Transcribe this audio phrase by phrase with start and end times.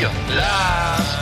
[0.00, 0.10] 4.
[0.34, 1.18] Last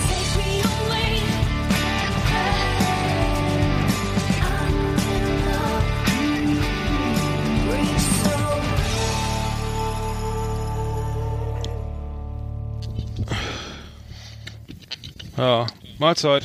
[15.38, 15.66] Ja,
[15.98, 16.44] Mahlzeit.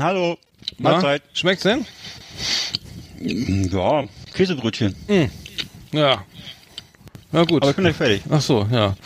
[0.00, 0.36] Hallo,
[0.78, 0.90] Na?
[0.90, 1.22] Mahlzeit.
[1.32, 1.86] Schmeckt's denn?
[3.20, 4.94] Ja, Käsebrötchen.
[5.92, 6.24] Ja.
[7.30, 7.62] Na gut.
[7.62, 8.22] Aber ich bin gleich fertig.
[8.30, 8.96] Ach so, ja.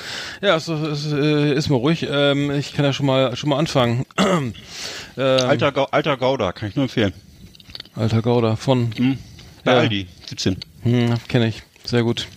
[0.41, 2.07] Ja, es, es, äh, ist mal ruhig.
[2.09, 4.05] Ähm, ich kann ja schon mal schon mal anfangen.
[4.19, 4.53] ähm,
[5.17, 7.13] Alter, Gau alter Gouda, kann ich nur empfehlen.
[7.97, 8.91] alter Gouda von
[9.65, 9.79] Bei Ja.
[9.79, 10.57] Aldi, 17.
[10.83, 11.63] hm, kenne ich.
[11.85, 12.29] Sehr gut.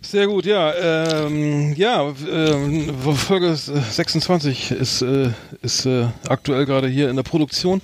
[0.00, 0.72] Sehr gut, ja.
[0.74, 7.82] Ähm, ja, ähm, Folge 26 ist, äh, ist äh, aktuell gerade hier in der Produktion.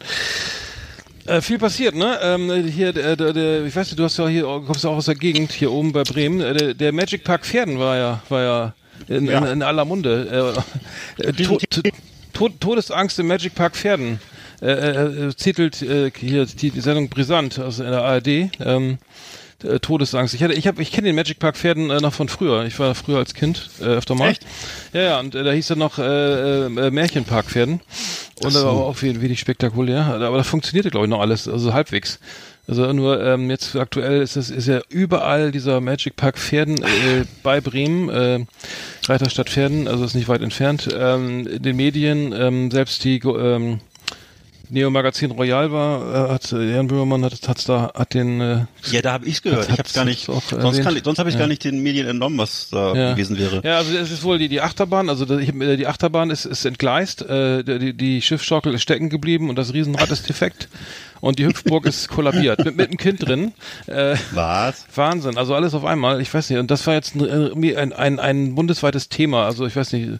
[1.27, 2.19] Äh, viel passiert, ne?
[2.22, 4.97] Ähm, hier, der, der, der, ich weiß nicht, du hast ja hier, kommst ja auch
[4.97, 6.41] aus der Gegend hier oben bei Bremen.
[6.41, 8.75] Äh, Der, der Magic Park Pferden war ja, war ja
[9.08, 9.39] in, Ja.
[9.39, 10.55] in, in aller Munde.
[11.19, 11.80] Äh, äh, to, to,
[12.33, 14.20] to, Todesangst im Magic Park Pferden.
[14.61, 18.50] Äh, äh, titelt äh, hier die, die Sendung Brisant aus der ARD.
[18.61, 18.98] Ähm,
[19.65, 20.34] äh, Todesangst.
[20.34, 22.65] Ich hatte, ich habe, ich kenne den Magic Park Pferden äh, noch von früher.
[22.65, 24.31] Ich war früher als Kind äh, öfter mal.
[24.31, 24.47] Echt?
[24.93, 25.20] Ja, ja.
[25.20, 27.81] Und äh, da hieß er noch äh, Märchenpark Pferden.
[28.42, 30.05] Und das war auch wenig, wenig spektakulär.
[30.05, 32.19] Aber da funktionierte glaube ich noch alles, also halbwegs.
[32.67, 37.25] Also nur ähm, jetzt aktuell ist es ist ja überall dieser Magic Park Pferden äh,
[37.42, 38.46] bei Bremen, äh,
[39.07, 40.89] Reiterstadt Pferden, also ist nicht weit entfernt.
[40.98, 43.81] Ähm, in den Medien ähm, selbst die ähm,
[44.74, 48.64] Neo Magazin Royal war, äh, hat äh, Jan Böhmermann hat, hat's da hat den äh,
[48.90, 49.68] Ja, da habe ich's gehört.
[49.70, 50.24] Ich hab's gar nicht.
[50.27, 51.39] Sonst, kann, sonst habe ich Ja.
[51.40, 53.13] gar nicht den Medien entnommen, was da Ja.
[53.13, 53.63] gewesen wäre.
[53.64, 57.23] Ja, also es ist wohl die, die Achterbahn, also äh, die Achterbahn ist, ist entgleist,
[57.23, 60.68] äh, die, die Schiffsschaukel ist stecken geblieben und das Riesenrad ist defekt
[61.24, 63.55] und die Hüpfburg ist kollabiert mit, mit einem Kind drin.
[63.86, 64.85] Äh, Was?
[64.95, 68.20] Wahnsinn, also alles auf einmal, ich weiß nicht, und das war jetzt ein, ein, ein,
[68.20, 70.18] ein bundesweites Thema, also ich weiß nicht,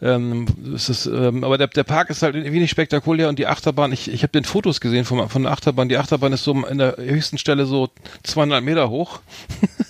[0.00, 3.92] ähm, es ist, ähm, aber der, der Park ist halt wenig spektakulär und die Achterbahn,
[3.92, 6.78] ich, ich habe den Fotos gesehen von, von der Achterbahn, die Achterbahn ist so in
[6.78, 7.90] der höchsten Stelle so
[8.22, 9.20] 200 Meter hoch.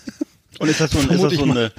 [0.59, 1.73] Und ist das so, ein, ist das so eine,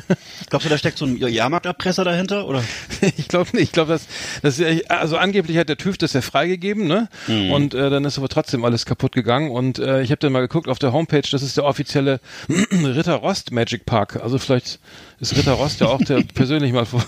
[0.49, 2.63] glaubst du, da steckt so ein Jahrmarkterpresser dahinter, oder?
[3.17, 3.63] Ich glaube nicht.
[3.63, 4.07] Ich glaube, das,
[4.41, 7.07] das ist ja, also angeblich hat der TÜV das ja freigegeben, ne?
[7.27, 9.51] Und äh, dann ist aber trotzdem alles kaputt gegangen.
[9.51, 12.19] Und äh, ich habe dann mal geguckt auf der Homepage, das ist der offizielle
[12.49, 14.17] Ritter Rost Magic Park.
[14.21, 14.79] Also vielleicht
[15.19, 17.03] ist Ritter Rost ja auch der persönlich mal vor,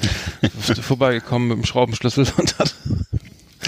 [0.82, 2.74] vorbeigekommen mit dem Schraubenschlüssel und hat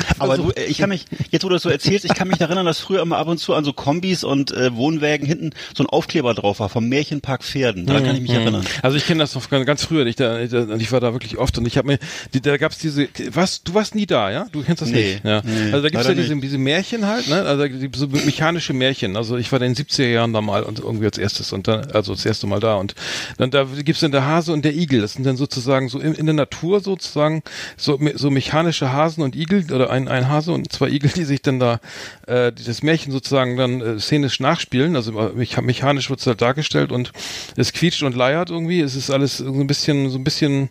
[0.19, 2.29] Aber Also, du, äh, ich kann mich, jetzt wo du das so erzählst, ich kann
[2.29, 5.51] mich erinnern, dass früher immer ab und zu an so Kombis und äh, Wohnwägen hinten
[5.77, 7.87] so ein Aufkleber drauf war, vom Märchenpark Pferden.
[7.87, 8.65] Daran kann ich mich erinnern.
[8.83, 10.07] Also ich kenne das noch ganz, früher.
[10.07, 11.99] Ich, da, ich, da- ich war da wirklich oft und ich habe mir,
[12.35, 13.63] die, da gab's diese, was?
[13.63, 14.47] Du warst nie da, ja?
[14.53, 15.25] Du kennst das Nee, nicht?
[15.25, 15.43] Ja.
[15.45, 17.43] nee, also da gibt's ja diese, diese Märchen halt, ne?
[17.43, 19.17] Also die, so mechanische Märchen.
[19.17, 21.69] Also ich war da in den 70er Jahren da mal und irgendwie als erstes und
[21.69, 22.95] dann, also das erste Mal da und
[23.37, 25.01] dann da gibt's dann der Hase und der Igel.
[25.01, 27.43] Das sind dann sozusagen so in, in der Natur sozusagen
[27.77, 31.43] so, so mechanische Hasen und Igel oder ein, ein Hase und zwei Igel, die sich
[31.43, 31.81] dann da
[32.27, 34.97] äh, das Märchen sozusagen dann äh, szenisch nachspielen.
[34.97, 37.13] Also äh, mecha- mechanisch wird's halt dargestellt und
[37.57, 38.81] es quietscht und leiert irgendwie.
[38.81, 40.69] Es ist alles so ein bisschen, so ein bisschen,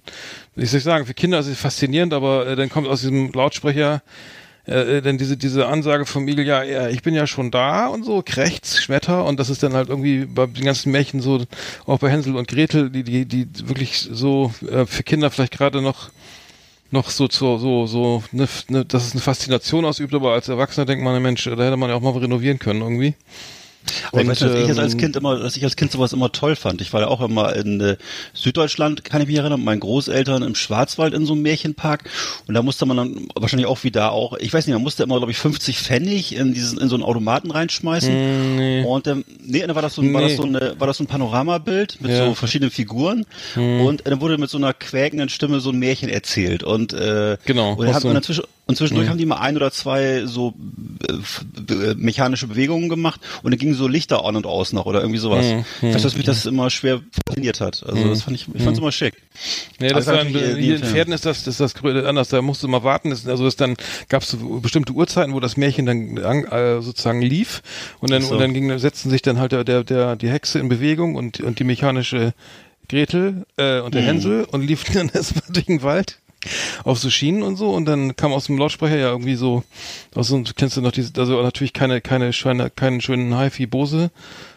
[0.55, 3.31] wie soll ich sagen, für Kinder ist es faszinierend, aber äh, dann kommt aus diesem
[3.31, 4.01] Lautsprecher
[4.65, 8.03] äh, dann diese diese Ansage vom Igel, ja, ja, ich bin ja schon da und
[8.03, 11.45] so, krächz, Schmetter und das ist dann halt irgendwie bei den ganzen Märchen so,
[11.85, 15.81] auch bei Hänsel und Gretel, die die die wirklich so äh, für Kinder vielleicht gerade
[15.81, 16.09] noch
[16.91, 20.85] noch so so so so ne, ne, dass es eine Faszination ausübt, aber als Erwachsener
[20.85, 23.15] denkt man, Mensch, da hätte man ja auch mal renovieren können irgendwie.
[24.11, 25.91] Aber ich weiß nicht, dass ich jetzt als ähm, Kind immer, dass ich als Kind
[25.91, 26.81] sowas immer toll fand.
[26.81, 27.97] Ich war ja auch immer in äh,
[28.33, 32.09] Süddeutschland, kann ich mich erinnern, mit meinen Großeltern im Schwarzwald in so einem Märchenpark.
[32.47, 35.03] Und da musste man dann wahrscheinlich auch wie da auch, ich weiß nicht, man musste
[35.03, 38.83] immer, glaube ich, 50 Pfennig in diesen, in so einen Automaten reinschmeißen.
[38.85, 40.37] Und ähm, nee, dann war das so, ein- war das Nee.
[40.37, 42.25] so eine, war das so ein Panoramabild mit Ja.
[42.25, 43.25] so verschiedenen Figuren.
[43.55, 46.63] Und dann wurde mit so einer quäkenden Stimme so ein Märchen erzählt.
[46.63, 49.55] Und äh, Genau, Und dann was hat man dazwischen Und zwischendurch haben die mal ein
[49.55, 50.53] oder zwei so
[51.09, 54.99] äh, äh, mechanische Bewegungen gemacht und dann gingen so Lichter an und aus noch oder
[54.99, 55.45] irgendwie sowas.
[55.81, 57.83] Ich weiß, dass mich das immer schwer fasziniert hat.
[57.87, 59.13] Also das fand ich, ich fand's immer schick.
[59.79, 62.29] Nee, das Aber war, hier in die- Pferden ist das, ist das anders.
[62.29, 63.09] Da musst du mal warten.
[63.11, 63.75] Das, also das dann
[64.09, 67.61] gab es so bestimmte Uhrzeiten, wo das Märchen dann an, äh, sozusagen lief
[67.99, 68.33] und dann so.
[68.33, 71.39] und dann ging, setzten sich dann halt der, der, der die Hexe in Bewegung und
[71.39, 72.33] und die mechanische
[72.89, 74.05] Gretel äh, und der Mhm.
[74.07, 76.19] Hänsel und liefen dann erstmal durch den Wald
[76.83, 79.63] auf so Schienen und so und dann kam aus dem Lautsprecher ja irgendwie so
[80.15, 84.11] aus so kennst du noch diese also natürlich keine keine schöne keinen schönen Hi-Fi Bose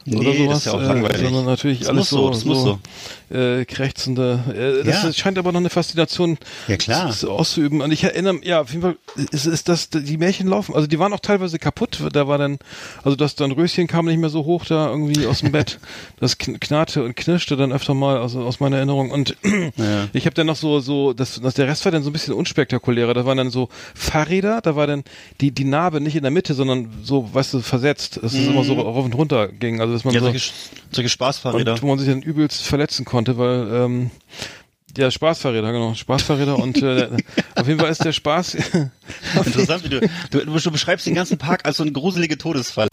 [0.07, 1.21] oder Nee, sowas das ist ja auch äh, langweilig.
[1.23, 2.79] sondern natürlich Das alles so, so muss so
[3.37, 5.13] äh, krächzende äh, das Ja.
[5.13, 6.39] scheint aber noch eine Faszination
[6.69, 7.09] Ja, klar.
[7.11, 7.81] s- auszuüben.
[7.81, 8.97] Und ich erinnere ja auf jeden Fall
[9.31, 11.99] ist, ist das die Märchen laufen also die waren auch teilweise kaputt.
[12.13, 12.59] Da war dann
[13.05, 15.79] also das dann Röschen kam nicht mehr so hoch da irgendwie aus dem Bett.
[16.21, 19.11] Das kn- knarrte und knirschte dann öfter mal also aus meiner Erinnerung.
[19.11, 19.37] Und
[19.77, 20.09] Ja.
[20.13, 22.35] ich habe dann noch so so das, das der Rest war dann so ein bisschen
[22.35, 23.15] unspektakulärer.
[23.15, 25.05] Da waren dann so Fahrräder da war dann
[25.41, 28.19] die die Narbe nicht in der Mitte sondern so weißt du versetzt.
[28.23, 29.81] Dass es immer so rauf und runter ging.
[29.81, 30.15] Also dass man.
[30.15, 30.53] Ja, so solche,
[30.93, 31.73] solche Spaßfahrräder.
[31.75, 34.11] und wo man sich dann übelst verletzen konnte, weil ähm,
[34.97, 37.09] ja, Spaßfahrräder, genau, Spaßfahrräder und äh,
[37.55, 38.55] auf jeden Fall ist der Spaß
[39.45, 40.01] Interessant, wie du,
[40.31, 42.89] du, du beschreibst den ganzen Park als so eine gruselige Todesfalle.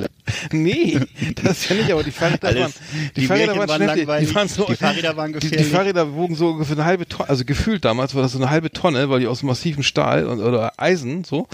[0.51, 0.99] Nee,
[1.43, 2.73] das ist ja nicht, aber die Fahrräder Alles- waren,
[3.15, 5.71] die, die Fahrräder waren, waren schnell, die, waren so, die Fahrräder waren die, die gefährlich.
[5.73, 8.71] Fahrräder wogen so ungefähr eine halbe Tonne, also gefühlt damals war das so eine halbe
[8.71, 11.47] Tonne, weil die aus massivem Stahl und, oder Eisen so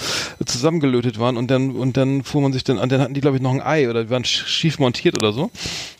[0.45, 3.37] zusammengelötet waren und dann und dann fuhr man sich dann an, dann hatten die glaube
[3.37, 5.51] ich noch ein Ei oder die waren sch- schief montiert oder so,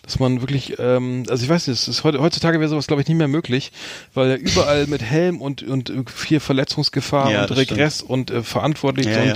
[0.03, 3.01] dass man wirklich, ähm, also ich weiß nicht, es ist heute, heutzutage wäre sowas glaube
[3.01, 3.71] ich nicht mehr möglich,
[4.13, 9.07] weil ja überall mit Helm und und viel Verletzungsgefahr Ja, und Regress und äh, verantwortlich
[9.07, 9.35] Ja, und, ja.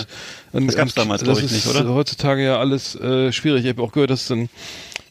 [0.53, 1.93] und Das gab's damals, das ist nicht, oder?
[1.93, 3.63] heutzutage ja alles äh, schwierig.
[3.63, 4.49] Ich habe auch gehört, dass dann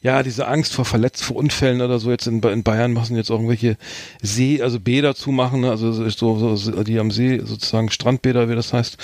[0.02, 3.30] ja diese Angst vor Verletz vor Unfällen oder so jetzt in, in Bayern machen jetzt
[3.30, 3.76] auch irgendwelche
[4.22, 5.70] See, also Bäder zumachen, ne?
[5.70, 8.98] also so, so, so die am See sozusagen Strandbäder, wie das heißt.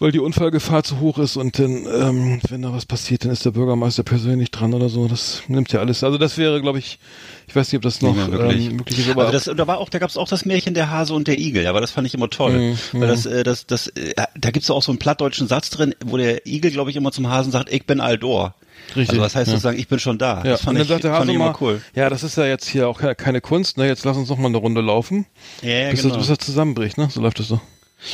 [0.00, 3.44] Weil die Unfallgefahr zu hoch ist und dann, ähm, wenn da was passiert, dann ist
[3.44, 5.06] der Bürgermeister persönlich dran oder so.
[5.08, 6.02] Das nimmt ja alles.
[6.04, 6.98] Also das wäre, glaube ich,
[7.46, 8.66] ich weiß nicht, ob das noch mehr wirklich.
[8.66, 10.90] ähm, möglich ist, aber Also das, da war auch, da gab's auch das Märchen der
[10.90, 12.52] Hase und der Igel, ja, aber das fand ich immer toll.
[12.92, 15.94] Mhm, Weil das, äh, das, das, äh, da gibt's auch so einen plattdeutschen Satz drin,
[16.04, 18.54] wo der Igel, glaube ich, immer zum Hasen sagt, ich bin Aldor.
[18.96, 19.52] Richtig, Also was heißt ja.
[19.52, 20.38] sozusagen, ich bin schon da.
[20.38, 21.80] Ja, das fand und dann ich, sagt der fand Hase immer cool.
[21.94, 23.86] ja, das ist ja jetzt hier auch ke- keine Kunst, ne?
[23.86, 25.26] Jetzt lass uns noch mal eine Runde laufen,
[25.62, 26.16] Ja, ja, bis, genau.
[26.16, 27.08] das, bis das zusammenbricht, ne?
[27.10, 27.60] So läuft das so.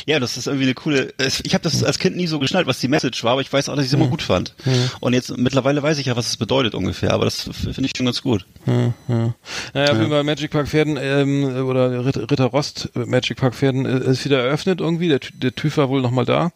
[0.05, 1.13] Ja, das ist irgendwie eine coole.
[1.43, 3.69] Ich habe das als Kind nie so geschnallt, was die Message war, aber ich weiß
[3.69, 4.53] auch, dass ich es immer gut fand.
[4.99, 8.05] Und jetzt mittlerweile weiß ich ja, was es bedeutet ungefähr, aber das finde ich schon
[8.05, 8.45] ganz gut.
[8.65, 9.33] Ja, ja.
[9.73, 14.25] Naja, jeden Fall Magic Park Pferden ähm, oder Ritter, Rost Magic Park Pferden äh, ist
[14.25, 15.07] wieder eröffnet irgendwie.
[15.07, 16.51] Der, der TÜV war wohl nochmal da.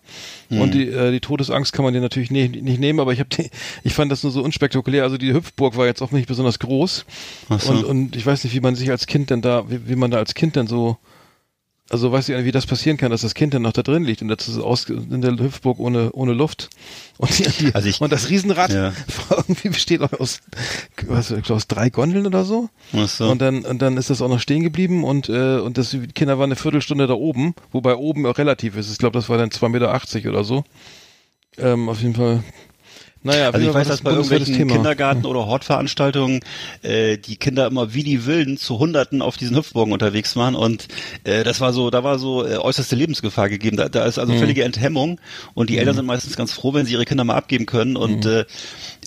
[0.49, 3.29] Und die, äh, die Todesangst kann man dir natürlich ne, nicht nehmen, aber ich habe
[3.83, 5.03] ich fand das nur so unspektakulär.
[5.03, 7.05] Also die Hüpfburg war jetzt auch nicht besonders groß.
[7.49, 7.71] Ach so.
[7.71, 10.11] Und, und ich weiß nicht, wie man sich als Kind denn da, wie, wie man
[10.11, 10.97] da als Kind denn so
[11.89, 14.03] also weiß ich nicht, wie das passieren kann, dass das Kind dann noch da drin
[14.03, 16.69] liegt und das ist aus, in der Hüpfburg ohne, ohne Luft.
[17.17, 18.91] Und, die, Also ich- und das Riesenrad Ja.
[19.29, 20.39] irgendwie besteht auch aus,
[21.07, 22.69] was, ich glaub, aus drei Gondeln oder so.
[22.93, 23.29] Ach so.
[23.29, 26.07] Und dann, und dann ist das auch noch stehen geblieben und, äh, und das, die
[26.07, 28.91] Kinder waren eine Viertelstunde da oben, wobei oben auch relativ ist.
[28.91, 30.63] Ich glaube, das war dann 2,80 Meter oder so.
[31.57, 32.43] Ähm, auf jeden Fall.
[33.25, 36.41] Naja, Also ich weiß, dass bei irgendwelchen Kindergarten- oder Hortveranstaltungen
[36.83, 40.87] äh, die Kinder immer wie die Wilden zu Hunderten auf diesen Hüpfburgen unterwegs waren und
[41.23, 43.77] äh, das war so, da war so äh, äußerste Lebensgefahr gegeben.
[43.77, 45.19] Da, da ist also völlige Enthemmung
[45.55, 48.27] und die Eltern sind meistens ganz froh, wenn sie ihre Kinder mal abgeben können und
[48.27, 48.45] äh,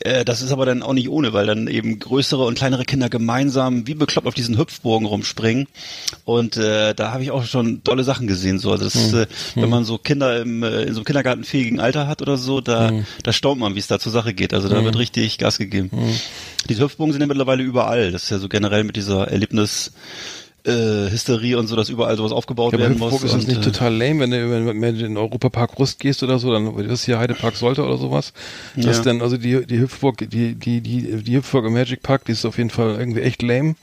[0.05, 3.09] äh, das ist aber dann auch nicht ohne, weil dann eben größere und kleinere Kinder
[3.09, 5.67] gemeinsam wie bekloppt auf diesen Hüpfburgen rumspringen
[6.25, 8.59] und äh, da habe ich auch schon tolle Sachen gesehen.
[8.59, 11.81] So, also das, ist, äh, wenn man so Kinder im, äh, in so einem kindergartenfähigen
[11.81, 14.55] Alter hat oder so, da, da staunt man, wie es da zur Sache geht.
[14.55, 15.91] Also da wird richtig Gas gegeben.
[16.69, 18.13] Diese Hüpfburgen sind ja mittlerweile überall.
[18.13, 19.93] Das ist ja so generell mit dieser Erlebnis
[20.69, 23.25] äh, Hysterie und so, dass überall sowas aufgebaut Ja, werden Hüpfburg muss.
[23.25, 25.99] ist das nicht äh, total lame, wenn du wenn, wenn du in den Europapark Rust
[25.99, 28.33] gehst oder so, dann ist hier Heidepark sollte oder sowas.
[28.77, 29.03] Das Ja.
[29.05, 32.45] dann, also die, die Hüpfburg, die, die, die, die Hüpfburg im Magic Park, die ist
[32.45, 33.75] auf jeden Fall irgendwie echt lame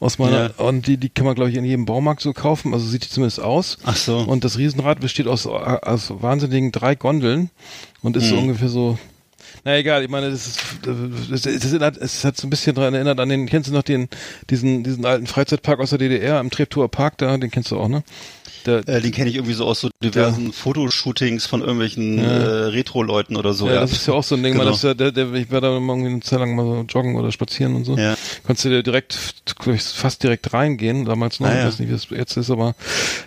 [0.00, 2.84] aus meiner, und die, die kann man glaube ich in jedem Baumarkt so kaufen, also
[2.86, 3.78] sieht die zumindest aus.
[3.84, 4.18] Ach so.
[4.18, 7.50] Und das Riesenrad besteht aus, aus wahnsinnigen drei Gondeln
[8.02, 8.42] und ist so Mhm.
[8.42, 8.98] ungefähr so,
[9.64, 10.60] na egal, ich meine, das ist,
[11.30, 13.82] das, das erinnert, es hat so ein bisschen daran erinnert an den, kennst du noch
[13.82, 14.08] den,
[14.50, 17.88] diesen, diesen alten Freizeitpark aus der DDR am Treptower Park da, den kennst du auch,
[17.88, 18.02] ne?
[18.66, 23.36] Der, äh, den kenne ich irgendwie so aus so diversen Fotoshootings von irgendwelchen äh, Retro-Leuten
[23.36, 23.68] oder so.
[23.68, 24.64] ja, das ist ja auch so ein Ding, Genau.
[24.64, 26.64] man, das ist ja, der, der, ich war da mal irgendwie eine Zeit lang mal
[26.64, 27.96] so joggen oder spazieren und so.
[27.96, 28.14] Ja.
[28.44, 29.16] Konntest du dir direkt,
[29.66, 31.66] ich, fast direkt reingehen, damals noch, Ah, ich ja.
[31.66, 32.74] weiß nicht, wie das jetzt ist, aber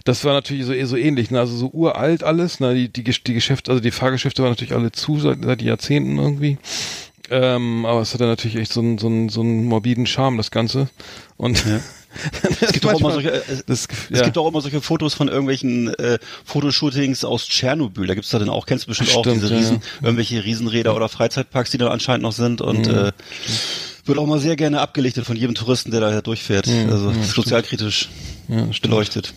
[0.04, 1.40] das war natürlich so, eh so ähnlich, ne?
[1.40, 2.74] also so uralt alles, ne?
[2.76, 6.58] die, die, die Geschäfte, also die Fahrgeschäfte waren natürlich alle zu seit, seit Jahrzehnten irgendwie.
[7.32, 10.52] Ähm, aber es hatte natürlich echt so einen, so einen, so einen morbiden Charme, das
[10.52, 10.90] Ganze.
[11.38, 11.64] Und
[12.62, 15.28] Es gibt, auch immer solche, äh, es, das, es gibt auch immer solche Fotos von
[15.28, 18.08] irgendwelchen äh, Fotoshootings aus Tschernobyl.
[18.08, 20.06] Da gibt's da dann auch, kennst du bestimmt auch Stimmt, diese ja, Riesen, ja.
[20.08, 22.94] irgendwelche Riesenräder oder Freizeitparks, die da anscheinend noch sind und Mhm.
[22.96, 23.12] äh,
[24.06, 26.68] wird auch mal sehr gerne abgelichtet von jedem Touristen, der da durchfährt.
[26.68, 28.10] also ja, sozialkritisch
[28.48, 29.34] ja, beleuchtet.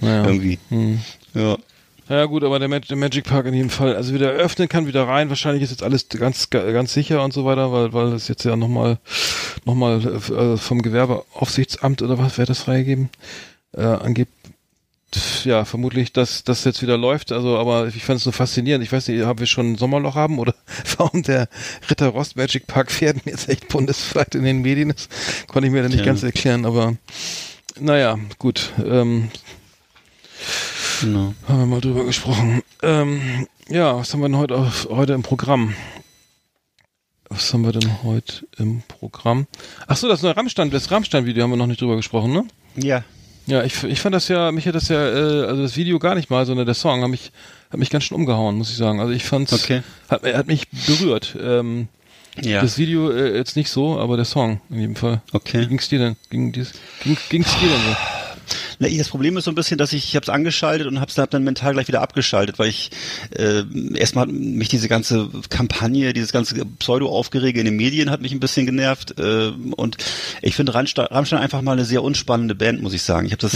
[0.00, 0.24] Ja.
[0.26, 0.58] Irgendwie.
[1.34, 1.56] Ja.
[2.10, 4.88] Ja gut, aber der, Mag der Magic Park in jedem Fall, also wieder öffnen kann,
[4.88, 5.28] wieder rein.
[5.28, 8.56] Wahrscheinlich ist jetzt alles ganz ganz sicher und so weiter, weil weil es jetzt ja
[8.56, 8.98] nochmal
[9.64, 13.10] noch mal, äh, vom Gewerbeaufsichtsamt oder was wäre das freigegeben
[13.76, 14.32] äh, angibt.
[15.44, 17.30] Ja, vermutlich, dass das jetzt wieder läuft.
[17.30, 18.84] Also, aber ich fand es so faszinierend.
[18.84, 20.54] Ich weiß nicht, haben wir schon ein Sommerloch haben oder
[20.96, 21.48] warum der
[21.88, 25.08] Ritter Rost Magic Park Pferden jetzt echt bundesweit in den Medien ist,
[25.46, 26.12] konnte ich mir dann nicht Tja.
[26.12, 26.64] ganz erklären.
[26.66, 26.96] Aber
[27.78, 28.72] naja, gut.
[28.84, 29.30] Ähm,
[31.00, 31.34] Genau.
[31.48, 32.62] haben wir mal drüber gesprochen.
[32.82, 35.74] Ähm, ja, was haben wir denn heute, auf, heute im Programm?
[37.28, 39.46] Was haben wir denn heute im Programm?
[39.86, 42.44] Ach so, das neue Rammstein, das Rammstein-Video haben wir noch nicht drüber gesprochen, ne?
[42.76, 43.04] Ja.
[43.46, 46.14] Ja, ich, ich fand das ja, mich hat das ja, äh, also das Video gar
[46.14, 47.32] nicht mal, sondern der Song hat mich,
[47.70, 49.00] hat mich ganz schön umgehauen, muss ich sagen.
[49.00, 49.82] Also ich fand's, Okay.
[50.08, 51.36] hat, hat mich berührt.
[51.40, 51.88] Ähm,
[52.40, 52.60] Ja.
[52.62, 55.20] Das Video äh, jetzt nicht so, aber der Song in jedem Fall.
[55.32, 55.60] Okay.
[55.62, 56.16] Wie ging's dir denn?
[56.30, 57.96] Ging, dies, ging, ging's dir denn so?
[58.82, 61.00] Na, ich- das Problem ist so ein bisschen, dass ich, ich habe es angeschaltet und
[61.00, 62.90] habe es dann mental gleich wieder abgeschaltet, weil ich
[63.36, 63.62] äh,
[63.94, 68.40] erstmal hat mich diese ganze Kampagne, dieses ganze Pseudo-Aufgerege in den Medien hat mich ein
[68.40, 69.98] bisschen genervt äh, und
[70.40, 73.26] ich finde Rammstein, einfach mal eine sehr unspannende Band, muss ich sagen.
[73.26, 73.52] Ich habe das,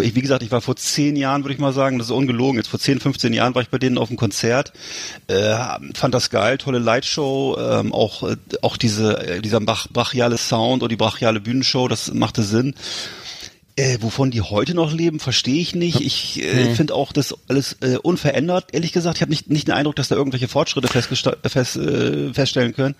[0.00, 2.58] ich, wie gesagt, ich war vor zehn Jahren, würde ich mal sagen, das ist ungelogen,
[2.58, 4.72] jetzt vor 10, 15 Jahren war ich bei denen auf dem Konzert,
[5.28, 5.56] äh,
[5.94, 10.82] fand das geil, tolle Lightshow, ähm, auch äh, auch diese äh, dieser brach, brachiale Sound
[10.82, 12.74] und die brachiale Bühnenshow, das machte Sinn.
[13.78, 16.00] Äh, wovon die heute noch leben, verstehe ich nicht.
[16.00, 18.70] Ich äh, finde auch das alles äh, unverändert.
[18.72, 22.74] Ehrlich gesagt, ich habe nicht, nicht den Eindruck, dass da irgendwelche Fortschritte fest, äh, feststellen
[22.74, 22.96] können.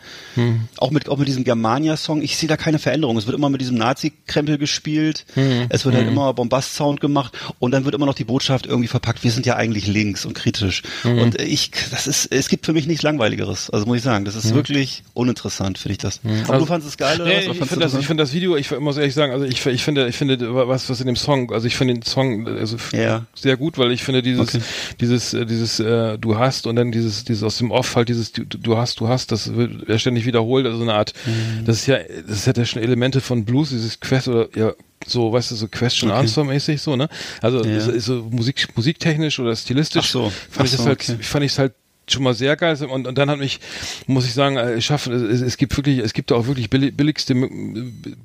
[0.76, 3.16] Auch mit auch mit diesem Germania-Song, ich sehe da keine Veränderung.
[3.16, 5.26] Es wird immer mit diesem Nazi-Krempel gespielt.
[5.68, 9.24] Es wird halt immer Bombast-Sound gemacht und dann wird immer noch die Botschaft irgendwie verpackt.
[9.24, 10.82] Wir sind ja eigentlich links und kritisch.
[11.02, 13.68] Und äh, ich, das ist, es gibt für mich nichts Langweiligeres.
[13.70, 16.20] Also muss ich sagen, das ist wirklich uninteressant, finde ich das.
[16.22, 17.48] Aber Also- du fandest es geil oder Nee?
[17.48, 19.82] Oder ich finde das, ich finde das Video, ich muss ehrlich sagen, also ich, ich
[19.82, 20.36] finde, ich finde
[20.68, 23.26] was, was in dem Song, also ich finde den Song also Ja.
[23.34, 24.60] sehr gut, weil ich finde dieses, Okay.
[25.00, 28.32] dieses, äh, dieses, äh, du hast und dann dieses, dieses aus dem Off halt dieses,
[28.32, 31.64] du, du hast, du hast, das wird ja ständig wiederholt, also so eine Art, Mhm.
[31.64, 31.98] das ist ja,
[32.28, 34.72] das hat ja schon Elemente von Blues, dieses Quest oder ja
[35.06, 36.20] so, weißt du, so Question Okay.
[36.20, 37.08] Answer mäßig so, ne?
[37.40, 37.80] Also Ja.
[37.80, 40.32] so, so Musik, musiktechnisch oder stilistisch Ach so.
[40.50, 41.22] fand ich Ach das so, halt, okay.
[41.22, 41.72] fand ich es halt
[42.12, 43.60] schon mal sehr geil und, und dann hat mich,
[44.06, 47.34] muss ich sagen, äh, schaffen, es, es gibt wirklich, es gibt auch wirklich billi- billigste,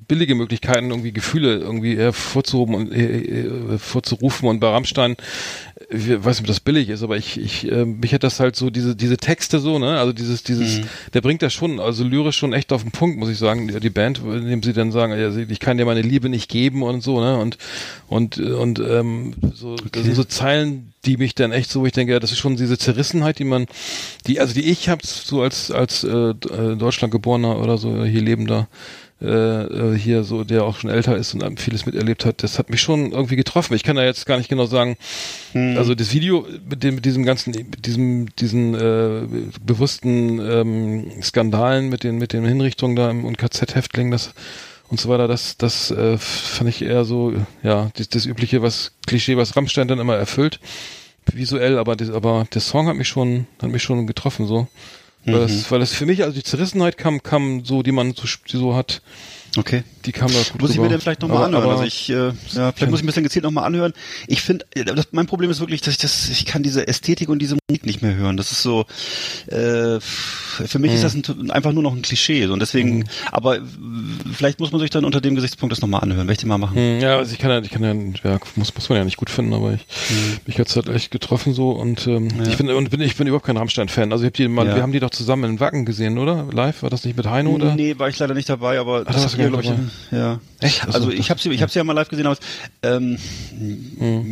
[0.07, 5.15] billige Möglichkeiten, irgendwie Gefühle irgendwie hervorzuhoben und äh, äh, vorzurufen und bei Rammstein,
[5.89, 8.55] ich weiß nicht, ob das billig ist, aber ich, ich, äh, mich hat das halt
[8.55, 10.83] so, diese, diese Texte so, ne, also dieses, dieses, Mhm.
[11.13, 13.79] der bringt das schon, also lyrisch schon echt auf den Punkt, muss ich sagen, die,
[13.79, 17.01] die Band, indem sie dann sagen, ja, ich kann dir meine Liebe nicht geben und
[17.01, 17.57] so, ne, und,
[18.07, 21.91] und, und, ähm, so, das sind so Zeilen, die mich dann echt so, wo ich
[21.91, 23.65] denke, ja, das ist schon diese Zerrissenheit, die man,
[24.27, 26.33] die, also die ich habe so als als äh, äh,
[26.77, 28.67] Deutschland geborener oder so hier lebender
[29.21, 32.69] äh, äh, hier so, der auch schon älter ist und vieles miterlebt hat, das hat
[32.69, 33.73] mich schon irgendwie getroffen.
[33.73, 34.97] Ich kann da jetzt gar nicht genau sagen,
[35.53, 39.21] also das Video mit dem mit diesem ganzen, mit diesem diesen äh,
[39.65, 44.33] bewussten ähm, Skandalen mit den mit den Hinrichtungen da im und KZ-Häftling, das
[44.93, 48.91] und so weiter, das, das äh, fand ich eher so, ja, das, das übliche, was
[49.07, 50.59] Klischee, was Rammstein dann immer erfüllt,
[51.31, 54.67] visuell, aber, das, aber der Song hat mich schon, hat mich schon getroffen, so.
[55.25, 58.27] Weil, das, weil das für mich, also die Zerrissenheit kam, kam so, die man so,
[58.51, 59.01] die so hat,
[59.55, 59.83] Okay.
[60.05, 61.63] die kam da gut Muss ich mir den vielleicht nochmal Aber- anhören.
[61.63, 63.93] aber- also ich, äh, ja, vielleicht muss ich ein bisschen gezielt nochmal anhören.
[64.27, 67.39] Ich finde, das- mein Problem ist wirklich, dass ich das, ich kann diese Ästhetik und
[67.39, 68.35] diese Musik nicht mehr hören.
[68.35, 68.85] Das ist so,
[69.47, 72.45] äh, für mich ist das ein, einfach nur noch ein Klischee.
[72.47, 72.53] So.
[72.53, 73.61] Und deswegen, aber äh,
[74.33, 76.21] vielleicht muss man sich dann unter dem Gesichtspunkt das nochmal anhören.
[76.27, 76.75] Werde ich den mal machen.
[76.75, 77.93] Hm, Ja, also ich kann ja, ich kann ja,
[78.31, 79.81] ja muss, muss man ja nicht gut finden, aber ich,
[80.47, 83.45] mich hat's halt echt getroffen so und ähm, ich bin und bin ich bin überhaupt
[83.45, 84.11] kein Rammstein-Fan.
[84.11, 84.75] Also ich hab die mal, Ja.
[84.75, 86.47] wir haben die doch zusammen in Wacken gesehen, oder?
[86.51, 86.83] Live?
[86.83, 87.75] War das nicht mit Heino oder?
[87.75, 89.79] Nee, war ich leider nicht dabei, aber da das warst gar glaube
[90.11, 90.39] ich, ja.
[90.59, 90.85] Echt?
[90.85, 92.37] Also, Also ich habe sie, ich habe sie ja mal live gesehen, aber
[92.83, 93.17] ähm,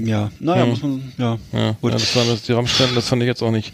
[0.06, 1.38] ja, naja, muss man, ja.
[1.54, 3.74] Ja, gut, ja, das waren das, die Rammstein, das fand ich jetzt auch nicht.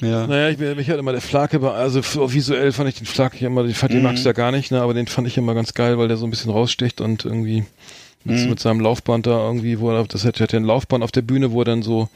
[0.00, 0.26] ja.
[0.26, 3.74] Naja, ich, mich hat immer der Flake, also visuell fand ich den Flake immer, den,
[3.74, 5.98] fand- den magst du ja gar nicht, ne, aber den fand ich immer ganz geil,
[5.98, 7.64] weil der so ein bisschen raussticht und irgendwie
[8.24, 11.22] mit, mit seinem Laufband da irgendwie, wo er, das hat, ja ein Laufband auf der
[11.22, 12.08] Bühne, wo er dann so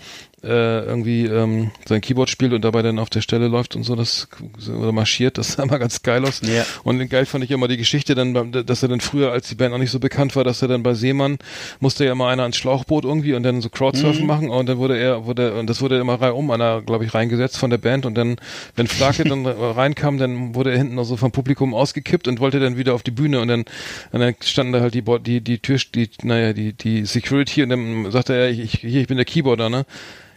[0.45, 3.97] äh, irgendwie ähm, sein Keyboard spielt und dabei dann auf der Stelle läuft und so,
[3.97, 4.29] das
[4.69, 6.43] oder marschiert, das sah immer ganz geil aus.
[6.43, 6.65] Ja.
[6.85, 9.73] Und geil fand ich immer die Geschichte dann, dass er dann früher, als die Band
[9.73, 11.39] noch nicht so bekannt war, dass er dann bei Seemann
[11.81, 13.77] musste ja immer einer ans Schlauchboot irgendwie und dann so Mhm.
[13.77, 17.15] Crowdsurfen machen und dann wurde er, wurde, und das wurde immer reihum einer, glaube ich,
[17.15, 18.37] reingesetzt von der Band und dann,
[18.77, 22.61] wenn Flake dann reinkam, dann wurde er hinten noch so vom Publikum ausgekippt und wollte
[22.61, 23.65] dann wieder auf die Bühne und dann,
[24.13, 27.71] und dann standen da halt die, die, die Tür, die, naja, die, die Security und
[27.71, 29.87] dann sagte er, ich, hier, ich bin der Keyboarder, ne?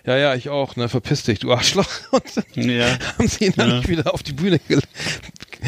[0.05, 1.87] Ja, ja, ich auch, ne, verpiss dich, du Arschloch.
[2.11, 2.97] Und dann Ja.
[3.17, 4.59] haben sie ihn dann nicht wieder auf die Bühne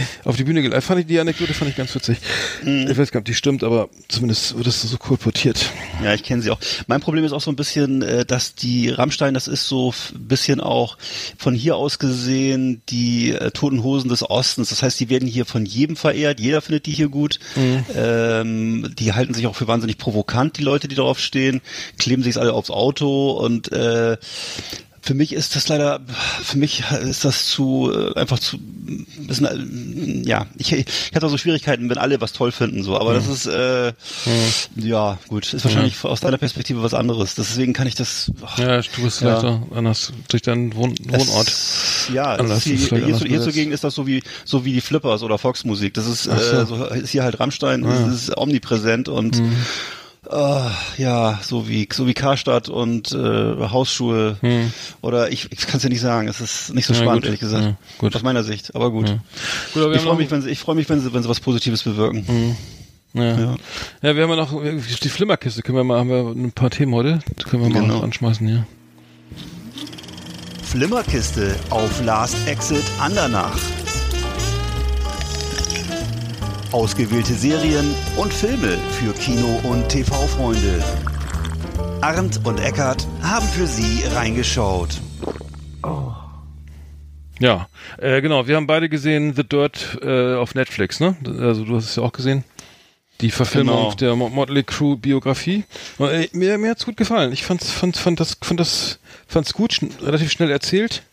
[0.23, 0.83] auf die Bühne geleitet.
[0.83, 2.17] Fand ich die Anekdote fand ich ganz witzig.
[2.63, 2.87] Mhm.
[2.89, 5.71] Ich weiß gar nicht, ob die stimmt, aber zumindest wird das so kolportiert.
[6.03, 6.59] Ja, ich kenne sie auch.
[6.87, 10.27] Mein Problem ist auch so ein bisschen, äh, dass die Rammstein, das ist so ein
[10.27, 10.97] bisschen auch
[11.37, 14.69] von hier aus gesehen die äh, Toten Hosen des Ostens.
[14.69, 16.39] Das heißt, die werden hier von jedem verehrt.
[16.39, 17.39] Jeder findet die hier gut.
[17.95, 21.61] Ähm, die halten sich auch für wahnsinnig provokant, die Leute, die darauf stehen,
[21.97, 24.17] kleben sich alle aufs Auto und äh,
[25.05, 25.99] für mich ist das leider,
[26.43, 31.37] für mich ist das zu, äh, einfach zu, bisschen, äh, ja, ich, ich da so
[31.37, 33.93] Schwierigkeiten, wenn alle was toll finden, so, aber das ist, äh,
[34.75, 37.35] ja, gut, ist wahrscheinlich aus deiner Perspektive was anderes.
[37.35, 39.39] Deswegen kann ich das, ach, Ja, du bist Ja.
[39.39, 41.47] vielleicht auch anders durch deinen Wohn Wohnort.
[41.47, 43.43] es- ja, Anders, hier, hier, anders hier, hier besetzt.
[43.45, 45.93] zugegen ist das so wie, so wie die Flippers oder Volksmusik.
[45.93, 46.31] Das ist, so.
[46.31, 49.39] äh, so ist hier halt Rammstein, das ist omnipräsent und,
[50.29, 54.37] Ah, ja, so wie so wie Karstadt und äh, Hausschuhe
[55.01, 56.27] oder ich, ich kann es ja nicht sagen.
[56.27, 56.99] Es ist nicht so Hm.
[56.99, 57.25] Ja, spannend gut.
[57.27, 57.63] ehrlich gesagt.
[57.63, 58.15] Ja, gut.
[58.15, 59.07] Aus meiner Sicht, aber gut.
[59.73, 61.29] Gut, aber wir Ich freue mich, wenn sie ich freue mich, wenn sie wenn sie
[61.29, 62.55] was Positives bewirken.
[63.13, 63.23] Ja.
[63.23, 63.55] Ja.
[64.01, 64.15] Ja.
[64.15, 65.61] wir haben ja noch die Flimmerkiste.
[65.61, 67.19] Können wir mal, haben wir ein paar Themen heute?
[67.39, 68.01] Die können wir mal Genau.
[68.01, 68.65] anschmeißen, ja.
[70.63, 73.57] Flimmerkiste auf Last Exit Andernach.
[76.79, 80.83] Ausgewählte Serien und Filme für Kino- und TV-Freunde.
[82.01, 84.99] Arndt und Eckart haben für Sie reingeschaut.
[87.39, 88.45] Ja, äh, genau.
[88.49, 91.15] Wir haben beide gesehen The Dirt äh, auf Netflix, ne?
[91.39, 92.43] Also du hast es ja auch gesehen.
[93.21, 93.93] Die Verfilmung Genau.
[93.93, 95.63] der Mo- Motley Crue Biografie.
[95.97, 97.31] Und, äh, mir mir hat's gut gefallen.
[97.31, 101.03] Ich fand's fand fand das fand das fand's gut, schn relativ schnell erzählt.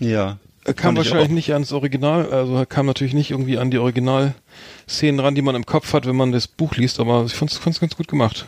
[0.00, 0.38] Ja.
[0.64, 3.70] Er kam fand ich wahrscheinlich nicht ans Original, also er kam natürlich nicht irgendwie an
[3.70, 7.34] die Originalszenen ran, die man im Kopf hat, wenn man das Buch liest, aber ich
[7.34, 8.46] fand's, fand's ganz gut gemacht.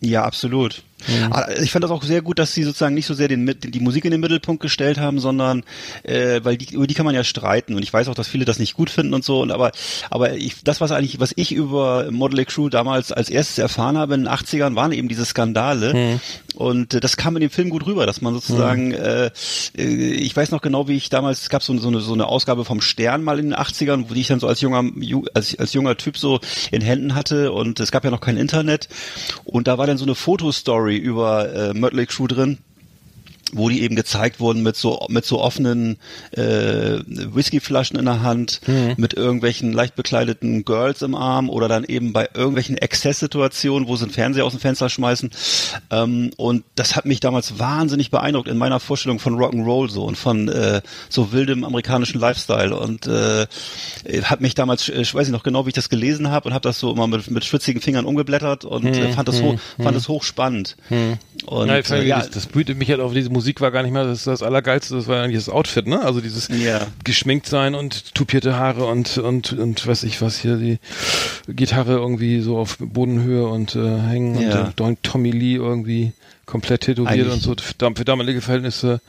[0.00, 0.82] Ja, absolut.
[1.08, 1.62] Mhm.
[1.62, 4.04] Ich fand das auch sehr gut, dass sie sozusagen nicht so sehr den, die Musik
[4.04, 5.62] in den Mittelpunkt gestellt haben, sondern
[6.02, 8.44] äh, weil die, über die kann man ja streiten und ich weiß auch, dass viele
[8.44, 9.40] das nicht gut finden und so.
[9.40, 9.72] Und aber
[10.10, 14.14] aber ich, das was eigentlich was ich über Motley Crue damals als erstes erfahren habe
[14.14, 16.20] in den 80ern waren eben diese Skandale Mhm.
[16.54, 19.30] und äh, das kam in dem Film gut rüber, dass man sozusagen äh,
[19.76, 22.26] äh, ich weiß noch genau, wie ich damals es gab so, so eine so eine
[22.26, 25.26] Ausgabe vom Stern mal in den 80ern, wo die ich dann so als junger Ju-
[25.34, 28.88] als als junger Typ so in Händen hatte und es gab ja noch kein Internet
[29.44, 32.58] und da war dann so eine Fotostory über äh, Mötley Crüe drin
[33.52, 35.98] wo die eben gezeigt wurden mit so mit so offenen
[36.32, 38.60] äh, Whiskyflaschen in der Hand,
[38.96, 44.04] mit irgendwelchen leicht bekleideten Girls im Arm oder dann eben bei irgendwelchen Exzesssituationen, wo sie
[44.04, 45.30] einen Fernseher aus dem Fenster schmeißen.
[45.90, 50.16] Ähm, und das hat mich damals wahnsinnig beeindruckt in meiner Vorstellung von Rock'n'Roll so und
[50.16, 52.76] von äh, so wildem amerikanischen Lifestyle.
[52.76, 53.46] Und äh,
[54.22, 56.54] hat mich damals, äh, ich weiß nicht noch genau, wie ich das gelesen habe und
[56.54, 59.96] habe das so immer mit, mit schwitzigen Fingern umgeblättert und äh, fand das hoch, fand
[59.96, 60.76] es hochspannend.
[61.46, 64.04] Und Ja, äh, ja, das, das mich halt auf, diese Musik war gar nicht mehr
[64.04, 66.00] das, das Allergeilste, das war eigentlich das Outfit, ne?
[66.00, 66.86] Also dieses Ja.
[67.04, 70.78] geschminkt sein und tupierte Haare und, und, und weiß ich was hier, die
[71.48, 74.72] Gitarre irgendwie so auf Bodenhöhe und äh, hängen Ja.
[74.76, 76.12] und äh, Tommy Lee irgendwie
[76.46, 77.54] komplett tätowiert Eigentlich- und so
[77.94, 79.00] für damalige Verhältnisse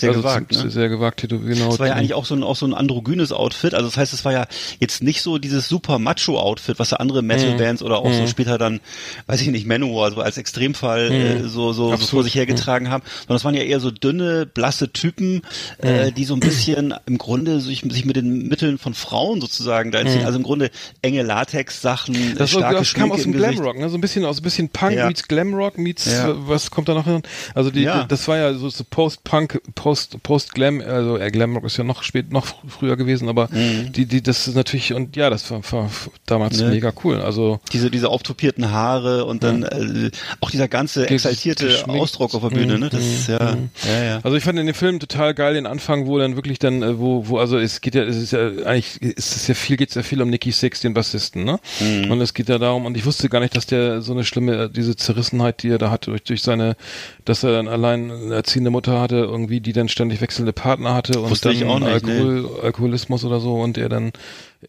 [0.00, 0.70] Sehr also gewagt, ne?
[0.70, 1.70] Sehr gewagt tätowiert, genau.
[1.70, 3.74] Das war ja eigentlich auch so ein, auch so ein androgynes Outfit.
[3.74, 4.46] Also das heißt, es war ja
[4.78, 8.80] jetzt nicht so dieses super Macho-Outfit, was ja andere Metal-Bands oder auch so später dann,
[9.26, 13.02] weiß ich nicht, Manowar, so als Extremfall äh, so, so, so vor sich hergetragen haben.
[13.20, 15.42] Sondern es waren ja eher so dünne, blasse Typen,
[15.78, 19.90] äh, die so ein bisschen im Grunde sich, sich mit den Mitteln von Frauen sozusagen
[19.92, 20.24] da entziehen.
[20.24, 20.70] Also im Grunde
[21.02, 23.32] enge Latex-Sachen, Das, starke das kam aus dem.
[23.32, 23.88] Glamrock, ne?
[23.88, 25.06] so ein bisschen aus ein bisschen Punk Ja.
[25.06, 26.34] meets Glamrock meets Ja.
[26.48, 27.22] was kommt da noch hin?
[27.54, 28.04] Also die, Ja.
[28.04, 29.89] das war ja so, so Post-Punk, Post
[30.22, 34.06] Post Glam, also äh, Glamrock ist ja noch spät noch fr- früher gewesen, aber die
[34.06, 35.90] die das ist natürlich und ja, das war, war
[36.26, 36.66] damals Mhm.
[36.68, 36.74] Ne?
[36.74, 37.20] mega cool.
[37.20, 41.84] Also diese diese auftopierten Haare und dann äh, auch dieser ganze Ges- exaltierte.
[41.88, 42.88] Ausdruck auf der Bühne, ne?
[42.90, 44.20] Das ist ja, ja, ja.
[44.22, 46.98] Also ich fand in dem Film total geil den Anfang, wo dann wirklich dann, äh,
[46.98, 49.94] wo, wo, also es geht ja, es ist ja eigentlich, ist es ja viel, geht's
[49.94, 51.58] ja viel um Nicky Six, den Bassisten, ne?
[51.80, 52.10] Mhm.
[52.10, 54.64] Und es geht ja darum, und ich wusste gar nicht, dass der so eine schlimme,
[54.64, 56.76] äh, diese Zerrissenheit, die er da hatte, durch, durch seine,
[57.24, 61.20] dass er dann allein eine erziehende Mutter hatte, irgendwie, die dann ständig wechselnde Partner hatte
[61.20, 64.12] und Wusste dann nicht, Alkohol, Alkoholismus oder so und er dann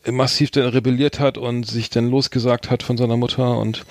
[0.10, 3.84] massiv dann rebelliert hat und sich dann losgesagt hat von seiner Mutter und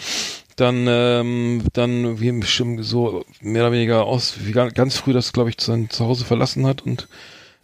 [0.57, 2.43] dann, ähm, dann wie
[2.83, 6.67] so mehr oder weniger aus, wie ga- ganz früh das, glaube ich, sein Zuhause verlassen
[6.67, 7.09] hat und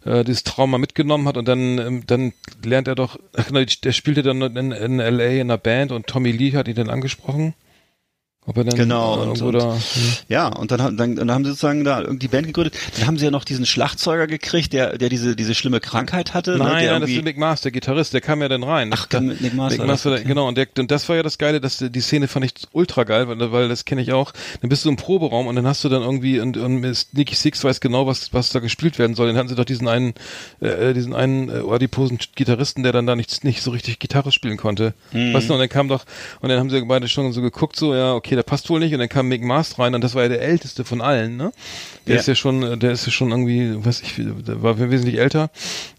[0.05, 2.33] äh, dieses Trauma mitgenommen hat und dann, ähm, dann
[2.63, 6.07] lernt er doch, ach genau, der spielte dann in, in LA in einer Band und
[6.07, 7.53] Tommy Lee hat ihn dann angesprochen.
[8.49, 9.79] Ob er dann Genau, äh, und- und- da, hm.
[10.29, 12.75] Ja, und dann, haben- dann, dann haben sie sozusagen da irgendwie die Band gegründet.
[12.97, 16.51] Dann haben sie ja noch diesen Schlagzeuger gekriegt, der, der diese, diese schlimme Krankheit hatte.
[16.51, 18.89] ne, Nein, der nein, das ist Nick Mars, der Gitarrist, der kam ja dann rein.
[18.93, 20.23] Ach, Da- Nick Mars Nick Mars okay.
[20.25, 23.03] genau, und, der, und das war ja das Geile, dass die Szene fand ich ultra
[23.03, 24.31] geil, weil, weil das kenne ich auch.
[24.61, 26.79] Dann bist du im Proberaum und dann hast du dann irgendwie, und, und
[27.13, 29.27] Nicky Six weiß genau, was, was da gespielt werden soll.
[29.27, 30.13] Dann hatten sie doch diesen einen,
[30.61, 34.55] äh, diesen einen äh, adiposen Gitarristen, der dann da nicht, nicht so richtig Gitarre spielen
[34.55, 34.93] konnte.
[35.11, 35.33] Mhm.
[35.33, 36.05] Weißt du, und dann kam doch,
[36.39, 38.93] und dann haben sie beide schon so geguckt, so, ja, okay, der passt wohl nicht,
[38.93, 41.51] und dann kam Mick Mars rein, und das war ja der älteste von allen, ne?
[42.07, 42.21] Der Ja.
[42.21, 45.49] ist ja schon, der ist ja schon irgendwie, weiß ich, der war wesentlich älter,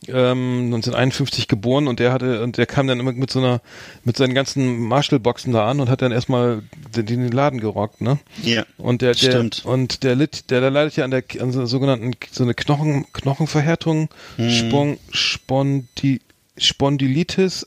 [0.09, 3.61] ähm, 1951 geboren und der hatte, und der kam dann immer mit so einer,
[4.05, 6.63] mit seinen ganzen Marshall-Boxen da an und hat dann erstmal
[6.97, 8.19] den, den Laden gerockt, ne?
[8.43, 9.65] Ja, Und der, der Stimmt.
[9.67, 12.55] und der litt, der, der leidet ja an der an so einer sogenannten so eine
[12.55, 14.51] Knochen Knochenverhärtung, Mhm.
[14.51, 16.21] Spon, Spondi,
[16.57, 17.67] Spondylitis,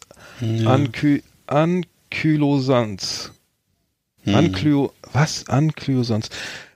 [0.66, 1.22] Anky,
[2.12, 3.32] Ankylosans.
[4.24, 4.36] Mhm.
[4.36, 5.48] Anklyo, was?
[5.48, 6.30] Ankylosanz.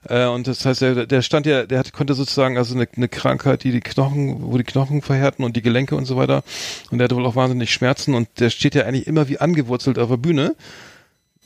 [0.08, 3.08] Äh, und das heißt, der, der stand ja, der hat, konnte sozusagen also eine, eine
[3.08, 6.42] Krankheit, die die Knochen, wo die Knochen verhärten und die Gelenke und so weiter.
[6.90, 9.98] Und der hatte wohl auch wahnsinnig Schmerzen und der steht ja eigentlich immer wie angewurzelt
[9.98, 10.54] auf der Bühne.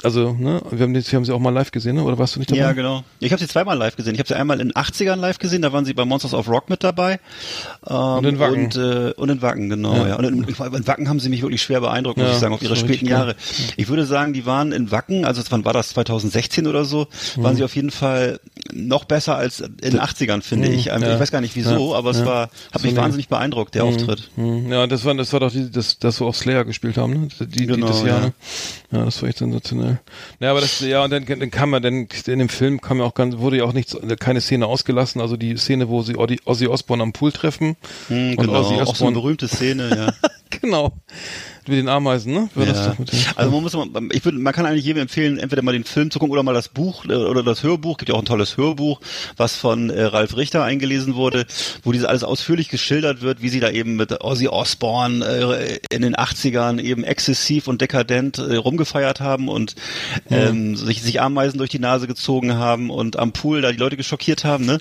[0.02, 2.02] Also, ne, wir haben, die, wir haben sie auch mal live gesehen, ne?
[2.04, 2.60] oder warst du nicht dabei?
[2.60, 3.04] Ja, genau.
[3.18, 4.14] Ich habe sie zweimal live gesehen.
[4.14, 6.48] Ich habe sie einmal in den 80ern live gesehen, da waren sie bei Monsters of
[6.48, 7.20] Rock mit dabei.
[7.86, 8.64] Ähm, und in Wacken.
[8.64, 9.94] Und, äh, und in Wacken, genau.
[9.96, 10.08] Ja.
[10.08, 10.16] Ja.
[10.16, 12.62] Und in, in Wacken haben sie mich wirklich schwer beeindruckt, muss Ja, ich sagen, auf
[12.62, 13.36] ihre späten richtig Jahre.
[13.76, 17.42] Ich würde sagen, die waren in Wacken, also wann war das, 2016 oder so, Mhm.
[17.42, 18.40] waren sie auf jeden Fall
[18.72, 20.92] noch besser als in den 80ern, finde ich.
[20.92, 21.14] Also ja.
[21.14, 23.84] Ich weiß gar nicht wieso, aber es war, hat So mich eine- wahnsinnig beeindruckt, der
[23.84, 24.30] Auftritt.
[24.36, 27.12] Hm, Ja, das war, das war doch die, das, das, wo auch Slayer gespielt haben,
[27.12, 27.28] ne?
[27.40, 28.20] Die, die, Genau, das Jahr, ja.
[28.26, 28.32] ne?
[28.92, 29.89] Ja, das war echt sensationell.
[30.40, 33.04] Ja, aber das, ja, und dann, dann kam man, dann, in dem Film kam ja
[33.04, 36.40] auch ganz, wurde ja auch nichts, keine Szene ausgelassen, also die Szene, wo sie Ozzy,
[36.44, 37.76] Ozzy Osbourne am Pool treffen.
[38.08, 40.28] Hm, und genau, Ozzy auch so eine Osbourne, berühmte Szene, ja.
[40.60, 40.92] genau.
[41.66, 42.48] Mit den Ameisen, ne?
[42.54, 42.88] War Ja.
[42.94, 45.84] den, Also man muss, mal- ich würde, man kann eigentlich jedem empfehlen, entweder mal den
[45.84, 47.98] Film zu gucken oder mal das Buch äh, oder das Hörbuch.
[47.98, 49.00] Gibt ja auch ein tolles Hörbuch,
[49.36, 51.46] was von äh, Ralf Richter eingelesen wurde,
[51.82, 56.02] wo dieses alles ausführlich geschildert wird, wie sie da eben mit Ozzy Osbourne äh, in
[56.02, 59.74] den 80ern eben exzessiv und dekadent äh, rumgefeiert haben und
[60.30, 63.96] ähm, sich, sich Ameisen durch die Nase gezogen haben und am Pool da die Leute
[63.96, 64.64] geschockiert haben.
[64.66, 64.78] Ne?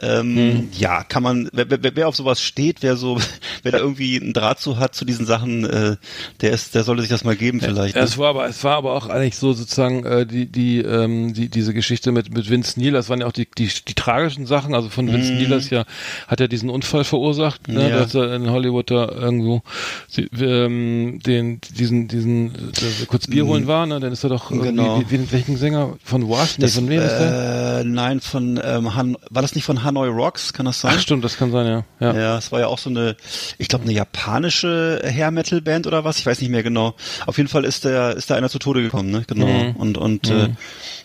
[0.00, 3.18] Ähm, Ja, kann man, wer, wer, wer auf sowas steht, wer so,
[3.62, 5.96] wer da irgendwie einen Draht zu hat zu diesen Sachen, äh,
[6.40, 7.94] der ist, der sollte sich das mal geben vielleicht.
[7.94, 8.06] Ja, ne?
[8.06, 11.48] es war aber, es war aber auch eigentlich so sozusagen äh, die die ähm, die
[11.48, 14.74] diese Geschichte mit mit Vince Neil, das waren ja auch die die, die tragischen Sachen.
[14.74, 15.84] Also von Vince Neil das ja
[16.28, 17.88] hat er diesen Unfall verursacht, ne, Mhm.
[17.90, 17.98] Ja.
[18.00, 19.62] dass er in Hollywood da irgendwo
[20.08, 24.50] sie, ähm, den diesen diesen äh, kurz Bier holen war, ne, dann ist er doch
[24.50, 24.76] irgendwie, Mhm.
[24.76, 25.02] Genau.
[25.08, 26.58] wie, wie, welchen Sänger von Was?
[26.58, 27.80] Nee, Das, von wem ist der?
[27.80, 30.94] äh, nein, von ähm, Han war das nicht von Hanoi Rocks, kann das sein?
[30.96, 31.84] Ach stimmt, das kann sein, ja.
[32.00, 32.14] Ja.
[32.18, 33.16] Ja, es war ja auch so eine,
[33.58, 36.94] ich glaube, eine japanische Hair Metal Band oder was, ich weiß nicht mehr genau.
[37.26, 39.24] Auf jeden Fall ist der, ist da einer zu Tode gekommen, ne?
[39.26, 39.46] Genau.
[39.46, 39.76] Mhm.
[39.76, 40.50] Und und äh,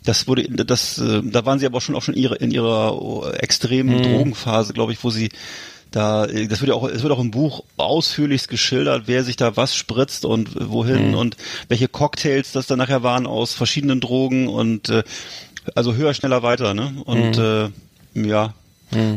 [0.06, 3.38] das wurde, das, äh, da waren sie aber schon auch schon ihre in ihrer äh,
[3.38, 4.04] extremen Mhm.
[4.04, 5.30] Drogenphase, glaube ich, wo sie
[5.92, 9.36] da, äh, das wird ja auch, es wird auch im Buch ausführlichst geschildert, wer sich
[9.38, 11.16] da was spritzt und äh, wohin Mhm.
[11.16, 11.38] und
[11.70, 15.04] welche Cocktails das dann nachher waren aus verschiedenen Drogen und äh,
[15.76, 16.94] also höher, schneller, weiter, ne?
[17.06, 17.72] Und Mhm.
[18.16, 18.54] äh, ja,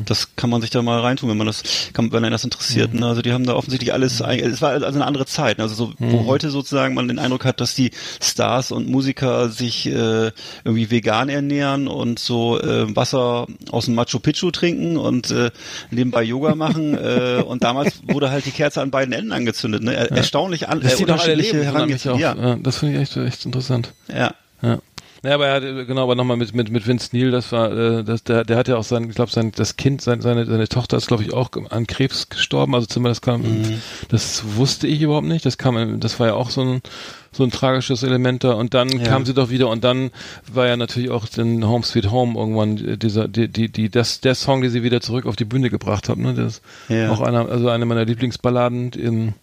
[0.05, 2.93] das kann man sich da mal reintun, wenn man das, kann, wenn einen das interessiert.
[2.93, 3.07] Ne?
[3.07, 5.59] Also die haben da offensichtlich alles, ein- es war also eine andere Zeit.
[5.59, 5.65] ne?
[5.65, 9.87] Also so, wo heute sozusagen man den Eindruck hat, dass die Stars und Musiker sich
[9.87, 10.33] äh,
[10.65, 15.51] irgendwie vegan ernähren und so äh, Wasser aus dem Machu Picchu trinken und äh,
[15.91, 16.95] nebenbei Yoga machen.
[16.99, 19.83] äh, und damals wurde halt die Kerze an beiden Enden angezündet.
[19.83, 19.95] Ne?
[19.95, 21.65] Er, Erstaunlich an, Das äh, unterschiedliche.
[21.65, 22.21] Herangehensweise.
[22.21, 22.57] Ja.
[22.57, 23.93] das finde ich echt, echt interessant.
[24.09, 24.79] Ja, ja.
[25.23, 25.31] Ja.
[25.31, 27.71] Ja, aber er hat, äh, genau, aber nochmal mit, mit, mit Vince Neil, das war,
[27.73, 30.47] äh, das, der, der hat ja auch sein, ich glaube, sein, das Kind, sein, seine,
[30.47, 33.45] seine Tochter ist, glaube ich, auch an Krebs gestorben, also zumindest kam,
[34.09, 36.81] das wusste ich überhaupt nicht, das kam, das war ja auch so ein,
[37.33, 39.05] so ein tragisches Element da und dann Ja.
[39.09, 40.11] kam sie doch wieder und dann
[40.53, 44.35] war ja natürlich auch den Home Sweet Home irgendwann dieser, die, die, die, das, der
[44.35, 47.11] Song, der sie wieder zurück auf die Bühne gebracht hat, ne, das ist Ja.
[47.11, 49.35] auch einer, also eine meiner Lieblingsballaden im,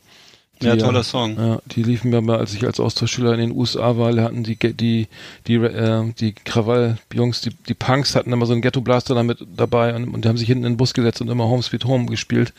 [0.62, 1.38] Ja, die, toller äh, Song.
[1.38, 4.44] Ja, die liefen mir mal, als ich als Austauschschüler in den USA war, da hatten
[4.44, 5.08] die die
[5.48, 9.96] die äh, die Krawall-Jungs, die die Punks hatten immer so einen Ghetto Blaster damit dabei
[9.96, 12.06] und, und die haben sich hinten in den Bus gesetzt und immer Home Sweet Home
[12.08, 12.54] gespielt,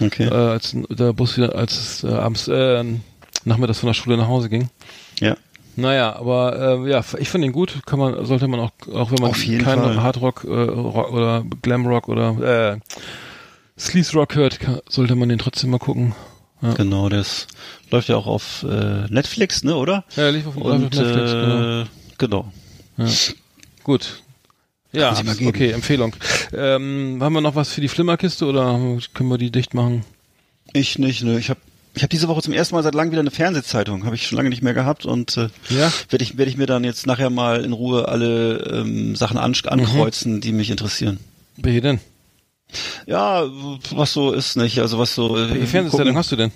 [0.00, 0.24] Okay.
[0.24, 2.82] äh, als der Bus wieder als es äh, abends äh,
[3.44, 4.70] nachmittags von der Schule nach Hause ging.
[5.20, 5.36] Ja.
[5.76, 7.80] Naja, aber äh, ja, ich finde ihn gut.
[7.84, 10.02] Kann man, sollte man auch, auch wenn man keinen.
[10.02, 12.78] Hardrock äh, Rock oder Glamrock oder äh,
[13.78, 16.14] Sleaze Rock hört, kann, sollte man den trotzdem mal gucken.
[16.64, 16.72] Ja.
[16.74, 17.46] Genau, das
[17.90, 20.04] läuft ja auch auf äh, Netflix, ne, oder?
[20.16, 21.82] Ja, lief auf, Und Netflix, genau.
[21.82, 21.84] äh,
[22.18, 22.52] genau.
[23.82, 24.22] Gut.
[24.92, 25.48] Ja, mal geben.
[25.48, 26.14] okay, Empfehlung.
[26.56, 28.78] Ähm, haben wir noch was für die Flimmerkiste oder
[29.12, 30.04] können wir die dicht machen?
[30.72, 31.38] Ich nicht, ne.
[31.38, 31.60] Ich habe
[31.96, 34.04] ich hab diese Woche zum ersten Mal seit langem wieder eine Fernsehzeitung.
[34.04, 35.92] Habe ich schon lange nicht mehr gehabt und äh, Ja?
[36.10, 39.50] werde ich, werd ich mir dann jetzt nachher mal in Ruhe alle ähm, Sachen an,
[39.52, 39.68] Mhm.
[39.70, 41.18] ankreuzen, die mich interessieren.
[41.56, 42.00] Welche denn?
[43.06, 43.44] Ja,
[43.92, 44.78] was so ist nicht.
[44.80, 45.36] Also was so.
[45.36, 46.50] äh, Welche Fernsehsendung hast du denn?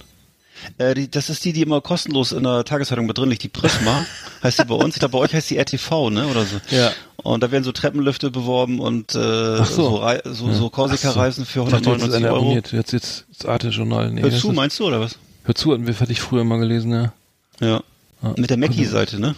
[0.79, 3.45] Äh, die, das ist die, die immer kostenlos in der Tageszeitung mit drin liegt.
[3.45, 4.05] Die Prisma
[4.43, 4.95] heißt die bei uns.
[4.97, 6.27] Ich glaube, bei euch heißt die RTV, ne?
[6.27, 6.57] Oder so.
[6.71, 6.91] Ja.
[7.23, 9.19] Und da werden so Treppenlifte beworben und äh,
[9.61, 10.03] Ach so.
[10.25, 12.37] so, so, so Korsika-Reisen für Ich dachte, jetzt ist 199 einer Euro.
[12.43, 12.73] abonniert.
[12.73, 14.11] Jetzt jetzt das Arte-Journal.
[14.11, 15.17] Nee, Hör zu, meinst du, oder was?
[15.45, 17.13] Hör zu, hatten wir- hatte ich früher mal gelesen, ja.
[17.61, 17.83] Ja.
[18.23, 18.35] Ja.
[18.37, 19.37] Mit der Mackie-Seite, ne?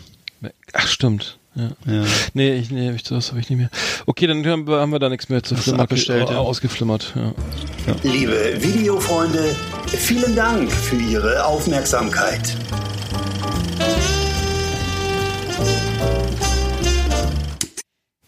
[0.73, 1.37] Ach, stimmt.
[1.61, 1.93] Ja.
[1.93, 2.05] Ja.
[2.33, 3.71] Nee, ich, nee, ich, das habe ich nicht mehr.
[4.07, 6.39] Okay, dann haben wir, haben wir da nichts mehr zu Hast du Flimmer abbestellt, ja.
[6.39, 7.15] ausgeflimmert.
[7.15, 7.35] Ja.
[8.03, 9.55] Liebe Videofreunde,
[9.87, 12.57] vielen Dank für Ihre Aufmerksamkeit.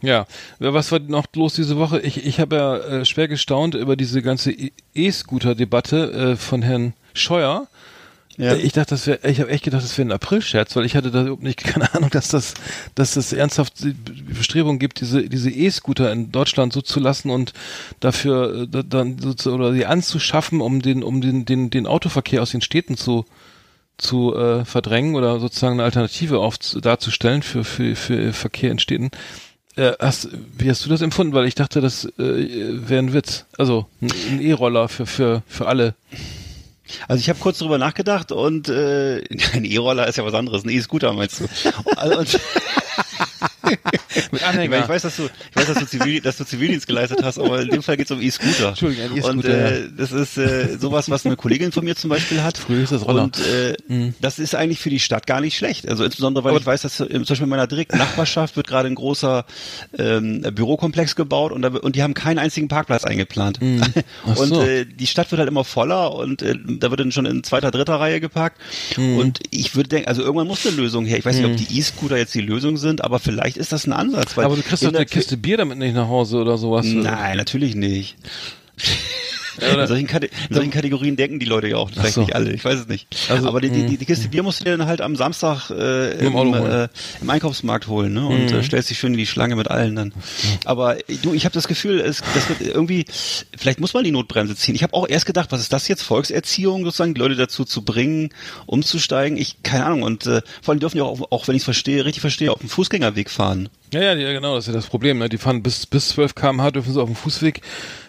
[0.02, 0.26] Ja,
[0.58, 2.00] was war noch los diese Woche?
[2.00, 4.52] Ich, ich habe ja äh, schwer gestaunt über diese ganze
[4.94, 7.68] E-Scooter-Debatte äh, von Herrn Scheuer.
[8.38, 8.52] Ja.
[8.52, 10.96] Äh, Ich dachte, das wäre, ich habe echt gedacht, das wäre ein April-Scherz, weil ich
[10.96, 12.54] hatte da überhaupt nicht keine Ahnung, dass das,
[12.94, 13.94] dass das ernsthaft die
[14.34, 17.52] Bestrebungen gibt, diese diese E-Scooter in Deutschland so zu lassen und
[18.00, 21.86] dafür äh, da- dann so zu, oder sie anzuschaffen, um den um den den den
[21.86, 23.24] Autoverkehr aus den Städten zu
[23.98, 29.10] zu äh, verdrängen oder sozusagen eine Alternative auf, darzustellen für, für, für Verkehr in Städten.
[29.76, 31.34] Äh, hast, wie hast du das empfunden?
[31.34, 33.44] Weil ich dachte, das äh, wäre ein Witz.
[33.58, 35.94] Also ein E-Roller für, für, für alle.
[37.08, 40.70] Also ich habe kurz drüber nachgedacht und äh, ein E-Roller ist ja was anderes, ein
[40.70, 41.44] E-Scooter meinst du?
[42.18, 42.40] Und,
[44.30, 44.78] Mit ich, Anhänger.
[44.80, 47.62] ich weiß, dass du, ich weiß, dass du, Zivil, dass du Zivildienst geleistet hast, aber
[47.62, 48.70] in dem Fall geht es um E-Scooter.
[48.70, 52.42] Entschuldigung, E-Scooter, Und äh, das ist äh, sowas, was eine Kollegin von mir zum Beispiel
[52.42, 52.58] hat.
[52.58, 53.24] Früher hieß das Roller.
[53.24, 53.74] Und äh,
[54.20, 55.88] das ist eigentlich für die Stadt gar nicht schlecht.
[55.88, 58.88] Also insbesondere, weil ich weiß, dass äh, zum Beispiel in meiner direkten Nachbarschaft wird gerade
[58.88, 59.44] ein großer
[59.98, 63.58] ähm, Bürokomplex gebaut und, da, und die haben keinen einzigen Parkplatz eingeplant.
[64.26, 64.62] Ach Und so.
[64.62, 67.70] äh, die Stadt wird halt immer voller und äh, da wird dann schon in zweiter,
[67.70, 68.58] dritter Reihe geparkt.
[68.96, 69.16] Mhm.
[69.18, 71.18] Und ich würde denken, also irgendwann muss eine Lösung her.
[71.18, 73.92] Ich weiß nicht, ob die E-Scooter jetzt die Lösung sind, aber vielleicht ist das ein
[74.02, 74.38] Ansatz.
[74.38, 76.86] Aber du kriegst doch eine Kiste Bier damit nicht nach Hause oder sowas.
[76.86, 78.16] Nein, natürlich nicht.
[79.58, 82.22] In solchen, Kate in solchen Kategorien denken die Leute ja auch, vielleicht so.
[82.22, 83.06] nicht alle, ich weiß es nicht.
[83.28, 85.70] Also, Aber die, die, die, die Kiste Bier musst du dir dann halt am Samstag
[85.70, 86.88] äh, Im äh,
[87.20, 88.26] im Einkaufsmarkt holen ne?
[88.26, 90.14] und äh, stellst dich schön in die Schlange mit allen dann.
[90.64, 93.04] Aber äh, du, ich habe das Gefühl, es, das wird irgendwie,
[93.56, 94.74] vielleicht muss man die Notbremse ziehen.
[94.74, 97.82] Ich habe auch erst gedacht, was ist das jetzt, Volkserziehung sozusagen, die Leute dazu zu
[97.82, 98.30] bringen,
[98.66, 99.36] umzusteigen.
[99.36, 100.02] Ich, keine Ahnung.
[100.02, 102.60] Und äh, vor allem dürfen die auch, auch wenn ich es verstehe, richtig verstehe, auf
[102.60, 103.68] dem Fußgängerweg fahren.
[103.92, 105.18] Ja, ja, ja, genau, das ist ja das Problem.
[105.18, 105.28] Ne?
[105.28, 107.60] Die fahren bis, bis 12 km/h dürfen sie auf dem Fußweg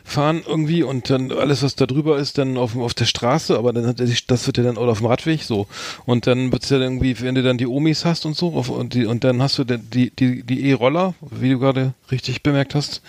[0.03, 3.73] fahren irgendwie und dann alles, was da drüber ist, dann auf, auf der Straße, aber
[3.73, 5.67] dann hat er sich, das wird ja dann, oder auf dem Radweg so.
[6.05, 8.93] Und dann wird's ja irgendwie, wenn du dann die Omis hast und so, auf, und,
[8.93, 13.01] die, und dann hast du die, die, die E-Roller, wie du gerade richtig bemerkt hast,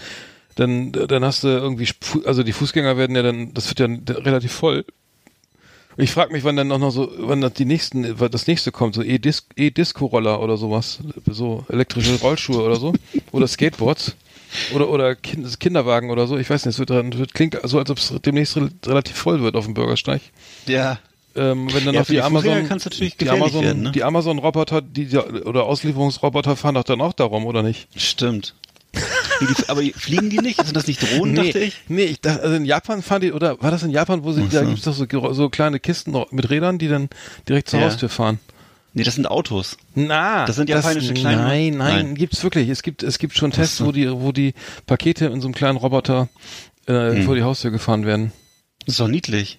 [0.54, 1.88] dann, dann hast du irgendwie,
[2.24, 4.84] also die Fußgänger werden ja dann, das wird ja relativ voll.
[5.96, 8.94] Ich frage mich, wann dann auch noch so, wann das die nächsten, das nächste kommt,
[8.94, 12.92] so E-Dis- E-Disco-Roller oder sowas, so elektrische Rollschuhe oder so,
[13.30, 14.16] oder Skateboards
[14.74, 16.36] oder oder kind, Kinderwagen oder so.
[16.38, 19.40] Ich weiß nicht, es wird, wird klingt so, als ob es demnächst re relativ voll
[19.42, 20.20] wird auf dem Bürgersteig.
[20.66, 20.98] Ja.
[21.36, 22.68] Ähm, wenn dann Ja, noch die die Amazon,
[23.20, 23.92] die Amazon, werden, ne?
[23.92, 27.88] die Amazon-Roboter, die die- oder Auslieferungsroboter fahren doch dann auch darum, oder nicht?
[27.96, 28.54] Stimmt.
[29.40, 30.64] Die, aber fliegen die nicht?
[30.64, 31.74] Sind das nicht Drohnen, dachte ich?
[31.88, 34.44] nee, ich dachte, also in Japan fahren die, oder war das in Japan, wo sie,
[34.46, 34.66] Ach da so.
[34.66, 37.08] gibt's doch so, so kleine Kisten mit Rädern, die dann
[37.48, 37.86] direkt zur Ja.
[37.86, 38.38] Haustür fahren.
[38.96, 39.76] Nee, das sind Autos.
[39.96, 42.14] Na, Das sind japanische kleine- Nein, nein, Nein.
[42.14, 42.68] gibt's wirklich.
[42.68, 44.54] Es gibt, es gibt schon Tests, wo die, wo die
[44.86, 46.28] Pakete in so einem kleinen Roboter
[46.86, 47.24] äh, Hm.
[47.24, 48.32] vor die Haustür gefahren werden.
[48.86, 49.58] Das ist doch niedlich.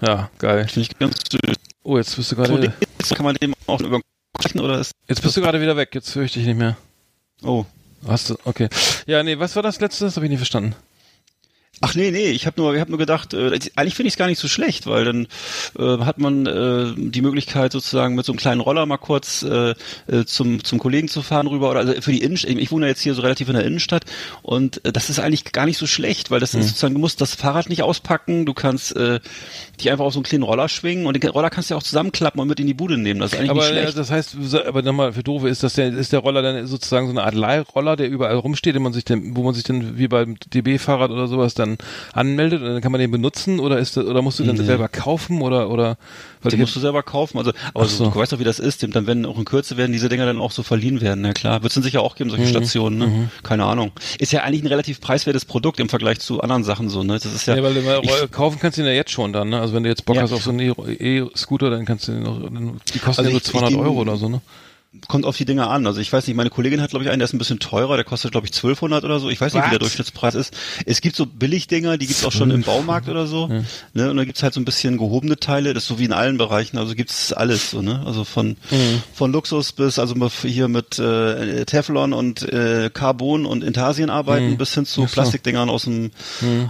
[0.00, 0.66] Ja, geil.
[0.68, 1.56] Finde ich ganz süß.
[1.82, 4.00] Oh, jetzt bist du gerade, jetzt kann man dem auch über
[4.58, 4.92] oder ist.
[5.08, 5.90] jetzt bist du gerade wieder weg.
[5.94, 6.76] Jetzt höre ich dich nicht mehr.
[7.42, 7.66] Oh.
[8.06, 8.36] Hast du?
[8.44, 8.68] Okay.
[9.06, 10.06] Ja, nee, was war das letzte?
[10.06, 10.74] Das habe ich nicht verstanden.
[11.82, 14.18] Ach nee, nee, ich habe nur, ich hab nur gedacht, äh, eigentlich finde ich es
[14.18, 15.26] gar nicht so schlecht, weil dann
[15.78, 19.74] äh, hat man äh, die Möglichkeit sozusagen mit so einem kleinen Roller mal kurz äh,
[20.06, 22.50] äh, zum zum Kollegen zu fahren rüber oder also für die Innenstadt.
[22.50, 24.04] Ich wohne jetzt hier so relativ in der Innenstadt
[24.42, 27.20] und äh, das ist eigentlich gar nicht so schlecht, weil das ist sozusagen, du musst
[27.20, 29.20] das Fahrrad nicht auspacken, du kannst äh,
[29.80, 31.82] dich einfach auf so einen kleinen Roller schwingen und den Roller kannst du ja auch
[31.82, 33.20] zusammenklappen und mit in die Bude nehmen.
[33.20, 33.96] Das ist eigentlich Aber nicht äh, schlecht.
[33.98, 37.12] das heißt, aber nochmal für Doofe, ist das der, ist der Roller dann sozusagen so
[37.12, 40.08] eine Art Leihroller, der überall rumsteht, den man sich dann, wo man sich dann wie
[40.08, 41.69] beim DB-Fahrrad oder sowas dann
[42.12, 44.64] anmeldet und dann kann man den benutzen oder ist das, oder musst du den Nee.
[44.64, 45.96] selber kaufen oder oder
[46.42, 47.36] weil Den ich musst du selber kaufen.
[47.38, 48.08] Also, aber so.
[48.08, 48.82] du weißt doch, wie das ist.
[48.94, 51.20] Dann werden auch in Kürze werden diese Dinger dann auch so verliehen werden.
[51.20, 52.48] Na klar, wird es sicher auch geben, solche Mhm.
[52.48, 52.98] Stationen.
[52.98, 53.30] Ne?
[53.42, 53.92] Keine Ahnung.
[54.18, 57.02] Ist ja eigentlich ein relativ preiswertes Produkt im Vergleich zu anderen Sachen so.
[57.02, 57.56] Ne, das ist ja.
[57.56, 59.60] Ja, weil mal ich, kaufen kannst du den ja jetzt schon dann, ne?
[59.60, 60.22] Also wenn du jetzt Bock Ja.
[60.22, 60.60] hast auf so einen
[60.98, 62.38] E-Scooter, dann kannst du den noch,
[62.94, 64.40] die kosten Also ja nur ich- ich 200 den- Euro oder so, ne?
[65.06, 65.86] Kommt auf die Dinger an.
[65.86, 67.94] Also ich weiß nicht, meine Kollegin hat glaube ich einen, der ist ein bisschen teurer,
[67.96, 69.30] der kostet glaube ich 1200 oder so.
[69.30, 69.78] Ich weiß nicht, wie der?
[69.78, 70.52] Durchschnittspreis ist.
[70.84, 73.46] Es gibt so Billigdinger, die gibt's auch schon im Baumarkt oder so.
[73.94, 74.10] Ne?
[74.10, 76.38] Und da gibt's halt so ein bisschen gehobene Teile, das ist so wie in allen
[76.38, 76.76] Bereichen.
[76.76, 78.02] Also gibt's alles so, ne?
[78.04, 78.56] Also von
[79.14, 84.74] von Luxus bis also hier mit äh, Teflon und äh, Carbon und Intarsien arbeiten bis
[84.74, 85.06] hin zu so.
[85.06, 86.10] Plastikdingern aus dem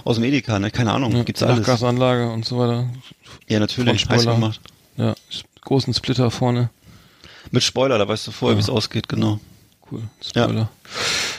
[0.04, 0.58] aus dem Edeka.
[0.58, 0.70] Ne?
[0.70, 1.60] Keine Ahnung, gibt's alles.
[1.60, 2.90] Nachgasanlage und so weiter.
[3.48, 4.06] Ja, natürlich.
[4.08, 4.60] Heiß gemacht.
[4.96, 5.14] Ja,
[5.62, 6.70] großen Splitter vorne.
[7.50, 9.40] Mit Spoiler, da weißt du vorher, wie es ausgeht, genau.
[9.90, 10.70] Cool, Spoiler.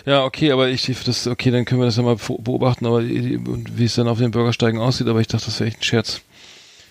[0.06, 0.24] Ja.
[0.26, 3.96] okay, aber ich das okay, dann können wir das ja mal beobachten, aber wie es
[3.96, 6.22] dann auf den Bürgersteigen aussieht, aber ich dachte, das wäre echt ein Scherz.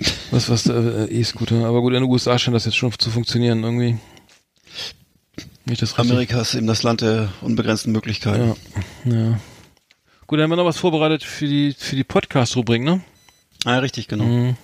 [0.30, 3.62] Was was äh, E-Scooter, aber gut, in den USA scheint das jetzt schon zu funktionieren
[3.62, 3.98] irgendwie.
[5.66, 6.10] Nicht das richtig.
[6.10, 8.56] Amerika ist eben das Land der unbegrenzten Möglichkeiten.
[9.04, 9.12] Ja.
[9.12, 9.40] ja.
[10.26, 13.02] Gut, dann haben wir noch was vorbereitet für die für die Podcast Rubrik, ne?
[13.64, 14.24] Ah, ja, richtig, genau.
[14.24, 14.56] Mhm.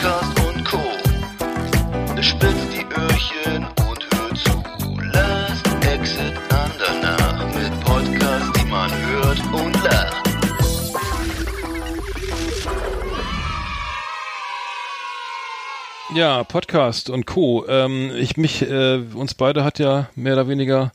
[0.00, 0.78] Podcast und Co.
[2.22, 4.98] Spitzt die Öhrchen und hört zu.
[5.12, 10.16] Last Exit Andernach mit Podcasts, die man hört und lacht.
[16.14, 17.66] Ja, Podcast und Co.
[17.68, 20.92] Ähm, ich mich, äh, uns beide hat ja mehr oder weniger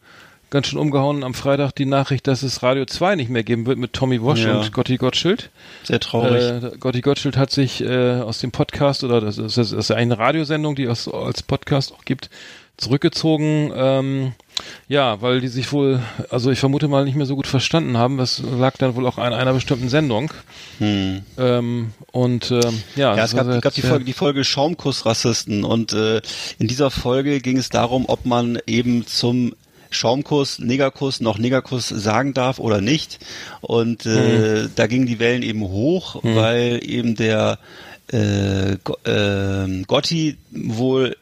[0.50, 3.78] ganz schön umgehauen am Freitag die Nachricht, dass es Radio 2 nicht mehr geben wird
[3.78, 4.60] mit Tommy Wosch Ja.
[4.60, 5.50] und Gotti Gottschild.
[5.84, 6.42] Sehr traurig.
[6.44, 9.96] Äh, Gotti Gottschild hat sich äh, aus dem Podcast oder das ist, das ist ja
[9.96, 12.30] eine Radiosendung, die es als Podcast auch gibt,
[12.78, 13.72] zurückgezogen.
[13.76, 14.32] Ähm,
[14.88, 18.18] ja, weil die sich wohl, also ich vermute mal nicht mehr so gut verstanden haben.
[18.18, 20.32] Das lag dann wohl auch an einer bestimmten Sendung.
[20.80, 22.62] Ähm, und ähm,
[22.96, 23.18] ja, Hm.
[23.18, 26.22] ja, es gab, gab die, Folge, die Folge Schaumkuss-Rassisten und äh,
[26.60, 29.54] in dieser Folge ging es darum, ob man eben zum
[29.96, 33.20] Schaumkuss, Negerkuss noch Negerkuss sagen darf oder nicht.
[33.62, 34.10] Und äh,
[34.64, 34.72] Mhm.
[34.76, 37.58] da gingen die Wellen eben hoch, weil eben der
[38.14, 41.16] äh, äh, Gotti wohl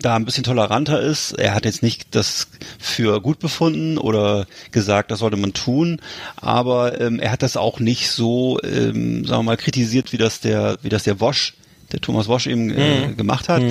[0.00, 1.32] da ein bisschen toleranter ist.
[1.38, 2.48] Er hat jetzt nicht das
[2.80, 6.00] für gut befunden oder gesagt, das sollte man tun,
[6.36, 10.40] aber ähm, er hat das auch nicht so, ähm, sagen wir mal, kritisiert, wie das
[10.40, 11.54] der, wie das der Wosch,
[11.92, 13.62] der Thomas Wosch eben äh, gemacht hat.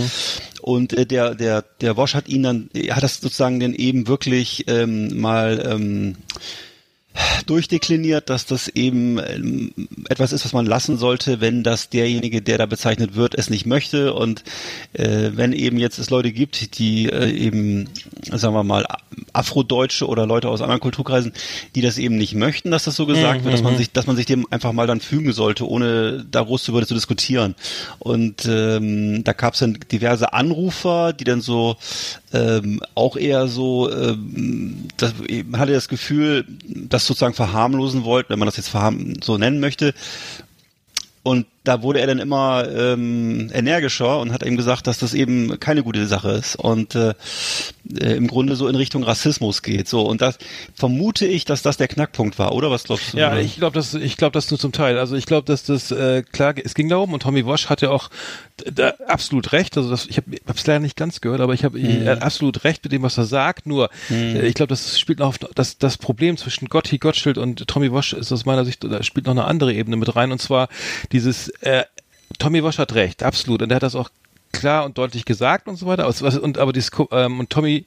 [0.61, 4.07] Und äh, der, der, der Wosch hat ihn dann, er hat das sozusagen dann eben
[4.07, 6.17] wirklich ähm, mal ähm,
[7.45, 9.73] durchdekliniert, dass das eben ähm,
[10.09, 13.65] etwas ist, was man lassen sollte, wenn das derjenige, der da bezeichnet wird, es nicht
[13.65, 14.43] möchte und
[14.93, 17.89] äh, wenn eben jetzt es Leute gibt, die äh, eben,
[18.31, 18.85] sagen wir mal,
[19.33, 21.33] Afrodeutsche oder Leute aus anderen Kulturkreisen,
[21.75, 24.15] die das eben nicht möchten, dass das so gesagt wird, dass man sich, dass man
[24.15, 27.55] sich dem einfach mal dann fügen sollte, ohne da groß darüber zu diskutieren.
[27.99, 31.77] Und ähm, da gab es dann diverse Anrufer, die dann so
[32.33, 35.13] ähm, auch eher so, ähm, das,
[35.45, 36.45] man hatte das Gefühl,
[37.01, 38.71] das sozusagen verharmlosen wollten, wenn man das jetzt
[39.23, 39.93] so nennen möchte.
[41.23, 45.59] Und da wurde er dann immer ähm, energischer und hat eben gesagt, dass das eben
[45.59, 47.13] keine gute Sache ist und äh,
[47.99, 49.87] äh, im Grunde so in Richtung Rassismus geht.
[49.87, 50.37] So und das
[50.73, 53.17] vermute ich, dass das der Knackpunkt war, oder was glaubst du?
[53.17, 54.97] Ja, ich glaube, das, ich glaube, das nur zum Teil.
[54.97, 58.09] Also ich glaube, dass das äh, klar, es ging darum und Tommy Walsh hatte auch
[58.71, 59.77] da absolut recht.
[59.77, 62.07] Also das, ich habe es leider nicht ganz gehört, aber ich habe Mhm.
[62.07, 63.65] hat absolut recht mit dem, was er sagt.
[63.65, 67.67] Nur äh, ich glaube, das spielt noch auf, das das Problem zwischen Gotti Gottschild und
[67.67, 70.41] Tommy Walsh ist aus meiner Sicht, da spielt noch eine andere Ebene mit rein und
[70.41, 70.67] zwar
[71.11, 71.83] dieses äh,
[72.39, 73.61] Tommy Walsh hat recht, absolut.
[73.61, 74.09] Und er hat das auch
[74.51, 76.05] klar und deutlich gesagt und so weiter.
[76.05, 77.85] Aber, und, aber dieses, ähm, und Tommy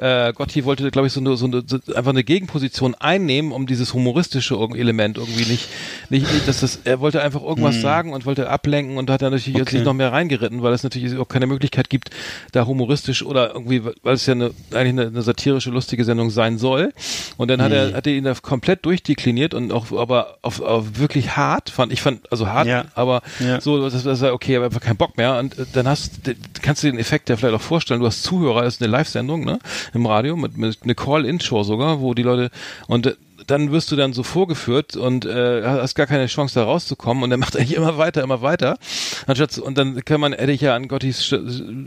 [0.00, 3.66] äh, Gotti wollte, glaube ich, so eine, so eine so einfach eine Gegenposition einnehmen, um
[3.66, 5.68] dieses humoristische Element irgendwie nicht,
[6.08, 9.30] nicht, nicht dass das, er wollte einfach irgendwas sagen und wollte ablenken und hat da
[9.30, 9.76] natürlich jetzt Okay.
[9.76, 12.10] nicht noch mehr reingeritten, weil es natürlich auch keine Möglichkeit gibt,
[12.52, 16.58] da humoristisch oder irgendwie, weil es ja eine, eigentlich eine, eine satirische, lustige Sendung sein
[16.58, 16.92] soll.
[17.36, 20.98] Und dann hat er, hat er ihn da komplett durchdekliniert und auch, aber auf, auf
[20.98, 22.84] wirklich hart, fand, ich fand, also hart, Ja.
[22.94, 23.60] aber Ja.
[23.60, 25.38] so, das, das war okay, aber einfach keinen Bock mehr.
[25.38, 26.20] Und äh, dann hast,
[26.62, 28.00] kannst du den Effekt ja vielleicht auch vorstellen.
[28.00, 29.58] Du hast Zuhörer, das ist eine Live-Sendung, ne,
[29.94, 32.50] im Radio mit, mit eine Call-In-Show sogar, wo die Leute
[32.86, 33.14] und äh,
[33.50, 37.30] dann wirst du dann so vorgeführt und äh, hast gar keine Chance da rauszukommen und
[37.30, 38.78] er macht eigentlich immer weiter, immer weiter.
[39.26, 41.40] Anstatt und dann kann man hätte ich ja an Gottis St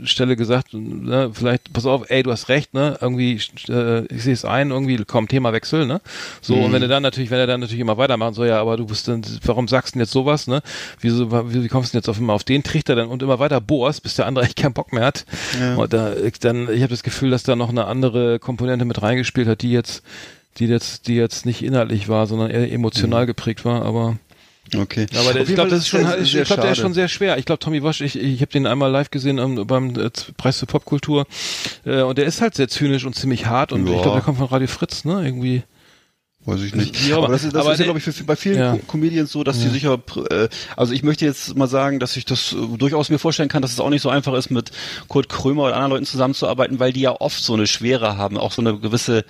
[0.04, 4.34] Stelle gesagt, ne, vielleicht pass auf, ey, du hast recht, ne, irgendwie äh, ich sehe
[4.34, 6.00] es ein, irgendwie komm Themawechsel, ne?
[6.40, 8.76] So und wenn er dann natürlich, wenn er dann natürlich immer weitermachen soll, ja, aber
[8.76, 10.62] du bist dann warum sagst du denn jetzt sowas, ne?
[11.00, 13.38] Wieso wie, wie kommst du denn jetzt auf immer auf den Trichter dann und immer
[13.38, 15.24] weiter bohrst, bis der andere echt keinen Bock mehr hat?
[15.76, 19.48] Und da dann ich habe das Gefühl, dass da noch eine andere Komponente mit reingespielt
[19.48, 20.02] hat, die jetzt
[20.58, 24.16] die jetzt die jetzt nicht inhaltlich war, sondern eher emotional geprägt war, aber
[24.74, 25.06] Okay.
[25.14, 27.08] aber der, ich glaube, das ist schon, sehr- ich sehr glaube, der ist schon sehr
[27.08, 27.36] schwer.
[27.36, 30.58] Ich glaube, Tommy Wasch, ich, ich habe den einmal live gesehen ähm, beim äh, Preis
[30.58, 31.26] für Popkultur
[31.84, 33.94] äh, und der ist halt sehr zynisch und ziemlich hart und Ja.
[33.94, 35.22] ich glaube, der kommt von Radio Fritz, ne?
[35.24, 35.62] Irgendwie.
[36.46, 37.08] Weiß ich nicht.
[37.08, 38.72] Ja, aber, das ist, das aber ist ja, glaube ich, für, bei vielen Ja.
[38.72, 39.98] Co Comedians so, dass die sicher,
[40.30, 43.62] äh, also ich möchte jetzt mal sagen, dass ich das äh, durchaus mir vorstellen kann,
[43.62, 44.70] dass es auch nicht so einfach ist, mit
[45.08, 48.52] Kurt Krömer oder anderen Leuten zusammenzuarbeiten, weil die ja oft so eine Schwere haben, auch
[48.52, 49.24] so eine gewisse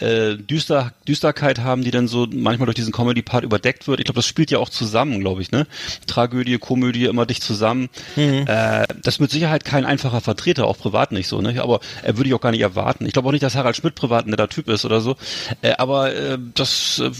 [0.00, 4.00] äh, Düster, Düsterkeit haben, die dann so manchmal durch diesen Comedy-Part überdeckt wird.
[4.00, 5.66] Ich glaube, das spielt ja auch zusammen, glaube ich, ne?
[6.06, 7.90] Tragödie, Komödie, immer dicht zusammen.
[8.16, 11.62] Äh, das ist mit Sicherheit kein einfacher Vertreter, auch privat nicht so, ne?
[11.62, 13.04] Aber er würde ich auch gar nicht erwarten.
[13.04, 15.16] Ich glaube auch nicht, dass Harald Schmidt privat ein netter Typ ist oder so.
[15.60, 17.10] Äh, aber äh, das, äh,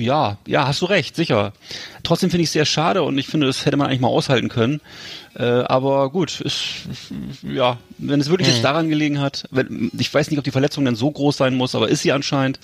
[0.00, 1.52] ja, ja, hast du recht, sicher.
[2.02, 4.48] Trotzdem finde ich es sehr schade und ich finde, das hätte man eigentlich mal aushalten
[4.48, 4.80] können.
[5.34, 6.62] Äh, aber gut, ist,
[7.42, 10.84] ja, wenn es wirklich jetzt daran gelegen hat, wenn, ich weiß nicht, ob die Verletzung
[10.84, 12.58] dann so groß sein muss, aber ist sie anscheinend.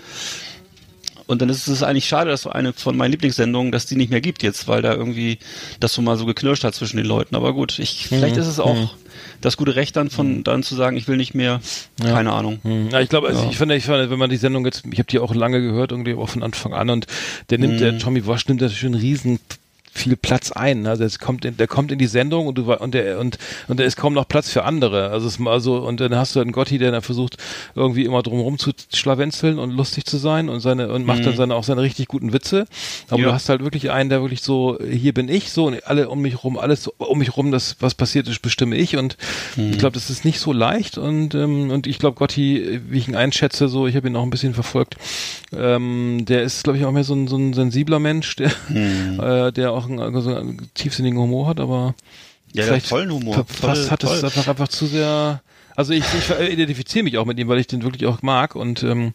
[1.27, 4.11] Und dann ist es eigentlich schade, dass so eine von meinen Lieblingssendungen, dass die nicht
[4.11, 5.39] mehr gibt jetzt, weil da irgendwie
[5.81, 7.35] das so mal so geknirscht hat zwischen den Leuten.
[7.35, 8.95] Aber gut, ich, vielleicht ist es auch
[9.41, 11.61] das gute Recht dann von dann zu sagen, ich will nicht mehr.
[12.03, 12.59] Keine Ahnung.
[12.63, 13.51] Hm, Ja, ich glaube, also Ja.
[13.51, 15.91] ich finde, ich finde, wenn man die Sendung jetzt, ich habe die auch lange gehört,
[15.93, 17.07] irgendwie auch von Anfang an und
[17.51, 17.79] der nimmt, Mhm.
[17.79, 19.39] der Tommy Walsh nimmt natürlich schon einen riesen
[19.97, 20.83] viel Platz ein.
[20.83, 20.91] ne?
[20.91, 23.39] Also es kommt in, der kommt in die Sendung und du und der und
[23.69, 25.11] und da ist kaum noch Platz für andere.
[25.11, 27.37] Also es mal so und dann hast du einen Gotti, der dann versucht
[27.75, 31.55] irgendwie immer drumherum zu schlawenzeln und lustig zu sein und seine und macht dann seine
[31.55, 32.67] auch seine richtig guten Witze.
[33.09, 33.23] Aber Mhm.
[33.25, 33.29] Ja.
[33.31, 36.21] du hast halt wirklich einen, der wirklich so hier bin ich so und alle um
[36.21, 39.17] mich rum alles um mich rum das was passiert ist bestimme ich und
[39.57, 39.71] Mhm.
[39.71, 43.09] ich glaube, das ist nicht so leicht und ähm, und ich glaube Gotti, wie ich
[43.09, 44.97] ihn einschätze, so ich habe ihn auch ein bisschen verfolgt.
[45.57, 49.21] Ähm, der ist glaube ich auch mehr so ein, so ein sensibler Mensch, der Mhm.
[49.21, 51.95] äh, der auch einen, also einen tiefsinnigen Humor hat, aber
[52.53, 53.45] Ja, vielleicht tollen Humor.
[53.47, 55.43] fast hat es einfach einfach zu sehr.
[55.75, 58.83] Also ich, ich identifiziere mich auch mit ihm, weil ich den wirklich auch mag und
[58.83, 59.13] ähm,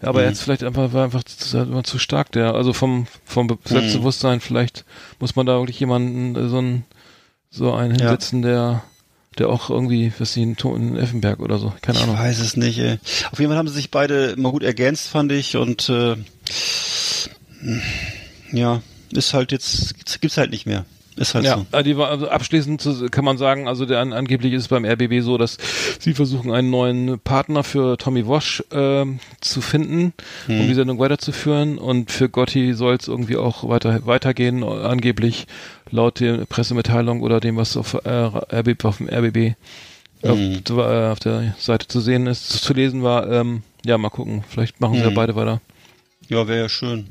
[0.00, 0.28] aber Mhm.
[0.28, 3.58] jetzt vielleicht einfach war einfach zu, zu stark der, also vom vom Mhm.
[3.64, 4.84] Selbstbewusstsein vielleicht
[5.18, 6.84] muss man da wirklich jemanden äh, so ein
[7.50, 8.00] so einen Ja.
[8.00, 8.82] hinsetzen, der
[9.38, 10.56] der auch irgendwie, was sie in,
[10.96, 12.16] Effenberg oder so, keine Ich Ahnung.
[12.18, 12.98] weiß es nicht, ey.
[13.32, 15.56] Auf jeden Fall haben sie sich beide immer gut ergänzt, fand ich.
[15.56, 16.16] Und äh,
[18.52, 18.82] ja,
[19.12, 20.84] ist halt jetzt, gibt's halt nicht mehr.
[21.16, 21.66] Ist halt Ja, so.
[21.70, 25.20] also die also abschließend kann man sagen, also der an, angeblich ist es beim RBB
[25.22, 25.58] so, dass
[26.00, 30.12] sie versuchen einen neuen Partner für Tommy Walsh ähm, zu finden,
[30.46, 30.60] Hm.
[30.62, 35.46] um die Sendung weiterzuführen und für Gotti soll es irgendwie auch weiter weitergehen, angeblich
[35.88, 39.54] laut der Pressemitteilung oder dem, was auf, äh, RBB, auf dem RBB
[40.22, 40.62] auf, Hm.
[40.68, 43.30] äh, auf der Seite zu sehen ist, zu lesen war.
[43.30, 45.14] Ähm, ja, mal gucken, vielleicht machen sie ja Hm.
[45.14, 45.60] beide weiter.
[46.28, 47.06] Ja, wäre ja schön.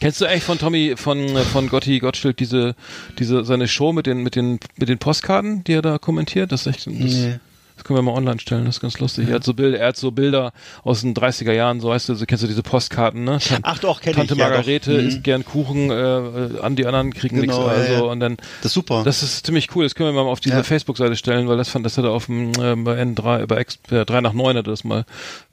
[0.00, 2.74] Kennst du eigentlich von Tommy, von, äh, von Gotti Gottschild diese,
[3.18, 6.52] diese, seine Show mit den, mit den, mit den Postkarten, die er da kommentiert?
[6.52, 7.38] Das ist echt, das, Nee.
[7.76, 9.28] das können wir mal online stellen, das ist ganz lustig.
[9.28, 12.14] Er hat so Bilder, er hat so Bilder aus den 30er Jahren, so weißt du,
[12.14, 13.38] so kennst du diese Postkarten, ne?
[13.38, 14.48] Tan- Ach doch, kenn Tante ich, ja.
[14.48, 15.08] Margarete Mhm.
[15.08, 18.12] isst gern Kuchen, äh, an die anderen kriegen Genau, nichts, ja, also, ja.
[18.12, 19.02] und dann, Das ist super.
[19.02, 20.62] das ist ziemlich cool, das können wir mal auf diese Ja.
[20.62, 23.78] Facebook-Seite stellen, weil das fand, das hat er auf dem, äh, bei N3, bei X,
[23.90, 25.04] äh, 3 nach 9 hat er das mal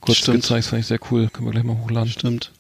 [0.02, 0.42] kurz Stimmt.
[0.42, 2.10] gezeigt, das fand ich sehr cool, können wir gleich mal hochladen.
[2.12, 2.52] Stimmt.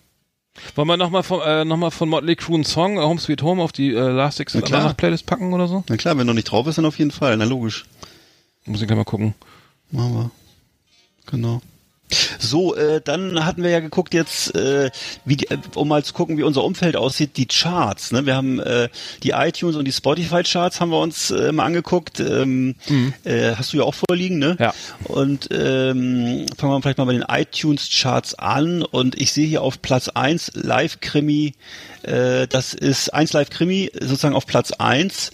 [0.75, 3.61] Wollen wir nochmal von, äh, noch mal von Motley Crue einen Song, Home Sweet Home,
[3.61, 4.65] auf die äh, Last Exit
[4.97, 5.83] Playlist packen oder so?
[5.89, 7.35] Na klar, wenn noch nicht drauf ist, dann auf jeden Fall.
[7.37, 7.85] Na logisch.
[8.65, 9.33] Muss ich gleich mal gucken.
[9.91, 10.31] Machen wir.
[11.25, 11.61] Genau.
[12.39, 14.91] So, äh, dann hatten wir ja geguckt jetzt, äh,
[15.25, 18.11] wie die, äh, um mal zu gucken, wie unser Umfeld aussieht, die Charts.
[18.11, 18.25] Ne?
[18.25, 18.89] Wir haben äh,
[19.23, 22.19] die iTunes und die Spotify-Charts haben wir uns äh, mal angeguckt.
[22.19, 22.75] Ähm,
[23.23, 24.57] äh, hast du ja auch vorliegen, ne?
[24.59, 24.73] Ja.
[25.05, 28.83] Und ähm, fangen wir vielleicht mal bei den iTunes-Charts an.
[28.83, 31.53] Und ich sehe hier auf Platz 1 Live-Krimi.
[32.03, 35.31] Äh, das ist 1 Live-Krimi sozusagen auf Platz 1.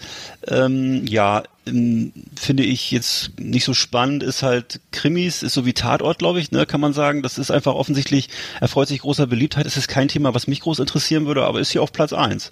[0.50, 5.74] Ähm, ja, ähm, finde ich jetzt nicht so spannend, ist halt Krimis, ist so wie
[5.74, 7.22] Tatort, glaube ich, ne, kann man sagen.
[7.22, 8.30] Das ist einfach offensichtlich,
[8.60, 9.66] erfreut sich großer Beliebtheit.
[9.66, 12.52] Es ist kein Thema, was mich groß interessieren würde, aber ist hier auf Platz 1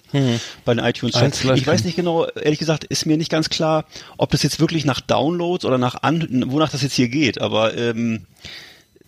[0.64, 1.44] bei den iTunes Charts.
[1.44, 3.84] Eins Ich weiß nicht genau, ehrlich gesagt, ist mir nicht ganz klar,
[4.16, 7.76] ob das jetzt wirklich nach Downloads oder nach an, wonach das jetzt hier geht, aber
[7.76, 8.26] ähm,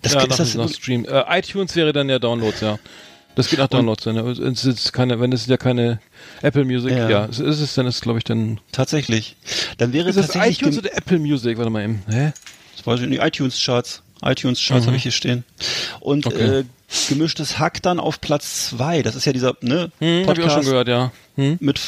[0.02, 1.04] das, ja, ist das nach Stream.
[1.04, 2.78] Äh, iTunes wäre dann ja Downloads, ja.
[3.36, 4.04] Das geht nach Downloads.
[4.04, 4.16] Dann.
[4.16, 6.00] Es ist keine, wenn es ja keine
[6.42, 7.24] Apple Music, ja, Ja.
[7.26, 8.60] es ist es, dann ist glaube ich dann.
[8.72, 9.36] tatsächlich.
[9.78, 11.56] Dann wäre das tatsächlich iTunes gem- oder Apple Music?
[11.56, 12.02] Warte mal eben.
[12.08, 12.32] Hä?
[12.76, 14.02] Das weiß ich nicht, iTunes Charts.
[14.22, 15.44] iTunes Charts habe ich hier stehen.
[16.00, 16.32] Und Mhm.
[16.32, 16.58] Okay.
[16.60, 16.64] äh,
[17.08, 19.02] gemischtes Hack dann auf Platz zwei.
[19.02, 21.12] Das ist ja dieser ne, Hm, hab ich auch schon gehört, ja.
[21.36, 21.56] Hm?
[21.60, 21.80] mit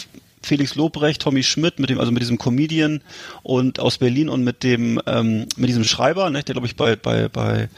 [0.45, 3.01] Felix Lobrecht, Tommy Schmidt, mit dem, also mit diesem Comedian
[3.43, 6.97] und aus Berlin und mit dem, ähm, mit diesem Schreiber, ne, der glaube ich bei,
[6.97, 7.69] bei, bei,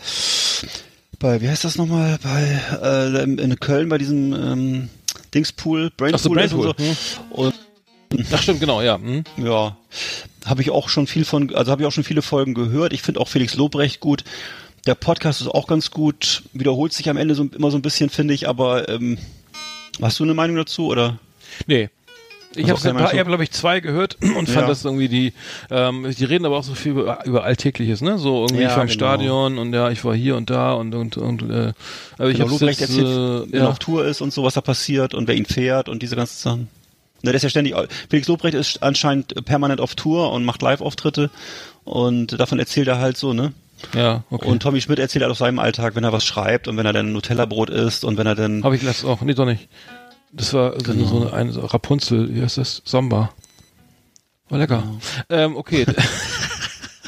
[1.25, 4.89] bei, wie heißt das nochmal, bei, äh, in Köln bei diesem, ähm,
[5.33, 6.75] Dingspool, Brainpool, Ach so, und so.
[6.75, 7.55] Brainpool, Und
[8.31, 8.99] Ach stimmt, genau, ja.
[8.99, 9.25] Hm?
[9.39, 9.75] ja,
[10.45, 12.93] habe ich auch schon viel von, also habe ich auch schon viele Folgen gehört.
[12.93, 14.23] Ich finde auch Felix Lobrecht gut.
[14.87, 18.11] Der Podcast ist auch ganz gut, wiederholt sich am Ende so, immer so ein bisschen,
[18.11, 19.17] finde ich, aber ähm,
[20.03, 21.19] hast du eine Meinung dazu oder?
[21.67, 21.89] Nee.
[22.57, 24.67] Ich Also habe so- hab, glaube ich, zwei gehört und fand Ja.
[24.67, 25.33] das irgendwie die,
[25.71, 28.19] ähm, die reden aber auch so viel über, über Alltägliches, ne?
[28.19, 28.95] So irgendwie Ja, ich war im genau.
[28.99, 31.73] Stadion und ja, ich war hier und da und und und äh,
[32.19, 34.33] aber ich Genau, habe Lobrecht jetzt, erzählt, äh, wenn er ja, auf Tour ist und
[34.33, 36.61] so, was da passiert und wer ihn fährt und diese ganzen Sachen.
[37.23, 37.75] Ne, der ist ja ständig,
[38.11, 41.31] Felix Lobrecht ist anscheinend permanent auf Tour und macht Live-Auftritte
[41.85, 43.53] und davon erzählt er halt so, ne?
[43.95, 44.47] ja, okay.
[44.47, 46.93] Und Tommy Schmidt erzählt halt aus seinem Alltag, wenn er was schreibt und wenn er
[46.93, 49.69] dann Nutella-Brot isst und wenn er dann, habe ich letztes auch, nee, doch nicht.
[50.37, 51.07] Das war so, Genau.
[51.07, 52.83] so eine, Rapunzel, wie heißt das?
[52.85, 53.31] Samba.
[54.49, 54.83] War lecker.
[55.31, 55.87] Ähm, okay.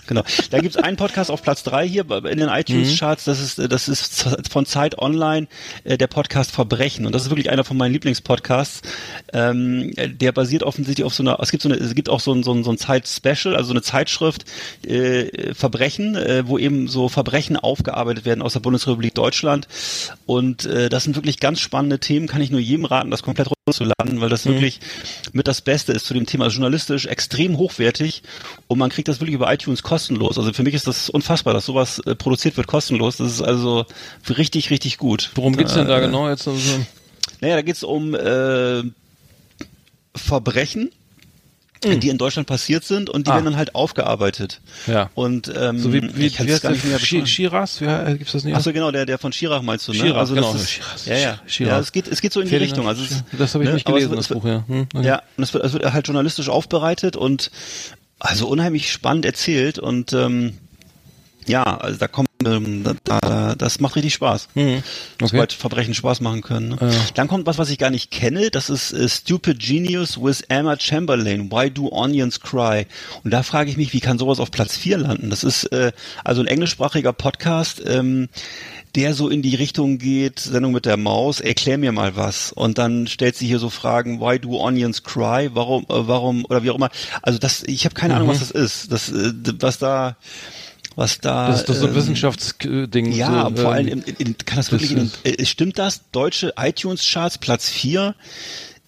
[0.06, 0.22] Genau.
[0.50, 3.24] Da gibt's einen Podcast auf Platz drei hier in den iTunes-Charts.
[3.24, 5.48] Das ist, das ist von Zeit Online
[5.84, 7.06] äh, der Podcast Verbrechen.
[7.06, 8.82] Und das ist wirklich einer von meinen Lieblingspodcasts.
[9.32, 12.20] Ähm, äh, der basiert offensichtlich auf so einer, es gibt so eine, es gibt auch
[12.20, 14.44] so ein, so ein, so ein Zeit-Special, also so eine Zeitschrift
[14.86, 19.66] äh, Verbrechen, äh, wo eben so Verbrechen aufgearbeitet werden aus der Bundesrepublik Deutschland.
[20.26, 22.28] Und äh, das sind wirklich ganz spannende Themen.
[22.28, 24.80] Kann ich nur jedem raten, das komplett runterzuladen, weil das wirklich
[25.32, 26.44] mit das Beste ist zu dem Thema.
[26.44, 28.22] Also journalistisch extrem hochwertig
[28.68, 29.95] und man kriegt das wirklich über iTunes kostenlos.
[30.38, 33.16] Also für mich ist das unfassbar, dass sowas äh, produziert wird kostenlos.
[33.16, 33.84] Das ist also
[34.28, 35.30] richtig, richtig gut.
[35.34, 36.46] Worum geht's denn da Äh, genau jetzt?
[36.48, 36.80] Also,
[37.40, 38.82] Naja, da geht's um äh,
[40.14, 40.90] Verbrechen,
[41.84, 43.34] die in Deutschland passiert sind und die Ah.
[43.34, 44.60] werden dann halt aufgearbeitet.
[44.88, 45.10] ja.
[45.14, 47.26] Und ähm, So wie, wie, wie heißt gar nicht mehr beschreiben.
[47.26, 47.80] Shiraz?
[47.80, 48.56] Wie äh, gibt's das nicht?
[48.56, 49.98] Achso, genau, der, der von Schirach meinst du, ne?
[49.98, 51.06] Schirach, also das genau, ist, Schirach.
[51.06, 51.38] ja, ja.
[51.46, 51.72] Schirach.
[51.72, 52.88] ja es, geht, es geht so in die Ferdinand Richtung.
[52.88, 54.64] Also es, das habe ich ne, nicht es gelesen, wird- das es Buch, ja.
[54.66, 55.06] Hm, okay.
[55.06, 57.50] Ja, und es wird, es wird halt journalistisch aufbereitet und
[58.18, 60.58] also unheimlich spannend erzählt und ähm,
[61.46, 64.48] ja, also da kommt, ähm, da, da, das macht richtig Spaß.
[64.54, 64.82] Hm,
[65.14, 65.28] okay.
[65.28, 66.70] Sobald Verbrechen Spaß machen können.
[66.70, 66.78] Ne?
[66.80, 66.90] Ja.
[67.14, 68.50] Dann kommt was, was ich gar nicht kenne.
[68.50, 71.50] Das ist äh, Stupid Genius with Emma Chamberlain.
[71.52, 72.86] Why do onions cry?
[73.22, 75.30] Und da frage ich mich, wie kann sowas auf Platz 4 landen?
[75.30, 75.92] Das ist äh,
[76.24, 77.80] also ein englischsprachiger Podcast.
[77.86, 78.28] Ähm,
[78.94, 82.52] der so in die Richtung geht, Sendung mit der Maus, erklär mir mal was.
[82.52, 85.50] Und dann stellt sie hier so Fragen, why do onions cry?
[85.52, 86.90] Warum, äh, warum, oder wie auch immer.
[87.22, 88.92] Also das, ich habe keine Ahnung, was das ist.
[88.92, 90.16] Das, äh, was da,
[90.96, 91.48] was da.
[91.48, 93.12] Das ist doch so ein ähm, Wissenschaftsding.
[93.12, 96.02] ja, so, aber vor allem, ähm, in, in, kann das wirklich, in, äh, stimmt das?
[96.10, 98.14] Deutsche iTunes-Charts, Platz 4,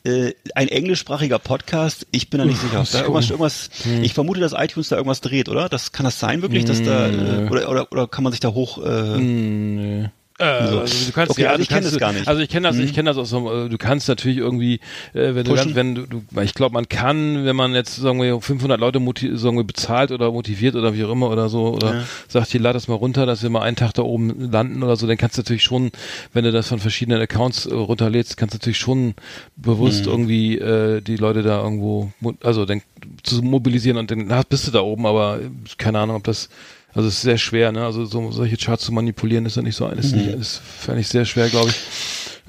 [0.05, 2.85] äh, ein englischsprachiger Podcast, ich bin da nicht sicher.
[2.91, 4.03] Da irgendwas, irgendwas, Hm.
[4.03, 5.69] Ich vermute, dass iTunes da irgendwas dreht, oder?
[5.69, 8.49] Das kann das sein wirklich, dass da äh, oder, oder oder kann man sich da
[8.53, 8.79] hoch?
[8.79, 10.09] Äh, Hm, nee.
[10.41, 12.29] Äh, also du kannst, Okay, ja, also ich kenn kannst, das gar nicht.
[12.29, 14.75] Also ich kenne das, ich kenne das aus so, äh, du kannst natürlich irgendwie,
[15.13, 18.41] äh, wenn du, wenn du, du ich glaube, man kann, wenn man jetzt sagen wir
[18.41, 19.01] 500 Leute
[19.37, 22.05] sagen wir bezahlt oder motiviert oder wie auch immer oder so oder Ja.
[22.29, 24.95] sagt, hier lad das mal runter, dass wir mal einen Tag da oben landen oder
[24.95, 25.91] so, dann kannst du natürlich schon,
[26.33, 29.15] wenn du das von verschiedenen Accounts äh, runterlädst, kannst du natürlich schon
[29.57, 30.13] bewusst Mhm.
[30.13, 32.13] irgendwie äh, die Leute da irgendwo,
[32.45, 32.83] also dann
[33.25, 36.49] zu mobilisieren und dann bist du da oben, aber äh, keine Ahnung, ob das
[36.95, 37.85] also es ist sehr schwer, ne?
[37.85, 41.09] Also so solche Charts zu manipulieren ist ja nicht so ist nicht ist fände ich
[41.09, 41.77] sehr schwer, glaube ich.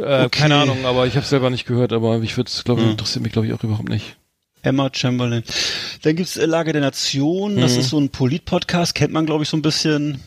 [0.03, 0.25] Äh, Mhm.
[0.27, 0.39] Okay.
[0.39, 2.91] Keine Ahnung, aber ich habe selber nicht gehört, aber ich würde es, glaube ich, Mhm.
[2.91, 4.15] interessiert mich, glaube ich, auch überhaupt nicht.
[4.61, 5.43] Emma Chamberlain.
[6.03, 7.79] Dann gibt's äh, Lage der Nation, das Mhm.
[7.79, 10.21] ist so ein Polit-Podcast, kennt man glaube ich so ein bisschen.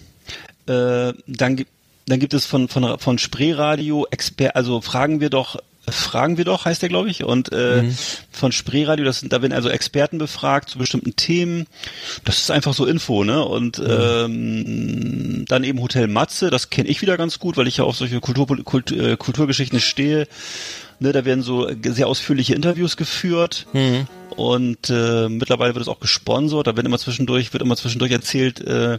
[0.66, 1.70] Äh, dann gibt
[2.06, 5.56] dann gibt es von von von Spreeradio Exper also fragen wir doch
[5.88, 7.96] fragen wir doch heißt der glaube ich und äh, Mhm.
[8.30, 11.66] von Spreeradio das sind da werden also Experten befragt zu bestimmten Themen.
[12.24, 13.44] Das ist einfach so Info, ne?
[13.44, 17.84] Und ähm, dann eben Hotel Matze, das kenne ich wieder ganz gut, weil ich ja
[17.84, 20.28] auf solche Kultur, Kult, äh, Kulturgeschichten stehe.
[21.00, 24.06] Ne, da werden so sehr ausführliche Interviews geführt Mhm.
[24.36, 26.68] und äh, mittlerweile wird es auch gesponsert.
[26.68, 28.98] Da wird immer zwischendurch wird immer zwischendurch erzählt, äh,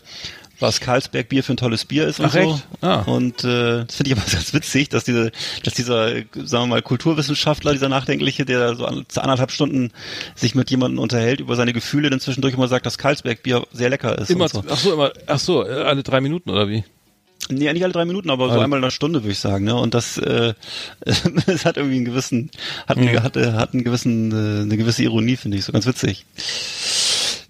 [0.64, 2.39] was Karlsberg Bier für ein tolles Bier ist und Ach, so.
[2.39, 2.68] echt?
[2.82, 3.01] Ah.
[3.01, 5.32] Und äh, das finde ich aber ganz witzig, dass diese,
[5.64, 9.91] dass dieser, sagen wir mal, Kulturwissenschaftler, dieser Nachdenkliche, der so an, anderthalb Stunden
[10.34, 13.89] sich mit jemandem unterhält über seine Gefühle, dann zwischendurch immer sagt, dass Karlsberg Bier sehr
[13.89, 14.32] lecker ist.
[14.32, 14.64] Immer, und so.
[14.70, 16.84] ach so, immer, ach so, alle drei Minuten oder wie?
[17.49, 19.66] Nee, nicht alle drei Minuten, aber so einmal in einer Stunde, würde ich sagen.
[19.66, 19.76] Ne?
[19.76, 20.53] Und das, äh,
[21.45, 22.51] es hat irgendwie einen gewissen,
[22.88, 25.86] hat, einen, hat, äh, hat einen gewissen, äh, eine gewisse Ironie, finde ich, so ganz
[25.86, 26.26] witzig.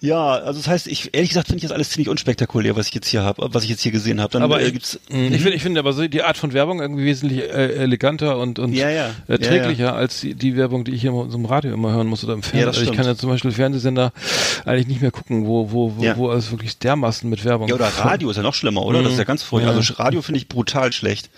[0.04, 2.94] Ja, also das heißt, ich ehrlich gesagt finde ich das alles ziemlich unspektakulär, was ich
[2.94, 4.42] jetzt hier habe, was ich jetzt hier gesehen habe.
[4.42, 7.06] Aber äh, ich, gibt's ich finde, ich finde aber so die Art von Werbung irgendwie
[7.06, 9.12] wesentlich äh, eleganter und, und Ja, ja.
[9.30, 12.22] erträglicher als die, die Werbung, die ich hier in so einem Radio immer hören muss
[12.26, 12.60] oder im Fernsehen.
[12.64, 14.12] Ja, also ich kann ja zum Beispiel Fernsehsender
[14.66, 16.18] eigentlich nicht mehr gucken, wo, wo, wo, Ja.
[16.18, 17.70] wo alles wirklich dermaßen mit Werbung.
[17.70, 19.04] Ja, oder Radio ist ja noch schlimmer, oder?
[19.04, 19.72] Das ist ja ganz furchtbar.
[19.72, 19.78] Ja.
[19.78, 21.30] Also Radio finde ich brutal schlecht.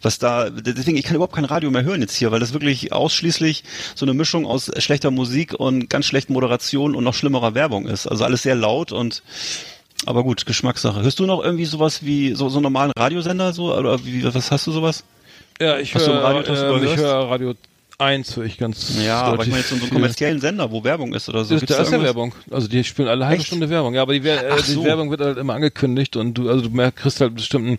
[0.00, 2.90] Was da, deswegen, ich kann überhaupt kein Radio mehr hören jetzt hier, weil das wirklich
[2.90, 3.64] ausschließlich
[3.94, 8.13] so eine Mischung aus schlechter Musik und ganz schlechten Moderation und noch schlimmerer Werbung ist.
[8.14, 9.22] Also alles sehr laut und
[10.06, 11.02] aber gut, Geschmackssache.
[11.02, 14.50] Hörst du noch irgendwie sowas wie so, so einen normalen Radiosender so oder wie, was
[14.50, 15.04] hast du sowas?
[15.60, 17.54] Ja, ich höre Radio ähm, ich höre Radio
[17.98, 21.14] 1 höre ich ganz Ja, aber ich meine jetzt so einen kommerziellen Sender, wo Werbung
[21.14, 21.54] ist oder so.
[21.54, 22.02] Gibt's da ist ja?
[22.02, 22.34] Werbung.
[22.50, 23.46] Also die spielen alle halbe Echt?
[23.46, 23.94] Stunde Werbung.
[23.94, 24.84] Ja, aber die, äh, Ach die so.
[24.84, 27.78] Werbung wird halt immer angekündigt und du, also du merkst, kriegst halt bestimmten,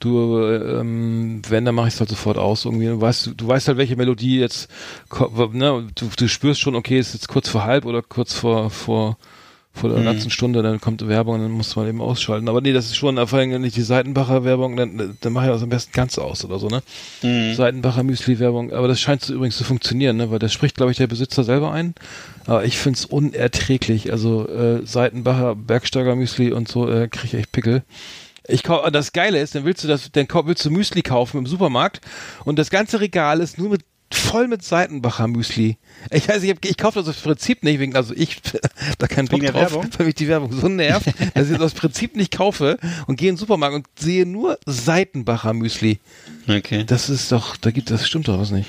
[0.00, 2.86] du, ähm, wenn, dann mache ich es halt sofort aus irgendwie.
[2.86, 4.70] Du weißt, du weißt halt, welche Melodie jetzt,
[5.52, 9.18] ne, du, du spürst schon, okay, ist jetzt kurz vor halb oder kurz vor, vor,
[9.72, 12.48] vor der ganzen Stunde, dann kommt Werbung, dann muss man eben ausschalten.
[12.48, 15.52] Aber nee, das ist schon, vor allem nicht die Seitenbacher Werbung, dann, dann mache ich
[15.52, 16.82] das am besten ganz aus oder so, ne?
[17.54, 18.72] Seitenbacher Müsli-Werbung.
[18.72, 20.30] Aber das scheint so übrigens zu funktionieren, ne?
[20.30, 21.94] Weil das spricht, glaube ich, der Besitzer selber ein.
[22.46, 24.12] Aber ich find's unerträglich.
[24.12, 27.82] Also äh, Seitenbacher, Bergsteiger Müsli und so äh, kriege ich echt Pickel.
[28.48, 31.46] Ich kau das Geile ist, dann willst du das, dann willst du Müsli kaufen im
[31.46, 32.00] Supermarkt
[32.44, 35.78] und das ganze Regal ist nur mit voll mit Seitenbacher Müsli.
[36.10, 38.40] Ich weiß, ich, hab, ich kaufe das aus Prinzip nicht, wegen, also ich
[38.98, 39.86] da keinen Bock drauf, Werbung?
[39.96, 43.28] weil mich die Werbung so nervt, dass ich das aus Prinzip nicht kaufe und gehe
[43.28, 46.00] in den Supermarkt und sehe nur Seitenbacher Müsli.
[46.48, 46.84] Okay.
[46.84, 48.68] Das ist doch, da gibt das stimmt doch was nicht.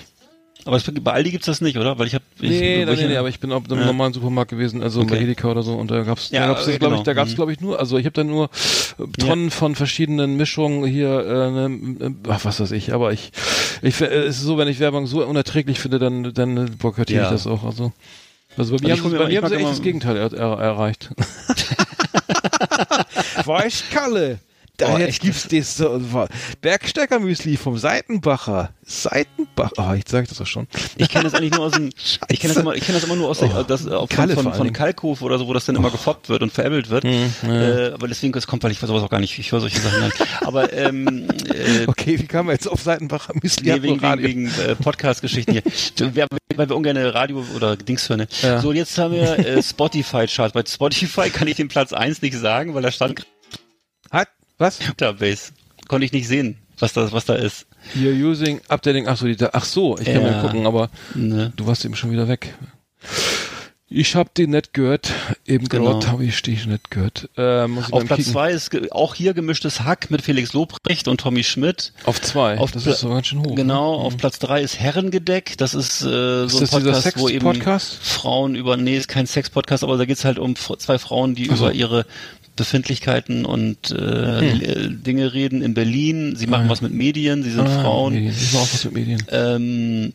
[0.65, 1.97] Aber es, bei Aldi gibt's das nicht, oder?
[1.97, 3.85] Weil ich habe Nee, nee, nee, aber ich bin auch im Ja.
[3.85, 5.23] normalen Supermarkt gewesen, also bei Okay.
[5.23, 7.03] Edeka oder so, und da gab's, Ja, da gab's, glaube ich, genau.
[7.03, 7.35] da gab's, Mhm.
[7.35, 8.49] glaube ich, nur, also ich habe da nur
[8.99, 13.31] äh, Tonnen von verschiedenen Mischungen hier, äh, ne, äh, ach, was weiß ich, aber ich,
[13.81, 17.25] ich, äh, es ist so, wenn ich Werbung so unerträglich finde, dann, dann boykottiere Ja.
[17.25, 17.91] ich das auch, also.
[18.57, 19.81] Also bei mir Also ich haben hol sie, mir bei ich haben sie echt das
[19.81, 21.09] Gegenteil er, er, erreicht.
[23.45, 24.39] Weißkalle.
[24.77, 26.01] Da Oh, jetzt gibt's das so,
[26.61, 28.71] Bergsteigermüsli vom Seitenbacher.
[28.83, 29.71] Seitenbacher.
[29.77, 30.67] Oh, ich sag das doch schon.
[30.97, 31.89] Ich kenne das eigentlich nur aus dem,
[32.29, 34.33] ich kenne das immer, ich kenne das immer nur aus der, Oh, das, äh, Kalle
[34.35, 34.73] von, von.
[34.73, 37.05] Kalkhof oder so, wo das dann immer gefoppt wird und veräppelt wird.
[37.05, 40.03] äh, aber deswegen, das kommt, weil ich sowas auch gar nicht, ich höre solche Sachen
[40.05, 40.17] nicht.
[40.41, 43.71] Aber, ähm, äh, Okay, wie kam man jetzt auf Seitenbacher Müsli?
[43.71, 45.63] Nee, wegen, wegen, wegen äh, Podcast-Geschichten hier.
[46.13, 48.19] Wir, weil wir ungern Radio oder Dings hören.
[48.21, 48.27] Ne?
[48.41, 48.59] Ja.
[48.59, 50.53] So, und jetzt haben wir äh, Spotify-Charts.
[50.53, 53.27] Bei Spotify kann ich den Platz 1 nicht sagen, weil da stand Hat,
[54.61, 54.79] was?
[54.79, 55.51] Database.
[55.89, 57.65] Konnte ich nicht sehen, was da, was da ist.
[57.95, 59.07] You're using updating.
[59.07, 60.31] Ach so, die, ach so, ich kann Ja.
[60.31, 61.51] mal gucken, aber Ne?
[61.57, 62.53] du warst eben schon wieder weg.
[63.93, 65.11] Ich hab den nicht gehört.
[65.45, 65.91] Eben Genau.
[65.99, 67.27] gerade habe ich dich nicht gehört.
[67.35, 71.43] Äh, Auf Platz Kicken- 2 ist auch hier gemischtes Hack mit Felix Lobrecht und Tommy
[71.43, 71.91] Schmidt.
[72.05, 72.57] Auf zwei.
[72.57, 73.53] Auf das Pla- ist so ganz schön hoch.
[73.53, 74.03] Genau, ne?
[74.05, 75.57] auf Platz 3 ist Herrengedeck.
[75.57, 77.95] Das ist äh, Ist so ein das dieser Podcast, wo eben Sex-Podcast?
[78.01, 81.57] Frauen über, nee, ist kein Sex-Podcast, aber da geht's halt um zwei Frauen, die Ach
[81.57, 81.65] so.
[81.65, 82.05] über ihre
[82.55, 86.35] Befindlichkeiten und äh, äh, Dinge reden in Berlin.
[86.35, 86.67] Sie machen Hm.
[86.69, 88.13] Ah, was mit Medien, sie sind Ah, Frauen.
[88.13, 88.33] Medien.
[88.33, 89.23] Ich war auch was mit Medien.
[89.29, 90.13] Ähm,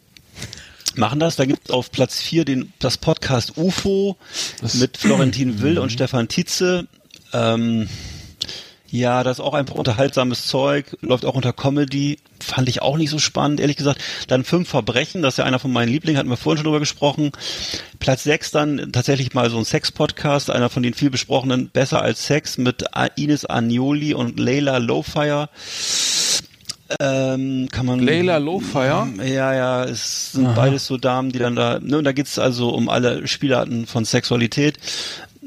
[0.95, 1.37] machen das.
[1.37, 4.17] Da gibt es auf Platz 4 den, das Podcast UFO
[4.61, 6.87] Das- mit Florentin Will und Stefan Tietze.
[7.33, 7.89] Ähm,
[8.89, 12.19] ja, das ist auch einfach unterhaltsames Zeug, läuft auch unter Comedy.
[12.41, 14.01] Fand ich auch nicht so spannend, ehrlich gesagt.
[14.29, 16.81] Dann fünf Verbrechen, das ist ja einer von meinen Lieblingen, hatten wir vorhin schon drüber
[16.81, 17.33] gesprochen.
[17.99, 22.27] Platz sechs dann tatsächlich mal so ein Sex-Podcast, einer von den viel besprochenen Besser als
[22.27, 22.85] Sex mit
[23.17, 25.49] Ines Agnoli und Leila Lowfire.
[27.01, 29.09] Ähm, kann man Leila Lowfire?
[29.25, 32.69] ja, ja, es sind beides so Damen, die dann da, ne, und da geht's also
[32.71, 34.79] um alle Spielarten von Sexualität.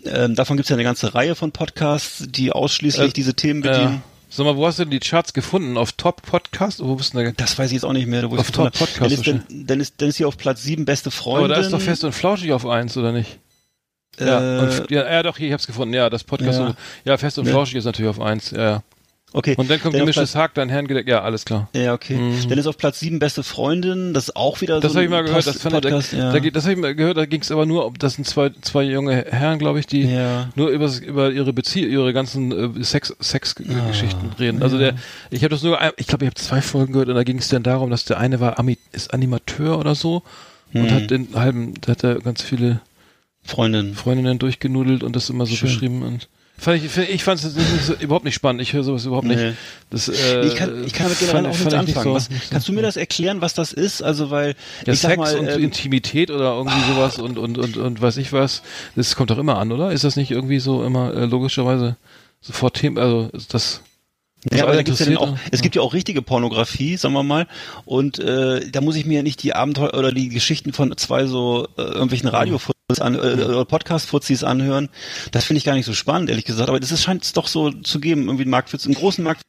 [0.05, 3.67] Ähm, davon gibt's ja eine ganze Reihe von Podcasts, die ausschließlich Äh, diese Themen Äh,
[3.69, 4.03] bedienen.
[4.29, 5.77] sag mal, wo hast du denn die Charts gefunden?
[5.77, 6.79] Auf Top Podcast?
[6.83, 7.31] Wo bist du denn da?
[7.37, 8.29] Das weiß ich jetzt auch nicht mehr.
[8.29, 8.71] Wo Auf Top.
[8.77, 11.45] Podcast Dann ist, dann, dann, ist, dann ist hier auf Platz sieben beste Freundin.
[11.51, 13.39] Aber da ist doch fest und flauschig auf eins, oder nicht?
[14.19, 15.93] Äh, Ja, und, ja, ja, doch, hier, ich hab's gefunden.
[15.93, 16.59] Ja, das Podcast.
[16.59, 16.67] Ja.
[16.69, 16.75] Ja,
[17.05, 17.51] ja fest und Ne?
[17.51, 18.51] flauschig ist natürlich auf eins.
[18.51, 18.83] Ja, ja.
[19.33, 19.55] Okay.
[19.57, 21.07] Und dann kommt auf gemischtes Hack, dann Herrengedeck.
[21.07, 21.69] Ja, alles klar.
[21.73, 22.15] Ja, okay.
[22.15, 22.49] Mhm.
[22.49, 24.13] Dann ist auf Platz sieben beste Freundin.
[24.13, 25.45] Das ist auch wieder Das so habe ich ein mal gehört.
[25.45, 26.13] Post- Das, fand ich, da, Podcast.
[26.13, 26.31] ja.
[26.31, 27.17] da, das habe ich mal gehört.
[27.17, 30.49] Da ging es aber nur, das sind zwei zwei junge Herren, glaube ich, die Ja.
[30.55, 33.91] nur über über ihre Beziehung, ihre ganzen äh, Sex Sex Ah,
[34.39, 34.61] reden.
[34.63, 34.95] Also der,
[35.31, 37.47] ich habe das nur, ich glaube, ich habe zwei Folgen gehört und da ging es
[37.49, 40.23] dann darum, dass der eine war Ami, ist Animateur oder so
[40.73, 40.91] und Mhm.
[40.91, 42.81] hat den halben, da hat er ganz viele
[43.43, 43.95] Freundin.
[43.95, 45.69] Freundinnen durchgenudelt und das immer so Schön.
[45.69, 46.27] beschrieben und
[46.59, 48.61] fand ich, ich fand es überhaupt nicht spannend.
[48.61, 49.35] Ich höre sowas überhaupt Nee.
[49.35, 49.57] nicht.
[49.89, 52.03] Das, äh, ich kann, ich kann damit generell fand- auch nichts nicht anfangen.
[52.05, 54.01] so- was, kannst du mir das erklären, was das ist?
[54.01, 54.55] Also, weil,
[54.85, 58.17] Ja, ich Sex mal, und ähm, Intimität oder irgendwie sowas und, und, und, und weiß
[58.17, 58.61] ich was.
[58.95, 59.91] Das kommt doch immer an, oder?
[59.91, 61.95] Ist das nicht irgendwie so immer äh, logischerweise
[62.41, 63.81] sofort Thema, also ist das.
[64.53, 67.45] Ja, aber da gibt's ja auch, es gibt ja auch richtige Pornografie, sagen wir mal.
[67.83, 71.25] Und äh, da muss ich mir ja nicht die Abenteuer oder die Geschichten von zwei
[71.25, 74.89] so äh, irgendwelchen Radiofuzis an, äh, oder Podcast-Fuzis anhören.
[75.31, 76.69] Das finde ich gar nicht so spannend, ehrlich gesagt.
[76.69, 79.23] Aber das ist, scheint es doch so zu geben, irgendwie einen Markt für, einen großen
[79.23, 79.43] Markt.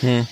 [0.00, 0.28] Hm.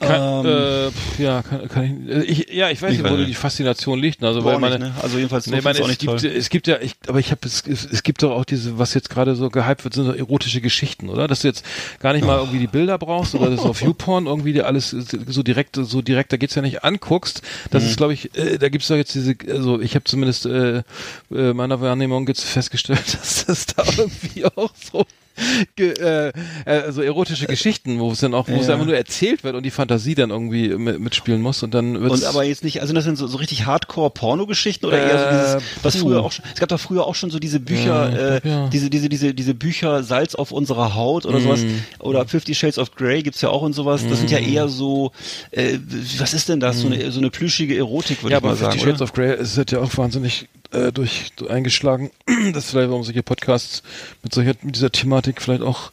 [0.00, 3.10] Kann, Ähm, äh, pf, ja, kann, kann ich, äh, ich, ja, ich weiß Ich nicht,
[3.12, 3.28] wo nicht.
[3.28, 4.24] die Faszination liegt.
[4.24, 4.94] Also, Auch weil nicht, meine, ne?
[5.02, 6.30] Also jedenfalls Nee, meine, es nicht gibt, toll.
[6.30, 9.10] es gibt ja, ich, aber ich habe es, es, gibt doch auch diese, was jetzt
[9.10, 11.28] gerade so gehypt wird, sind so erotische Geschichten, oder?
[11.28, 11.66] Dass du jetzt
[12.00, 15.42] gar nicht mal irgendwie die Bilder brauchst oder das auf YouPorn irgendwie dir alles so
[15.42, 17.42] direkt, so direkt, da geht's ja nicht anguckst.
[17.70, 17.88] Das Mhm.
[17.90, 20.82] ist, glaube ich, äh, da gibt's doch jetzt diese, also ich habe zumindest äh,
[21.30, 25.04] äh, meiner Wahrnehmung jetzt festgestellt, dass das da irgendwie auch so
[25.78, 26.28] äh,
[26.64, 28.74] äh, so erotische Geschichten, wo es dann auch, wo es Ja.
[28.74, 32.20] einfach nur erzählt wird und die Fantasie dann irgendwie mit, mitspielen muss und dann wird's
[32.22, 35.30] Und aber jetzt nicht, also das sind so, so richtig Hardcore-Porno-Geschichten oder eher so Äh,
[35.30, 36.02] dieses, was puh.
[36.06, 38.68] früher auch schon, es gab doch früher auch schon so diese Bücher, Ja, äh, ja.
[38.68, 41.82] diese, diese, diese, diese Bücher Salz auf unserer Haut oder sowas, Mhm.
[41.98, 45.12] oder Fifty Shades of Grey gibt's ja auch und sowas, das sind ja eher so,
[45.50, 45.78] äh,
[46.18, 48.86] was ist denn das, so eine, so eine plüschige Erotik, würde ich mal sagen, Fifty
[48.86, 49.04] Shades oder?
[49.10, 52.10] of Grey ist ja auch wahnsinnig äh, durch, durch eingeschlagen.
[52.52, 53.82] das ist vielleicht, warum solche Podcasts
[54.22, 55.92] mit solcher, mit dieser Thematik vielleicht auch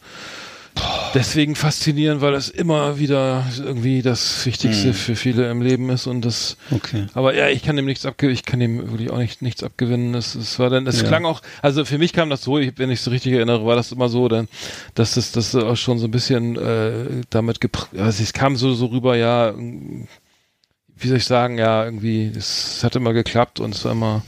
[1.15, 6.21] deswegen faszinieren, weil es immer wieder irgendwie das Wichtigste für viele im Leben ist und
[6.23, 6.77] das Hm.
[6.77, 7.05] Okay.
[7.15, 10.13] aber ja, ich kann dem nichts abgewinnen, ich kann dem wirklich auch nicht, nichts abgewinnen.
[10.13, 11.07] Es, es war dann, es Ja.
[11.07, 13.75] klang auch, also für mich kam das so, ich, wenn ich so richtig erinnere, war
[13.75, 14.47] das immer so, dann,
[14.93, 18.75] dass das, das auch schon so ein bisschen äh, damit gepr also es kam so,
[18.75, 23.83] so rüber, ja, wie soll ich sagen, ja, irgendwie, es hat immer geklappt und es
[23.85, 24.23] war immer,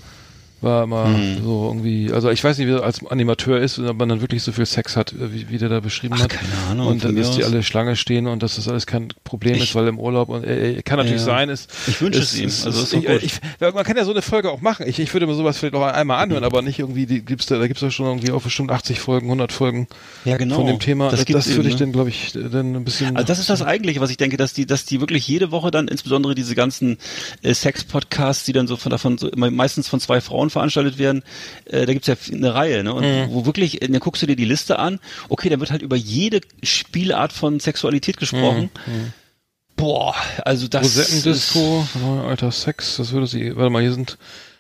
[0.61, 1.43] war immer Hm.
[1.43, 4.43] so irgendwie, also ich weiß nicht, wie das als Animateur ist, ob man dann wirklich
[4.43, 6.29] so viel Sex hat, äh, wie, wie der da beschrieben Ach, hat.
[6.29, 9.55] keine Ahnung, Und dann ist die alle Schlange stehen und dass das alles kein Problem
[9.55, 11.25] Ich- ist, weil im Urlaub und äh, kann natürlich Ja.
[11.25, 11.69] sein, ist.
[11.87, 12.47] Ich wünsche es ihm.
[12.47, 13.33] ist- Also ist- ich, ich,
[13.73, 14.85] man kann ja so eine Folge auch machen.
[14.87, 17.57] Ich, ich würde mir sowas vielleicht auch einmal anhören, aber nicht irgendwie, die gibt's da,
[17.57, 19.87] da gibt's ja schon irgendwie auch bestimmt 80 Folgen, 100 Folgen
[20.25, 20.55] Ja, genau.
[20.55, 21.09] von dem Thema.
[21.09, 21.79] Das Das, würde ich ne?
[21.79, 23.15] dann, glaube ich, dann ein bisschen.
[23.15, 25.71] Also das ist das Eigentliche, was ich denke, dass die, dass die wirklich jede Woche
[25.71, 26.97] dann, insbesondere diese ganzen
[27.43, 31.23] äh, Sex-Podcasts, die dann so von davon so meistens von zwei Frauen veranstaltet werden,
[31.65, 32.93] äh, da gibt's ja eine Reihe, ne?
[32.93, 33.27] Und Mhm.
[33.31, 35.95] wo wirklich, äh, dann guckst du dir die Liste an, okay, da wird halt über
[35.95, 38.69] jede Spielart von Sexualität gesprochen.
[39.75, 41.87] Boah, also das ist, Rosettendisco,
[42.27, 44.17] alter Sex, das würde sie, warte mal, hier sind,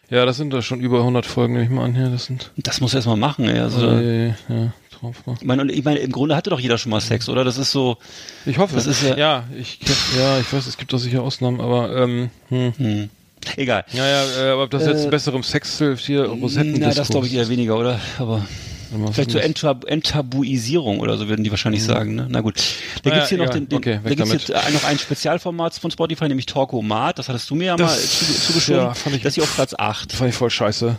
[0.09, 2.51] ja, das sind da schon über 100 Folgen, nehme ich mal an, hier, das sind,
[2.55, 3.59] das muss erst mal machen, ey.
[3.59, 5.35] Also, äh, ja, Traumfrau.
[5.39, 7.43] ich meine, ich meine, im Grunde hatte doch jeder schon mal Sex, oder?
[7.43, 7.97] Das ist so,
[8.45, 9.79] Ich hoffe, Das ist ja- ja, ich,
[10.17, 12.73] ja, ich weiß, es gibt doch sicher Ausnahmen, aber, ähm, hm.
[12.77, 13.09] hm.
[13.57, 13.85] Egal.
[13.93, 16.87] Ja, ja, äh, aber ob das jetzt Äh, besserem Sex hilft, hier Rosettendisco.
[16.87, 17.99] Na, das glaube ich eher weniger, oder?
[18.17, 18.45] Aber
[19.11, 22.25] vielleicht zur Entab Enttabuisierung oder so würden die wahrscheinlich sagen, ne?
[22.29, 22.55] Na gut.
[23.03, 23.59] Da Naja, gibt's hier noch egal.
[23.59, 27.19] den, den Okay, da gibt's jetzt äh, noch ein Spezialformat von Spotify, nämlich Talkomat.
[27.19, 28.81] Das hattest du mir ja mal Das- zuge- zugeschoben.
[28.81, 30.11] ja, fand ich- das ist hier auf Platz 8.
[30.13, 30.97] Fand ich voll scheiße.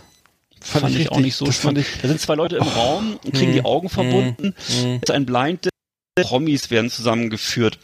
[0.63, 1.79] Fand, ich auch richtig- nicht so fand spannend.
[1.79, 4.53] ich, Da sind zwei Leute im Raum und kriegen hm, die Augen verbunden.
[4.67, 4.99] hm.
[5.01, 5.69] Das ist ein Blind.
[6.21, 7.79] Promis werden zusammengeführt.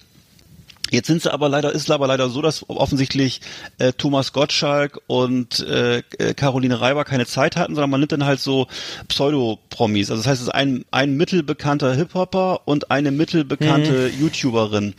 [0.91, 3.41] Jetzt sind sie aber leider, ist aber leider so, dass offensichtlich
[3.77, 8.25] äh, Thomas Gottschalk und äh, äh, Caroline Reiber keine Zeit hatten, sondern man nimmt dann
[8.25, 8.67] halt so
[9.07, 10.11] Pseudo-Promis.
[10.11, 14.93] Also das heißt, es ist ein, ein mittelbekannter Hip-Hopper und eine mittelbekannte YouTuberin.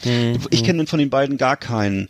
[0.51, 2.09] Ich kenne von den beiden gar keinen.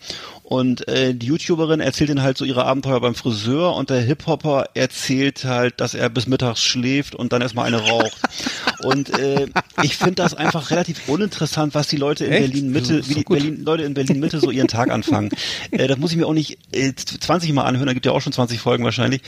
[0.48, 4.70] Und äh, die YouTuberin erzählt dann halt so ihre Abenteuer beim Friseur und der Hip-Hopper
[4.72, 8.18] erzählt halt, dass er bis mittags schläft und dann erstmal eine raucht.
[8.82, 9.48] und äh,
[9.82, 12.40] ich finde das einfach relativ uninteressant, was die Leute in Echt?
[12.46, 13.24] Berlin Mitte, wie die.
[13.24, 15.28] Berlin, Leute in Berlin Mitte so ihren Tag anfangen.
[15.70, 18.22] äh, das muss ich mir auch nicht äh, 20 Mal anhören, da gibt ja auch
[18.22, 19.20] schon 20 Folgen wahrscheinlich.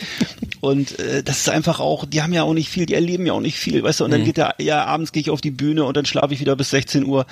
[0.61, 3.35] Und äh, das ist einfach auch, die haben ja auch nicht viel, die erleben ja
[3.35, 5.51] auch nicht viel, weißt du, und dann geht der, ja, abends gehe ich auf die
[5.51, 7.27] Bühne und dann schlafe ich wieder bis 16 Uhr.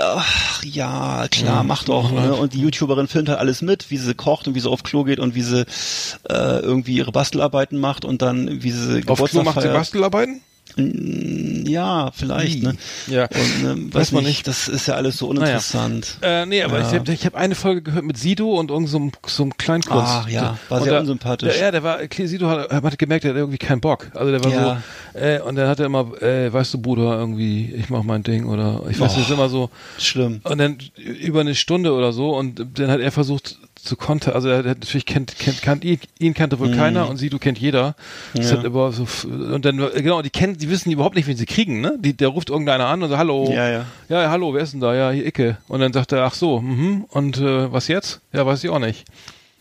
[0.00, 2.10] Ach ja, klar, mach doch.
[2.10, 2.34] Ne?
[2.34, 5.04] Und die YouTuberin filmt halt alles mit, wie sie kocht und wie sie auf Klo
[5.04, 5.66] geht und wie sie
[6.28, 9.74] äh, irgendwie ihre Bastelarbeiten macht und dann wie sie Auf Klo Geburtstag macht sie feiert.
[9.74, 10.40] Bastelarbeiten?
[10.76, 12.76] Ja, vielleicht, ne?
[13.06, 13.24] Ja.
[13.24, 16.18] Und ähm, Weiß weiß man nicht, das ist ja alles so uninteressant.
[16.22, 16.88] Äh, nee, aber Ja.
[16.88, 19.56] ich habe ich hab eine Folge gehört mit Sido und irgend so einem, so einem
[19.56, 20.02] Kleinkunst.
[20.06, 21.52] Ach ja, war Und sehr da- unsympathisch.
[21.52, 24.10] Der, ja, der war, Sido hat, hat gemerkt, der hat irgendwie keinen Bock.
[24.14, 24.82] Also der war Ja.
[25.12, 28.22] so, äh, und dann hat er immer, äh, weißt du, Bruder, irgendwie, ich mach mein
[28.22, 29.16] Ding oder ich weiß Oh.
[29.18, 29.70] nicht, ist immer so.
[29.98, 30.40] Schlimm.
[30.44, 34.48] Und dann über eine Stunde oder so und dann hat er versucht zu konter, also
[34.48, 37.94] er hat natürlich kennt, kennt, kannt ihn, ihn kannte wohl keiner und Sido kennt jeder.
[38.34, 38.42] Mhm.
[38.42, 38.92] Ja.
[38.92, 41.96] so, und dann, genau, die kennen, die wissen überhaupt nicht, wen sie kriegen, ne?
[42.00, 43.50] Die, der ruft irgendeiner an und so, hallo.
[43.52, 43.86] Ja, ja.
[44.08, 44.94] Ja, hallo, wer ist denn da?
[44.94, 45.58] Ja, hier Icke.
[45.68, 47.04] Und dann sagt er, ach so, mhm.
[47.10, 48.20] Und äh, was jetzt?
[48.32, 49.04] Ja, weiß ich auch nicht.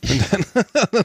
[0.09, 0.45] Und dann,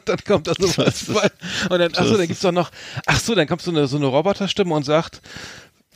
[0.04, 1.08] dann kommt da so was.
[1.08, 2.70] Und dann, ach so, dann gibt's doch noch,
[3.06, 5.20] ach so, dann kommt so eine, so eine Roboterstimme und sagt,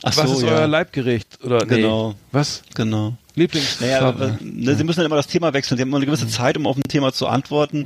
[0.05, 0.49] Ach was so, ist ja.
[0.49, 1.39] euer Leibgericht?
[1.43, 2.15] Oder, nee, Genau.
[2.31, 2.61] was?
[2.75, 3.15] Genau.
[3.35, 4.19] Lieblingsfarbe?
[4.25, 5.77] Naja, ne, sie müssen dann immer das Thema wechseln.
[5.77, 6.11] Sie haben immer eine Mhm.
[6.11, 7.85] gewisse Zeit, um auf ein Thema zu antworten.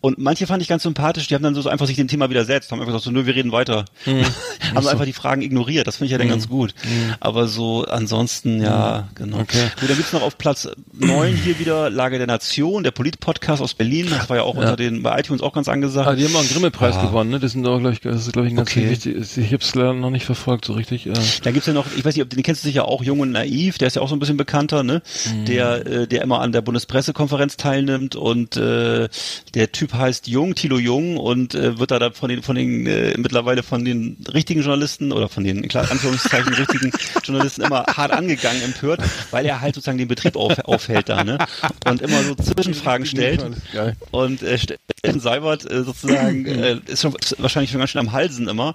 [0.00, 2.30] Und manche fand ich ganz sympathisch, die haben dann so, so einfach sich dem Thema
[2.30, 3.84] widersetzt, haben einfach gesagt, so, nö, wir reden weiter.
[4.06, 4.24] Mhm.
[4.74, 5.86] haben so einfach die Fragen ignoriert.
[5.86, 6.74] Das finde ich ja dann ganz gut.
[7.20, 9.36] Aber so ansonsten, ja, genau.
[9.36, 9.42] Mhm.
[9.42, 9.62] Okay.
[9.80, 13.74] Gut, dann gibt's noch auf Platz neun hier wieder Lage der Nation, der Polit-Podcast aus
[13.74, 14.06] Berlin.
[14.10, 16.06] Das war ja auch unter den, bei iTunes auch ganz angesagt.
[16.08, 17.06] Ah, die haben auch einen Grimme-Preis Ah.
[17.06, 17.38] gewonnen, ne?
[17.40, 18.88] Das sind auch, glaube ich, das ist, glaube ich, ein ganz Okay.
[18.90, 19.16] wichtig.
[19.36, 21.06] Ich hab's leider noch nicht verfolgt, so richtig.
[21.06, 21.12] Äh.
[21.42, 23.32] Da gibt's ja noch, ich weiß nicht, ob den kennst du sicher auch, Jung und
[23.32, 25.02] Naiv, der ist ja auch so ein bisschen bekannter, ne?
[25.46, 29.08] Der, äh, der immer an der Bundespressekonferenz teilnimmt und äh,
[29.54, 32.86] der Typ heißt Jung, Thilo Jung und äh, wird da, da von den, von den
[32.86, 38.12] äh, mittlerweile von den richtigen Journalisten oder von den in Anführungszeichen richtigen Journalisten immer hart
[38.12, 41.38] angegangen, empört, weil er halt sozusagen den Betrieb auf, aufhält da, ne?
[41.86, 43.44] Und immer so Zwischenfragen stellt.
[44.10, 48.12] Und äh, st Steffen Seibert äh, sozusagen äh, ist, schon, wahrscheinlich schon ganz schön am
[48.12, 48.74] Halsen immer.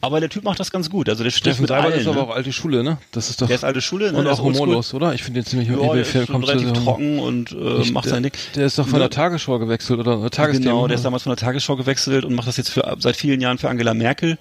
[0.00, 1.08] Aber der Typ macht das ganz gut.
[1.08, 2.00] Also der Steffen Seibert allen.
[2.00, 2.22] ist aber ne?
[2.22, 2.98] auch alte Schule, ne?
[3.12, 3.46] Das ist doch.
[3.46, 4.18] Der ist alte Schule, ne?
[4.18, 5.14] und auch humorlos, oder?
[5.14, 8.22] Ich finde den ziemlich Ja, der ist kommt relativ trocken und äh, Ich- macht sein
[8.22, 8.32] Ding.
[8.54, 9.08] Der ist doch von Ne?
[9.08, 10.30] der Tagesschau gewechselt oder oder.
[10.30, 13.40] Genau, der ist damals von der Tagesschau gewechselt und macht das jetzt für, seit vielen
[13.40, 14.38] Jahren für Angela Merkel.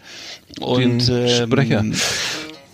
[0.60, 1.84] Und Den ähm, Sprecher.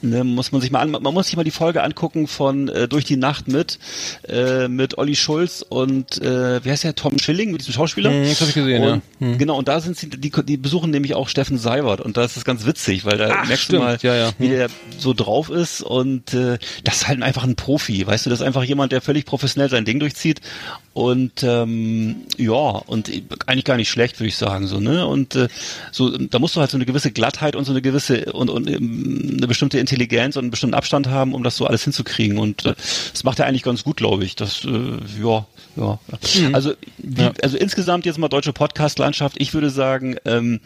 [0.05, 2.87] Ne, muss man sich mal an, man muss sich mal die Folge angucken von äh,
[2.87, 3.79] Durch die Nacht mit
[4.27, 8.11] äh, mit Olli Schulz und äh, wie heißt der Tom Schilling mit diesem Schauspieler?
[8.11, 9.27] Hm, das hab ich gesehen, und, ja.
[9.27, 9.37] Hm.
[9.37, 12.45] Genau, und da sind sie, die, die besuchen nämlich auch Steffen Seibert und das ist
[12.45, 14.31] ganz witzig, weil da Ach, merkst stimmt, du mal, ja, ja.
[14.37, 14.51] wie Hm.
[14.53, 18.41] der so drauf ist und äh, das ist halt einfach ein Profi, weißt du, das
[18.41, 20.41] ist einfach jemand, der völlig professionell sein Ding durchzieht
[20.95, 23.11] und ähm, ja, und
[23.47, 25.05] eigentlich gar nicht schlecht, würde ich sagen, so, ne?
[25.05, 25.49] Und äh,
[25.91, 28.69] so, da musst du halt so eine gewisse Glattheit und so eine gewisse und, und
[28.69, 32.37] ähm, eine bestimmte Intelligenz und einen bestimmten Abstand haben, um das so alles hinzukriegen.
[32.37, 32.75] Und äh,
[33.11, 34.37] das macht er eigentlich ganz gut, glaube ich.
[34.37, 34.69] Das, äh,
[35.21, 35.99] ja, ja.
[36.53, 37.33] Also, wie, Ja.
[37.43, 39.35] also insgesamt jetzt mal deutsche Podcast-Landschaft.
[39.41, 40.61] Ich würde sagen, ähm,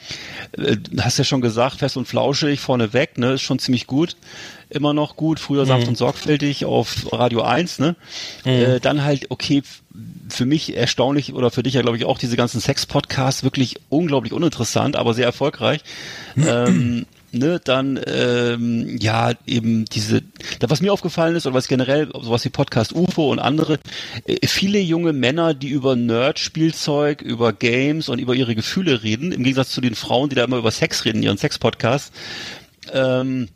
[0.52, 4.16] äh, hast ja schon gesagt, fest und flauschig vorneweg, ne, ist schon ziemlich gut.
[4.70, 7.96] Immer noch gut, früher sanft und sorgfältig auf Radio 1, ne?
[8.46, 9.64] Äh, dann halt, okay,
[10.30, 14.32] für mich erstaunlich oder für dich ja, glaube ich, auch diese ganzen Sex-Podcasts wirklich unglaublich
[14.32, 15.82] uninteressant, aber sehr erfolgreich.
[16.38, 20.22] ähm, ne, dann ähm, ja eben diese,
[20.60, 23.80] da was mir aufgefallen ist oder was generell sowas wie Podcast UFO und andere,
[24.26, 29.44] äh, viele junge Männer, die über Nerd-Spielzeug, über Games und über ihre Gefühle reden, im
[29.44, 32.12] Gegensatz zu den Frauen, die da immer über Sex reden, ihren Sex-Podcasts.
[32.94, 33.50] Ähm,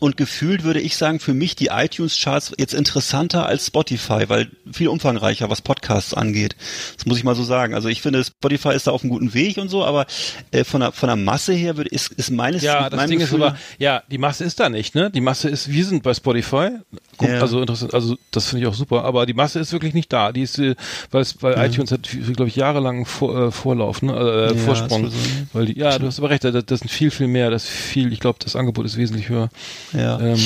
[0.00, 4.88] und gefühlt würde ich sagen, für mich die iTunes-Charts jetzt interessanter als Spotify, weil viel
[4.88, 6.56] umfangreicher, was Podcasts angeht.
[6.96, 7.72] Das muss ich mal so sagen.
[7.74, 10.06] Also ich finde, Spotify ist da auf einem guten Weg und so, aber
[10.50, 13.30] äh, von, der, von der Masse her würde, ist, ist meines Ja, das Ding ist
[13.30, 15.10] Gefühl- aber, ja, die Masse ist da nicht, ne?
[15.10, 16.70] Die Masse ist, wir sind bei Spotify.
[17.16, 17.40] Guck, Ja.
[17.40, 20.32] Also interessant, also das finde ich auch super, aber die Masse ist wirklich nicht da.
[20.32, 20.74] Die ist, äh,
[21.10, 24.12] weil weil iTunes hat, glaube ich, jahrelang vor, äh, Vorlauf, ne?
[24.12, 25.06] Äh, Ja, Vorsprung.
[25.06, 25.14] ist?
[25.52, 27.70] Weil die, ja, du hast aber recht, das, das sind viel, viel mehr, das ist
[27.70, 29.48] viel, ich glaube, das Angebot ist wesentlich höher
[29.92, 30.18] Ja.
[30.20, 30.38] ähm.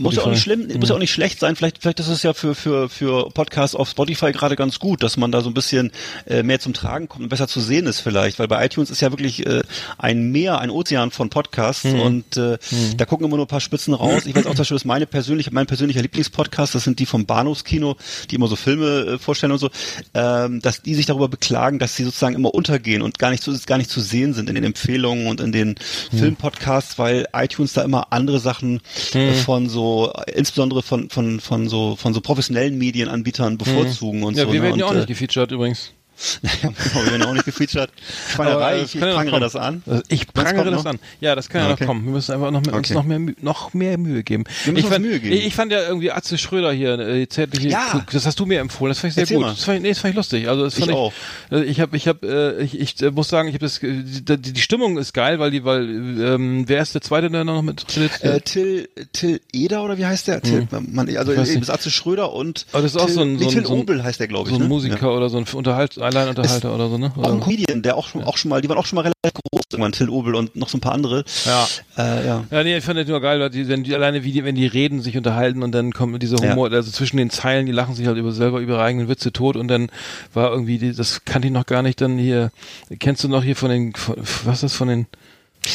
[0.00, 1.02] Muss ja auch nicht schlimm, muss ja auch Mhm.
[1.02, 1.56] nicht schlecht sein.
[1.56, 5.16] Vielleicht, vielleicht ist es ja für, für, für Podcasts auf Spotify gerade ganz gut, dass
[5.16, 5.92] man da so ein bisschen
[6.26, 9.00] äh, mehr zum Tragen kommt und besser zu sehen ist vielleicht, weil bei iTunes ist
[9.00, 9.62] ja wirklich äh,
[9.98, 12.00] ein Meer, ein Ozean von Podcasts Mhm.
[12.00, 12.58] und äh,
[12.96, 14.26] da gucken immer nur ein paar Spitzen raus.
[14.26, 17.96] Ich weiß auch, dass meine persönliche, mein persönlicher Lieblingspodcast, das sind die vom Bahnhofskino,
[18.30, 19.70] die immer so Filme äh, vorstellen und so,
[20.14, 23.56] ähm, dass die sich darüber beklagen, dass sie sozusagen immer untergehen und gar nicht zu,
[23.66, 25.76] gar nicht zu sehen sind in den Empfehlungen und in den
[26.12, 26.18] Mhm.
[26.18, 28.69] Filmpodcasts, weil iTunes da immer andere Sachen
[29.14, 34.36] äh, von so, äh, insbesondere von, von, von so, von so professionellen Medienanbietern bevorzugen und
[34.36, 34.52] Ja, so.
[34.52, 34.66] wir ne?
[34.66, 35.92] werden ja auch nicht gefeatured übrigens.
[36.42, 37.90] ja, genau, wir werden auch nicht gefeatured.
[38.32, 39.82] Schweinerei, äh, ich, ich prangere das an.
[39.86, 40.98] Also Ich prangere das an.
[41.20, 41.84] Ja, das kann ja Okay.
[41.84, 42.04] noch kommen.
[42.04, 42.94] Wir müssen einfach noch, mehr, uns Okay.
[42.94, 44.44] noch mehr, Mühe- noch mehr Mühe geben.
[44.64, 45.34] Wir müssen ich uns fand, Mühe geben.
[45.34, 48.04] Ich, ich fand ja irgendwie Atze Schröder hier, äh, zärtliche, Ja.
[48.12, 48.90] das hast du mir empfohlen.
[48.90, 49.46] Das fand ich sehr Erzähl gut.
[49.46, 49.52] mal.
[49.54, 50.48] Das fand ich, nee, das fand ich lustig.
[50.48, 51.12] Also das Ich fand ich, auch.
[51.50, 54.02] äh, Ich habe, ich habe, äh, ich, ich äh, muss sagen, ich habe das, äh,
[54.02, 57.62] die, die Stimmung ist geil, weil die, weil, ähm, wer ist der zweite, der noch
[57.62, 58.22] mit tritt?
[58.22, 60.42] Äh, Till, Till Eder oder wie heißt der?
[60.42, 61.34] Till, man, also Hm.
[61.34, 63.38] Ich weiß eben das Atze Schröder und Aber das ist auch Till, so ein- nee,
[63.44, 64.54] so ein- Till Obel heißt der, glaube ich.
[64.54, 64.68] so ein ne?
[64.68, 67.12] Musiker oder so ein Unterhalt, Alleinunterhalter oder so, ne?
[67.14, 69.02] Auch Oder, ein Comedian, der auch schon, auch schon mal, die waren auch schon mal
[69.02, 71.24] relativ groß, irgendwann Till Obel und noch so ein paar andere.
[71.44, 71.68] Ja.
[71.96, 72.44] Äh, ja.
[72.50, 74.54] Ja, nee, ich fand das nur geil, weil die, wenn die alleine wie die, wenn
[74.54, 76.52] die reden, sich unterhalten und dann kommt dieser Ja.
[76.52, 79.32] Humor, also zwischen den Zeilen, die lachen sich halt über selber über ihre eigenen Witze
[79.32, 79.90] tot und dann
[80.34, 82.50] war irgendwie, die, das kannte ich noch gar nicht, dann hier,
[82.98, 85.06] kennst du noch hier von den, von, was ist das von den,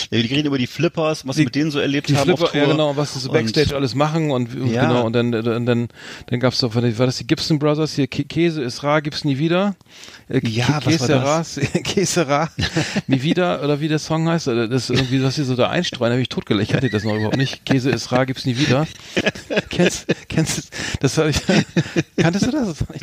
[0.10, 2.32] Ja, die reden über die Flippers, was sie mit denen so erlebt die haben.
[2.32, 2.74] auf Flipper, ja Tour.
[2.74, 4.88] genau, was sie so Und- Backstage alles machen und, und Ja.
[4.88, 5.88] genau, und dann, und dann,
[6.28, 9.38] dann gab's doch, war das die Gibson Brothers hier, Kä- Käse ist rar, gibt's nie
[9.38, 9.76] wieder.
[10.30, 11.46] Äh, Ja, Kä- was war Käse rar,
[11.84, 12.52] Käse rar,
[13.08, 16.12] nie wieder, oder wie der Song heißt, das ist irgendwie, was sie so da einstreuen,
[16.12, 17.66] habe ich totgelacht, ich kannte das noch überhaupt nicht.
[17.66, 18.88] Käse ist rar, gibt's nie wieder.
[19.70, 20.62] kennst, kennst, du-
[21.02, 21.38] das habe ich,
[22.18, 22.68] kanntest du das?
[22.68, 23.02] Das ich.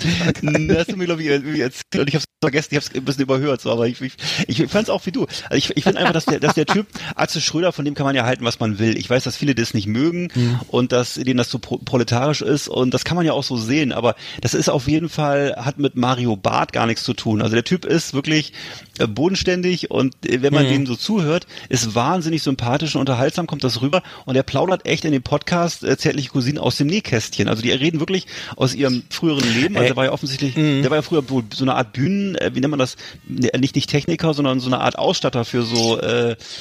[0.68, 2.86] Das hast du mir, glaube ich, irgendwie erzählt und ich habe es vergessen, ich habe
[2.90, 4.14] es ein bisschen überhört, so, aber ich, ich,
[4.48, 5.26] ich fand es auch wie du.
[5.48, 8.06] Also ich, ich finde einfach, dass der, dass der Typ, Atze Schröder, von dem kann
[8.06, 8.96] man ja halten, was man will.
[8.96, 10.28] Ich weiß, dass viele das nicht mögen
[10.68, 13.56] und dass denen das so pro proletarisch ist und das kann man ja auch so
[13.56, 17.42] sehen, aber das ist auf jeden Fall, hat mit Mario Barth gar nichts zu tun.
[17.42, 18.52] Also der Typ ist wirklich
[18.98, 23.64] äh, bodenständig und äh, wenn man dem so zuhört, ist wahnsinnig sympathisch und unterhaltsam, kommt
[23.64, 27.48] das rüber und er plaudert echt in dem Podcast äh, Zärtliche Cousinen aus dem Nähkästchen.
[27.48, 29.76] Also die reden wirklich aus ihrem früheren Leben.
[29.76, 32.60] Also der war ja offensichtlich, der war ja früher so eine Art Bühnen, äh, wie
[32.60, 32.96] nennt man das?
[33.28, 36.36] Nicht nicht Techniker, sondern so eine Art Ausstatter für so äh,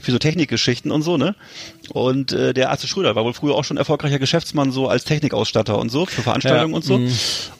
[0.00, 1.34] für so Technikgeschichten und so, ne?
[1.90, 5.78] Und äh, der Arzt Schröder war wohl früher auch schon erfolgreicher Geschäftsmann so als Technikausstatter
[5.78, 7.00] und so für Veranstaltungen Ja, und so.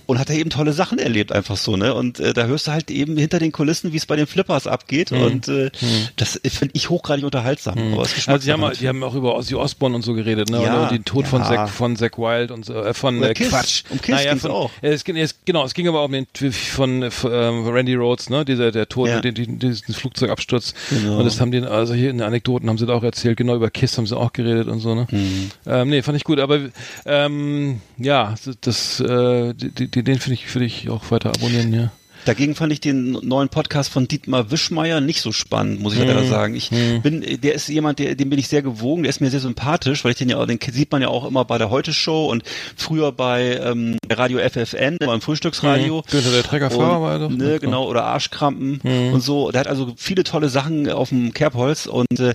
[0.06, 1.94] und hat da eben tolle Sachen erlebt, einfach so, ne?
[1.94, 4.66] Und äh, da hörst du halt eben hinter den Kulissen, wie es bei den Flippers
[4.66, 5.12] abgeht.
[5.12, 5.70] Und äh,
[6.16, 7.92] das finde ich hochgradig unterhaltsam.
[7.92, 10.50] Aber es ist Also die haben, die haben auch über Ozzy Osbourne und so geredet,
[10.50, 10.62] ne?
[10.62, 11.48] Ja, und den Tod von ja.
[11.48, 13.48] Zack von Zack Wild und so, äh, von äh, Kiss.
[13.50, 13.82] Quatsch.
[13.90, 14.70] Um Kiss ging's von, auch.
[14.82, 18.30] Äh, es, ging- es, genau, es ging aber auch um den von äh, Randy Rhodes,
[18.30, 18.44] ne?
[18.44, 19.20] Dieser der Tod, Ja.
[19.20, 20.74] den, den, diesen Flugzeugabsturz.
[20.90, 21.18] Genau.
[21.18, 23.70] Und das haben die, also hier in Anekdoten haben sie da auch erzählt, genau über
[23.70, 25.06] Kiss haben sie auch geredet und so, ne?
[25.10, 25.50] Mhm.
[25.66, 26.60] Ähm, nee, fand ich gut, aber
[27.06, 31.92] ähm, ja, das, äh, die, die, den finde ich, finde ich auch weiter abonnieren, ja.
[32.24, 36.24] Dagegen fand ich den neuen Podcast von Dietmar Wischmeier nicht so spannend, muss ich leider
[36.24, 36.54] sagen.
[36.54, 39.40] Ich bin, der ist jemand, der, dem bin ich sehr gewogen, der ist mir sehr
[39.40, 42.26] sympathisch, weil ich den ja, den sieht man ja auch immer bei der Heute Show
[42.26, 42.42] und
[42.76, 46.02] früher bei ähm, Radio FFN, beim Frühstücksradio.
[46.10, 47.38] Günther, der Treckerfahrer Und.
[47.38, 48.80] Ne, genau, oder Arschkrampen
[49.12, 49.50] und so.
[49.50, 52.34] Der hat also viele tolle Sachen auf dem Kerbholz und äh,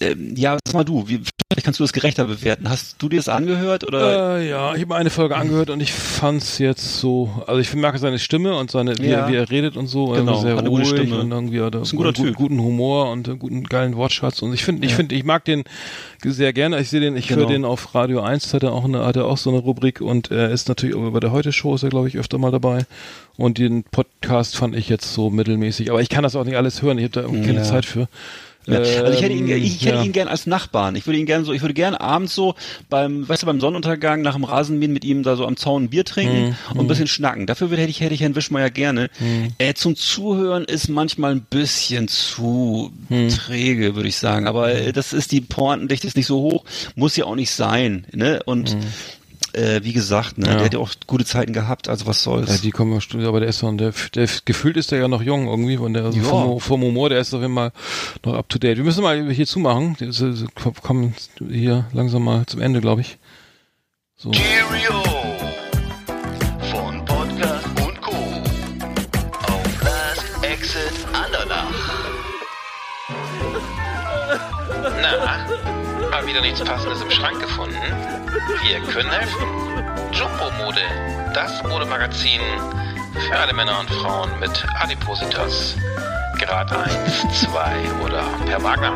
[0.00, 1.20] ähm, ja, sag mal du, wie,
[1.52, 2.68] vielleicht kannst du das gerechter bewerten.
[2.68, 4.38] Hast du dir das angehört oder?
[4.38, 7.98] Äh, ja, ich habe eine Folge angehört und ich fand's jetzt so, also ich merke
[7.98, 9.32] seine Stimme und seine, wie, Ja.
[9.32, 11.18] wie er redet und so, Genau, sehr hat ruhig Stimme.
[11.20, 12.36] und irgendwie hat Ist ein guter einen guten, Typ.
[12.36, 15.64] guten Humor und einen guten geilen Wortschatz und ich finde, ich finde, ich mag den
[16.24, 16.80] sehr gerne.
[16.80, 17.42] Ich sehe den, ich Genau.
[17.42, 20.00] höre den auf Radio 1, hat er auch eine, hat er auch so eine Rubrik
[20.00, 22.86] und er ist natürlich bei der Heute Show ist er glaube ich öfter mal dabei
[23.36, 26.82] und den Podcast fand ich jetzt so mittelmäßig, aber ich kann das auch nicht alles
[26.82, 27.64] hören, ich habe da irgendwie keine Ja.
[27.64, 28.08] Zeit für.
[28.66, 28.78] Ja.
[28.78, 30.02] Also ich hätte ihn, Ähm, ich, hätte ja.
[30.02, 30.96] ihn gern als Nachbarn.
[30.96, 32.54] Ich würde ihn gern so, ich würde gern abends so
[32.90, 35.88] beim, weißt du, beim Sonnenuntergang nach dem Rasenmähen mit ihm da so am Zaun ein
[35.90, 36.54] Bier trinken Mhm.
[36.72, 37.46] und ein bisschen schnacken.
[37.46, 39.08] Dafür würde, hätte ich, hätte ich Herrn Wischmeier gerne.
[39.58, 43.28] Äh, zum Zuhören ist manchmal ein bisschen zu Mhm.
[43.28, 44.46] träge, würde ich sagen.
[44.46, 46.64] Aber äh, das ist die Pointendichte ist nicht so hoch,
[46.94, 48.40] muss ja auch nicht sein, ne?
[48.44, 48.76] Und
[49.56, 50.46] äh, wie gesagt, ne.
[50.46, 50.54] Ja.
[50.56, 52.50] der hat ja auch gute Zeiten gehabt, also was soll's.
[52.50, 55.08] Ja, die kommen ja Studio, aber der ist noch, der, der, gefühlt ist der ja
[55.08, 56.24] noch jung irgendwie, von der, also Ja.
[56.24, 57.72] vom, vom Humor, der ist auf jeden Fall
[58.24, 58.76] noch up to date.
[58.76, 60.46] Wir müssen mal hier zumachen, wir sind-
[60.82, 61.14] kommen
[61.50, 63.18] hier langsam mal zum Ende, glaube ich.
[64.16, 64.30] So.
[64.30, 65.02] Cheerio
[66.70, 68.12] von Podcast und Co.
[69.46, 71.74] Auf Last Exit Andernach.
[75.02, 75.46] Na,
[76.16, 77.76] mal wieder nichts Passendes im Schrank gefunden?
[78.62, 79.48] Wir können helfen.
[80.12, 80.80] Jumbo Mode,
[81.34, 82.40] das Modemagazin
[83.28, 85.76] für alle Männer und Frauen mit Adipositas.
[86.38, 88.94] Grad 1, 2 oder per Wagner.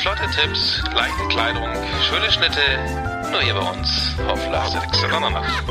[0.00, 1.68] Flotte Tipps, leichte Kleidung,
[2.08, 5.62] schöne Schnitte, nur hier bei uns auf Last Exit Andernach.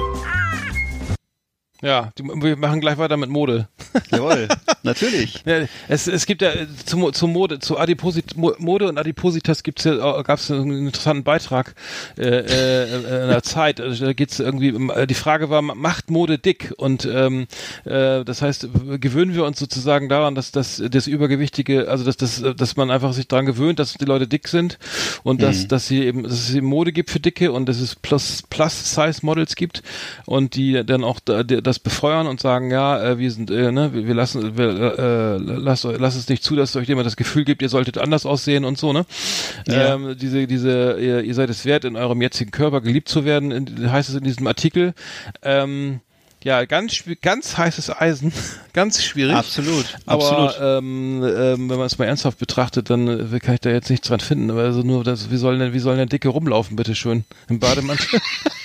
[1.84, 3.68] Ja, die, wir machen gleich weiter mit Mode.
[4.10, 4.48] Jawohl,
[4.84, 5.44] natürlich.
[5.46, 9.64] Ja, es, es gibt ja äh, zu, zu Mode, zu Adiposit, Mo- Mode und Adipositas
[9.64, 11.76] gibt's ja, gab es einen interessanten Beitrag
[12.18, 13.82] äh, äh, in der Zeit.
[13.82, 16.74] Also Da geht's irgendwie, um, äh, die Frage war, macht Mode dick?
[16.78, 17.48] Und ähm,
[17.84, 18.70] äh, das heißt,
[19.02, 23.12] gewöhnen wir uns sozusagen daran, dass das, das Übergewichtige, also dass, das, dass man einfach
[23.12, 24.80] sich daran gewöhnt, dass die Leute dick sind
[25.24, 27.96] und dass, dass sie eben, dass es eben Mode gibt für Dicke und dass es
[27.96, 29.84] Plus, Plus-Size-Models gibt
[30.26, 33.72] und die dann auch da, die, das befeuern und sagen, ja, äh, wir sind, äh,
[33.72, 37.16] ne, wir, wir lassen, wir, äh, lasst, lasst es nicht zu, dass euch jemand das
[37.16, 39.06] Gefühl gibt, ihr solltet anders aussehen und so, ne?
[39.68, 39.96] Ja.
[39.96, 43.52] Ähm, diese, diese, ihr, ihr seid es wert, in eurem jetzigen Körper geliebt zu werden,
[43.52, 44.94] in, heißt es in diesem Artikel.
[45.42, 46.02] Ähm,
[46.44, 48.34] ja, ganz, ganz heißes Eisen,
[48.74, 49.36] ganz schwierig.
[49.36, 50.84] Absolut, Aber absolut.
[50.84, 54.10] ähm, ähm, wenn man es mal ernsthaft betrachtet, dann äh, kann ich da jetzt nichts
[54.10, 54.52] dran finden.
[54.52, 58.20] Aber also nur, das, wie sollen denn, wie sollen denn Dicke rumlaufen, bitteschön, im Bademantel?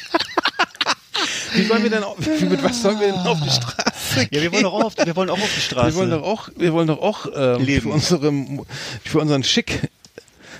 [1.55, 4.53] wie sollen wir denn, auf, mit was sollen wir denn auf die Straße Ja, wir
[4.53, 5.88] wollen doch auch auf, wir wollen auch auf die Straße.
[5.88, 7.82] wir wollen doch auch, wir wollen doch auch ähm, Leben.
[7.82, 8.32] für unsere,
[9.05, 9.88] für unseren Schick.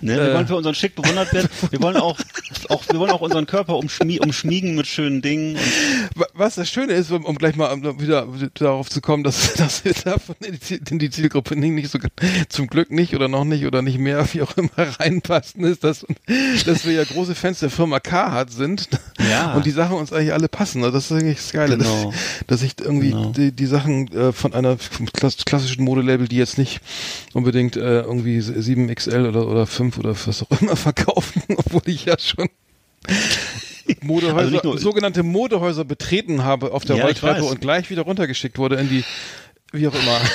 [0.01, 0.35] Ne, wir Äh.
[0.35, 1.49] wollen für unseren Schick bewundert werden.
[1.71, 2.19] Wir wollen auch,
[2.69, 5.57] auch wir wollen auch unseren Körper umschmie umschmiegen mit schönen Dingen.
[6.35, 9.85] Was das Schöne ist, um, um gleich mal um, wieder darauf zu kommen, dass, dass
[9.85, 11.99] wir davon in die, Zielgruppe nicht, nicht so
[12.49, 16.07] zum Glück nicht oder noch nicht oder nicht mehr, wie auch immer reinpassen, ist, dass,
[16.67, 18.89] dass wir ja große Fans der Firma Carhartt sind
[19.31, 19.55] Ja.
[19.55, 20.83] und die Sachen uns eigentlich alle passen.
[20.85, 22.13] Also Das ist eigentlich das Geile, Genau.
[22.13, 23.31] dass, dass ich irgendwie Genau.
[23.31, 24.77] die, die Sachen äh, von einer
[25.15, 26.81] klassischen Modelabel, die jetzt nicht
[27.35, 32.19] unbedingt äh, irgendwie 7XL oder, oder 5 oder was auch immer verkaufen, obwohl ich ja
[32.19, 32.49] schon
[34.03, 38.59] Modehäuser, Also nur- sogenannte Modehäuser betreten habe auf der Ja, Rolltreppe und gleich wieder runtergeschickt
[38.59, 39.05] wurde in die,
[39.73, 40.21] wie auch immer.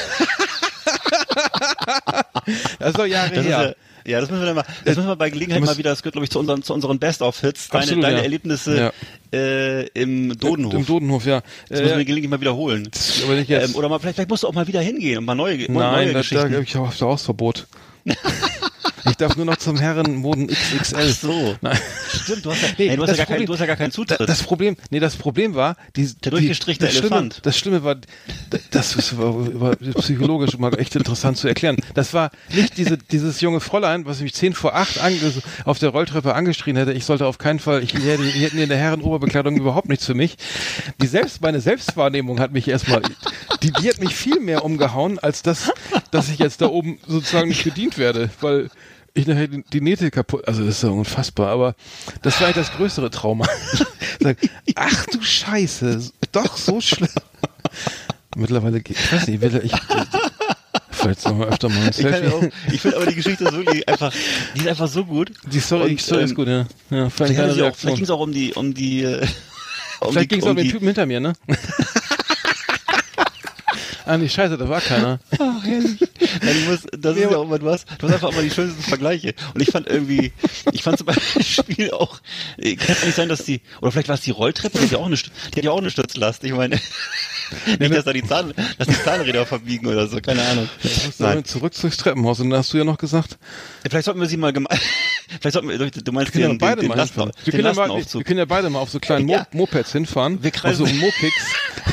[2.79, 3.75] das ist doch Jahre das her.
[4.05, 6.01] ja, ja, das müssen wir dann mal, das müssen wir bei Gelegenheit mal wieder, das
[6.01, 8.23] gehört glaube ich zu unseren, zu unseren Best-of-Hits, deine, Absolut, deine ja.
[8.23, 8.91] Erlebnisse
[9.31, 10.73] äh, im Dodenhof.
[10.73, 11.41] Im Dodenhof, ja.
[11.69, 12.89] das müssen wir Äh, gelegentlich mal wiederholen.
[13.23, 13.69] aber nicht jetzt.
[13.69, 15.71] Ähm, oder mal, vielleicht, vielleicht musst du auch mal wieder hingehen und mal neue, neue
[15.71, 16.53] Nein, da, da Geschichten.
[16.53, 17.67] habe ich auch Hausverbot.
[19.09, 20.95] ich darf nur noch zum Herrenmoden XXL.
[20.97, 21.55] Ach so.
[21.61, 21.77] Nein.
[22.23, 23.75] Stimmt, du hast ja, Nee, nee, du hast ja gar keinen, du hast ja gar
[23.75, 24.19] keinen Zutritt.
[24.27, 27.33] Das Problem, nee, das Problem war, die, Der durchgestrichene die, das Elefant.
[27.33, 27.95] Schlimme, das Schlimme war,
[28.71, 31.77] das ist- war, war psychologisch mal echt interessant zu erklären.
[31.93, 34.99] Das war nicht diese, dieses junge Fräulein, was mich zehn vor acht
[35.65, 38.69] auf der Rolltreppe angeschrien hätte, ich sollte auf keinen Fall, ich hätte, die hätten in
[38.69, 40.35] der Herrenoberbekleidung überhaupt nichts für mich.
[41.01, 43.01] Die selbst, meine Selbstwahrnehmung hat mich erstmal,
[43.61, 45.71] die, die hat mich viel mehr umgehauen, als das,
[46.11, 48.69] dass ich jetzt da oben sozusagen nicht bedient werde, weil
[49.13, 51.75] ich nachher die die Nähte kaputt, also das ist ja unfassbar, aber
[52.21, 53.45] das war eigentlich das größere Trauma.
[54.19, 54.37] Sag,
[54.75, 57.09] Ach du Scheiße, doch so schlimm.
[58.35, 59.71] Mittlerweile, geht- ich weiß nicht, will ich,
[60.91, 62.27] vielleicht sollen wir öfter mal ein Ich, Selfie.
[62.33, 62.43] auch,
[62.73, 64.11] ich finde aber die Geschichte so die einfach,
[64.55, 65.31] die ist einfach so gut.
[65.51, 66.65] Die Story, die Und, Story ist ähm, gut, ja.
[66.89, 69.27] ja vielleicht auch- ging es auch um die, um die, äh,
[69.99, 71.33] um Vielleicht die, ging es um um den die, Typen hinter mir, ne?
[74.05, 75.19] ah, nee, scheiße, da war keiner.
[75.39, 75.99] Ach, herrlich.
[76.41, 78.49] Nein, ich muss, das ist ja auch immer, du hast, du hast einfach immer die
[78.49, 79.33] schönsten Vergleiche.
[79.53, 80.31] Und ich fand irgendwie,
[80.71, 82.19] ich fand zum Beispiel auch,
[82.57, 84.91] äh, kann es nicht sein, dass die, oder vielleicht war es die Rolltreppe, die hat
[84.91, 86.43] ja auch eine, die hat ja auch eine Stützlast.
[86.43, 86.79] Ich meine,
[87.79, 90.69] nicht, dass da die Zahn, dass die Zahnräder verbiegen oder so, keine Ahnung.
[91.19, 91.45] Nein.
[91.45, 93.37] Zurück durchs Treppenhaus und da hast du ja noch gesagt,
[93.89, 94.67] Vielleicht sollten wir sie mal geme
[95.41, 97.07] vielleicht sollten wir, du meinst wir den, ja beide den, den, mal.
[97.43, 98.19] Wir können, ja mal, wir, Lastenaufzug.
[98.19, 99.47] wir können ja beide mal auf so kleinen Mo Ja.
[99.51, 101.33] Mopeds hinfahren, Wir auf kreisen- so Mopix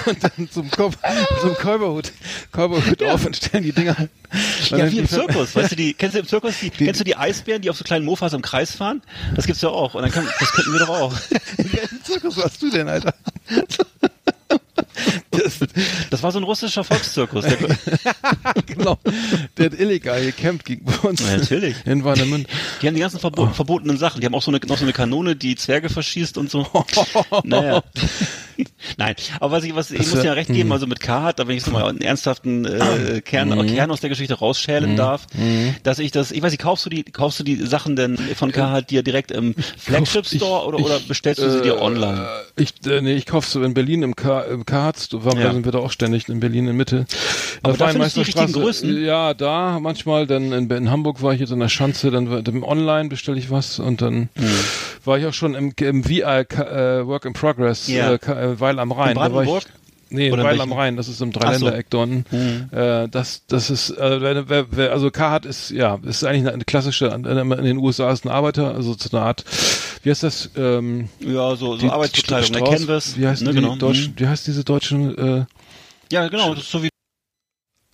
[0.06, 0.96] und dann zum, Kopf,
[1.40, 2.12] zum Kolberhut,
[2.52, 3.96] Kolberhut auf und stellen die Dinger.
[4.70, 7.00] Ja, dann wie im die- Zirkus, weißt du, die, kennst du im Zirkus die, kennst
[7.00, 9.02] du die Eisbären, die auf so kleinen Mofas im Kreis fahren?
[9.34, 9.94] Das gibt's ja auch.
[9.94, 11.14] Und dann kann, das könnten wir doch auch.
[11.56, 13.14] Welchen Zirkus warst du denn, Alter?
[15.30, 15.58] Das,
[16.10, 17.44] Das war so ein russischer Volkszirkus.
[17.44, 17.56] Der,
[18.66, 18.98] genau.
[19.56, 21.20] Der hat illegal gecampt gegen uns.
[21.20, 21.76] Ja, natürlich.
[21.86, 22.48] In Warnemünde.
[22.82, 24.20] die haben die ganzen verbo verbotenen Sachen.
[24.20, 26.66] Die haben auch so eine, noch so eine Kanone, die Zwerge verschießt und so.
[27.44, 27.82] naja.
[28.98, 31.38] Nein, aber was ich, was, ich Das muss ja recht geben, also mit K hat,
[31.38, 35.26] da wenn ich so mal einen ernsthaften äh, Kern, Kern aus der Geschichte rausschälen darf,
[35.82, 38.52] dass ich das, ich weiß nicht, kaufst du die, kaufst du die Sachen denn von
[38.52, 42.26] K hat dir direkt im Flagship Store oder, ich- oder bestellst du sie dir online?
[42.58, 45.38] Äh, Ich, äh, nee, ich kauf so in Berlin im, K im Karz, da waren-
[45.40, 45.52] Ja.
[45.52, 47.06] sind wir da auch ständig in Berlin in Mitte.
[47.62, 49.04] Aber da findest du die richtigen Größen?
[49.04, 52.62] Ja, da manchmal, dann in, in Hamburg war ich jetzt in der Schanze, dann, dann
[52.62, 54.48] online bestelle ich was und dann Hm.
[55.04, 58.12] war ich auch schon im, im VR äh, Work in Progress, Ja.
[58.12, 59.10] äh, äh, Weil am Rhein.
[59.10, 59.64] In Brandenburg?
[60.12, 60.72] Nee, Oder Weil am?
[60.72, 61.38] Rhein, das ist im so.
[61.38, 62.24] Dreiländereck unten.
[62.32, 62.76] Mhm.
[62.76, 66.52] Äh, das, das ist, äh, wer, wer, wer, also Carhartt ist, ja, ist eigentlich eine,
[66.54, 69.44] eine klassische, in den USA ist ein Arbeiter, also so eine Art,
[70.02, 72.58] wie heißt das, ähm, Ja, so, so Arbeitsbekleidung, ne?
[72.60, 73.18] Strauß- Canvas.
[73.18, 73.76] Wie heißt ne, genau.
[73.76, 74.12] Deutsch, Mhm.
[74.16, 75.44] wie heißt diese deutschen, äh,
[76.12, 76.88] Ja, genau, das ist so wie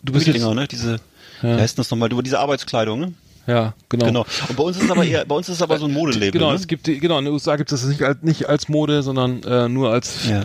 [0.02, 0.66] du bist jetzt, ne?
[0.68, 1.00] Diese,
[1.42, 1.56] Ja.
[1.56, 2.08] wie heißt das nochmal?
[2.08, 3.12] Du, diese Arbeitskleidung, ne?
[3.46, 4.06] ja, genau.
[4.06, 4.26] Genau.
[4.48, 6.30] Und bei uns ist es aber eher, bei uns ist es aber so ein Modelabel.
[6.32, 6.56] Genau, ne?
[6.56, 9.42] es gibt genau, in den USA gibt es das nicht als, nicht als Mode, sondern
[9.42, 10.44] äh, nur als ja.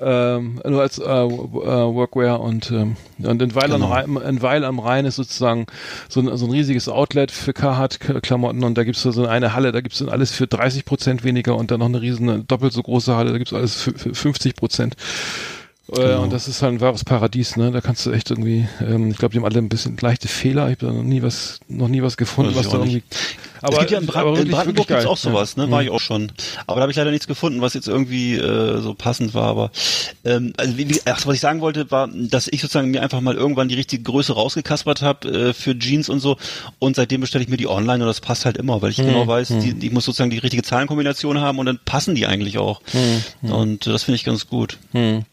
[0.00, 3.92] Ähm, nur als äh, äh, Workwear und ähm, und in Weil, am Genau.
[3.92, 5.66] Rhein, in Weil am Rhein ist sozusagen
[6.08, 9.80] so ein, so ein riesiges Outlet für Carhartt-Klamotten und da gibt's so eine Halle, da
[9.80, 13.14] gibt's dann alles für 30 Prozent weniger und dann noch eine riesen, doppelt so große
[13.14, 14.96] Halle, da gibt's alles für, für 50 Prozent.
[15.92, 16.22] Äh, Genau.
[16.22, 17.70] Und das ist halt ein wahres Paradies, ne?
[17.70, 20.66] Da kannst du echt irgendwie, ähm, ich glaube, die haben alle ein bisschen leichte Fehler.
[20.70, 23.02] Ich habe da noch nie was, noch nie was gefunden, was da irgendwie.
[23.62, 25.66] Aber, es gibt ja in, Bra aber in Brandenburg gibt's auch sowas, Ja.
[25.66, 25.70] ne?
[25.70, 26.32] War ich auch schon.
[26.66, 29.44] Aber da habe ich leider nichts gefunden, was jetzt irgendwie äh, so passend war.
[29.48, 29.70] Aber
[30.24, 33.20] ähm, also wie, wie, ach, was ich sagen wollte, war, dass ich sozusagen mir einfach
[33.20, 36.36] mal irgendwann die richtige Größe rausgekaspert habe äh, für Jeans und so.
[36.78, 39.06] Und seitdem bestelle ich mir die online und das passt halt immer, weil ich Mhm.
[39.06, 42.56] genau weiß, die, ich muss sozusagen die richtige Zahlenkombination haben und dann passen die eigentlich
[42.58, 42.80] auch.
[43.42, 44.78] Und äh, das finde ich ganz gut.
[44.92, 45.24] Hm.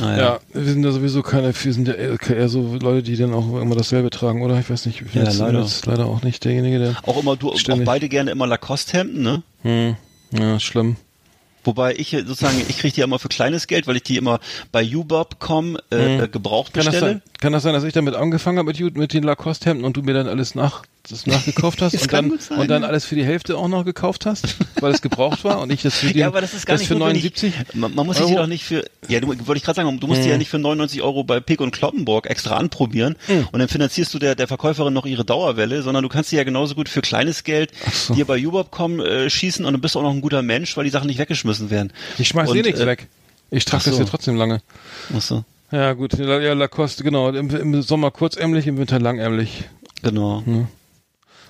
[0.00, 0.18] Naja.
[0.22, 3.60] Ja, wir sind ja sowieso keine, wir sind ja eher so Leute, die dann auch
[3.60, 4.58] immer dasselbe tragen, oder?
[4.58, 5.60] Ich weiß nicht, ich bin Ja, leider.
[5.60, 6.96] jetzt leider auch nicht derjenige, der.
[7.06, 7.86] Auch immer du, auch Ständig.
[7.86, 9.42] beide gerne immer Lacoste-Hemden, ne?
[9.62, 9.96] Hm,
[10.32, 10.96] ja, schlimm.
[11.64, 14.16] Wobei ich äh, sozusagen, ich kriege die ja immer für kleines Geld, weil ich die
[14.16, 14.38] immer
[14.70, 18.58] bei ubob.com äh, äh, gebraucht Kann das, sein, kann das sein, dass ich damit angefangen
[18.58, 22.02] habe mit, mit den Lacoste-Hemden und du mir dann alles nach, das nachgekauft hast Das
[22.02, 22.88] und dann, gut sein, und dann ja.
[22.88, 25.94] alles für die Hälfte auch noch gekauft hast, weil es gebraucht war und ich das
[25.98, 27.24] für, den, Ja, aber das ist gar nicht für notwendig.
[27.42, 27.74] 79?
[27.74, 28.42] Man, man muss sich die Euro?
[28.42, 30.58] doch nicht für, ja, du wollte ich gerade sagen, du musst die ja nicht für
[30.58, 33.16] 99 Euro bei Pick und Kloppenburg extra anprobieren
[33.52, 36.44] und dann finanzierst du der, der Verkäuferin noch ihre Dauerwelle, sondern du kannst die ja
[36.44, 38.14] genauso gut für kleines Geld so.
[38.14, 40.84] dir bei ubob.com äh, schießen und dann bist du auch noch ein guter Mensch, weil
[40.84, 41.92] die Sachen nicht weggeschmissen werden.
[42.18, 43.08] Ich schmeiß eh Und, nichts äh, weg.
[43.50, 44.02] Ich trage ach das so.
[44.02, 44.62] ja trotzdem lange.
[45.16, 47.28] Ach so, Ja, gut, ja, ja, Lacoste, genau.
[47.30, 49.64] Im, Im Sommer kurzärmlich, im Winter langärmlich.
[50.02, 50.42] genau.
[50.44, 50.66] Hm.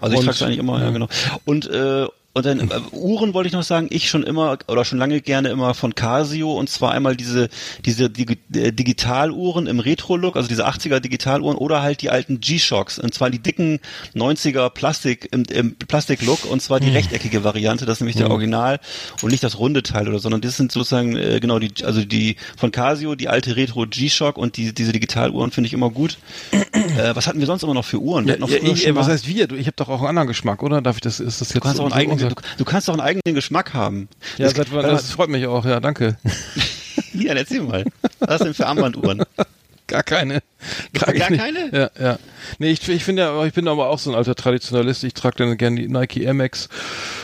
[0.04, 0.90] Also ich trage eigentlich immer, ja, ja.
[0.90, 1.08] genau.
[1.44, 4.98] Und äh, Und dann äh, Uhren wollte ich noch sagen, ich schon immer oder schon
[4.98, 7.48] lange gerne immer von Casio und zwar einmal diese
[7.84, 13.14] diese äh, Digitaluhren im Retro-Look, also diese 80er Digitaluhren oder halt die alten G-Shocks und
[13.14, 13.78] zwar die dicken
[14.16, 18.80] 90er Plastik im, im Plastik-Look und zwar die rechteckige Variante, das ist nämlich der Original
[19.22, 22.34] und nicht das runde Teil oder, sondern das sind sozusagen äh, genau die also die
[22.56, 26.18] von Casio, die alte Retro G-Shock und die diese Digitaluhren finde ich immer gut.
[26.52, 28.26] äh, was hatten wir sonst immer noch für Uhren?
[28.26, 29.46] Ja, ja, ich, was heißt wir?
[29.46, 30.82] Du, ich habe doch auch einen anderen Geschmack, oder?
[30.82, 31.20] Darf ich das?
[31.20, 33.34] Ist das jetzt Du kannst, auch einen eigenen, unser- du, du kannst auch einen eigenen
[33.34, 34.08] Geschmack haben.
[34.38, 35.64] Ja, Das- wann, das freut mich auch.
[35.64, 36.16] Ja, danke.
[37.14, 37.84] ja, erzähl mal.
[38.20, 39.22] Was denn für Armbanduhren?
[39.86, 40.42] Gar keine.
[40.94, 41.40] Gar nicht.
[41.40, 41.70] keine?
[41.70, 42.18] Ja, ja.
[42.58, 45.04] Nee, ich, ich finde ja, ich bin aber auch so ein alter Traditionalist.
[45.04, 46.70] Ich trage dann gerne die Nike Air Max.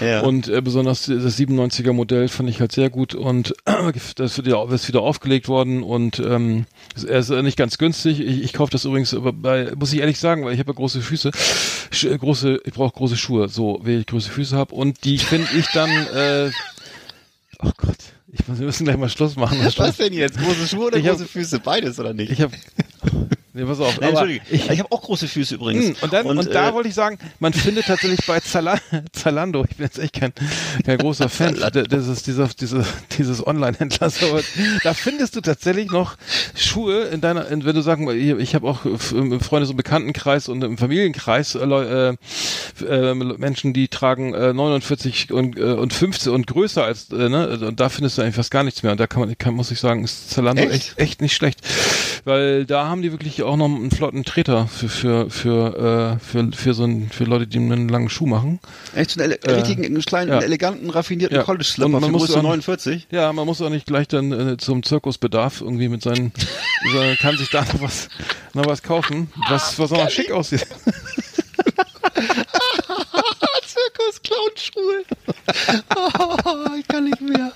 [0.00, 0.20] Ja.
[0.20, 3.54] Und äh, besonders das 97er Modell fand ich halt sehr gut und
[4.16, 6.66] das wird ja ist wieder aufgelegt worden und ähm,
[7.06, 8.20] er ist äh, nicht ganz günstig.
[8.20, 11.00] Ich, ich kaufe das übrigens bei, muss ich ehrlich sagen, weil ich habe ja große
[11.00, 11.30] Füße,
[11.90, 15.16] Sch äh, große, ich brauche große Schuhe, so wie ich große Füße habe und die
[15.16, 16.50] finde ich dann, äh,
[17.62, 17.96] oh Gott,
[18.32, 19.58] ich muss, wir müssen gleich mal Schluss machen.
[19.76, 20.38] Was denn jetzt?
[20.38, 21.58] Große Schuhe oder Ich hab- große Füße?
[21.60, 22.30] Beides oder nicht?
[22.30, 22.52] Ich habe,
[23.52, 24.44] nee, pass auf, Nein, aber Entschuldige.
[24.50, 25.86] Ich, habe auch große Füße übrigens.
[25.86, 28.78] Hm, Und, dann, und, da äh, wollte ich sagen, man findet tatsächlich bei Zala
[29.12, 30.32] Zalando, ich bin jetzt echt kein,
[30.84, 31.54] kein großer Fan
[31.90, 32.84] dieses, dieser, diese,
[33.16, 34.40] dieses Online-Händlers, aber
[34.82, 36.16] da findest du tatsächlich noch
[36.54, 40.48] Schuhe in deiner, in, wenn du sagen, ich, ich habe auch im Freundes- und Bekanntenkreis
[40.48, 42.16] und im Familienkreis äh, äh,
[42.86, 47.58] äh, Menschen, die tragen äh, 49 und, äh, und 15 und größer als, äh, ne,
[47.60, 49.70] und da findest du eigentlich fast gar nichts mehr und da kann man, kann, muss
[49.70, 50.72] ich sagen, ist Zalando Echt?
[50.72, 51.60] echt, echt nicht schlecht,
[52.24, 56.50] weil da haben die wirklich auch noch einen flotten Treter für für für äh, für,
[56.52, 58.60] für so ein, für Leute, die einen langen Schuh machen.
[58.94, 60.40] echt so einen äh, richtigen, einen kleinen, ja.
[60.40, 61.42] eleganten, raffinierten Ja.
[61.44, 63.06] College-Slipper Und man für muss dann- 49.
[63.10, 66.32] Ja, man muss auch nicht gleich dann äh, zum Zirkusbedarf irgendwie mit seinen,
[66.92, 68.08] sondern kann sich da noch was
[68.54, 70.66] noch was kaufen, was was auch noch schick aussieht.
[73.66, 75.04] Zirkus Clown-Schuhe.
[75.96, 77.52] oh, ich kann nicht mehr.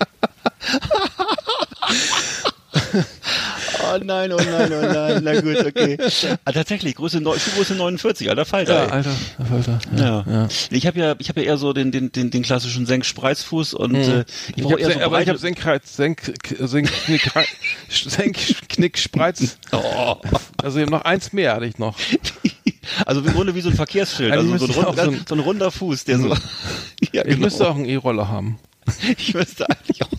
[3.83, 5.23] oh nein, oh nein, oh nein.
[5.23, 5.97] Na gut, okay.
[6.45, 8.73] Ah, tatsächlich, Größe, Schuhgröße 49, alter Falter.
[8.73, 8.91] Ja, ey.
[8.91, 9.15] Alter,
[9.51, 9.79] Alter.
[9.97, 10.25] Ja.
[10.27, 10.47] ja.
[10.71, 13.95] Ich habe ja, ich habe ja eher so den, den, den, den klassischen Senk-Spreizfuß und
[13.95, 14.25] äh,
[14.55, 17.29] ich brauche hab, eher Sen- so aber ich habe Senkreiz, Senk, Senk, Knick,
[17.89, 18.37] Senk,
[18.69, 19.57] Knick, Spreiz.
[19.71, 20.15] Oh.
[20.61, 21.95] Also ich hab noch eins mehr hatte ich noch.
[23.07, 25.03] Also im Grunde wie so ein Verkehrsschild, Eigentlich also so ein, müsste ich rund, auch
[25.05, 26.35] so ein- so ein runder Fuß, der so.
[27.13, 28.59] ja, Ich müsste auch einen E-Roller haben.
[29.17, 30.09] ich müsste eigentlich auch.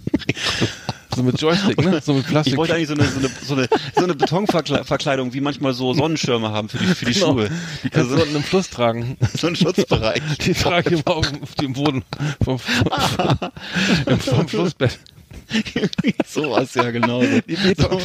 [1.17, 2.01] So mit Joystick, ne?
[2.05, 2.53] So mit Plastik.
[2.53, 5.95] Ich wollte eigentlich so eine, so eine, so eine, so eine Betonverkleidung, wie manchmal so
[5.95, 7.33] Sonnenschirme haben für die, für die Genau.
[7.33, 7.51] Schuhe.
[7.83, 9.17] Die kannst du Also, unten im Fluss tragen.
[9.35, 10.21] so ein Schutzbereich.
[10.45, 12.05] Die trage ich immer auf, auf dem Boden
[12.45, 12.91] vom, vom,
[14.07, 14.99] vom, vom Flussbett.
[16.27, 17.23] Sowas, ja, genau.
[17.23, 18.01] So.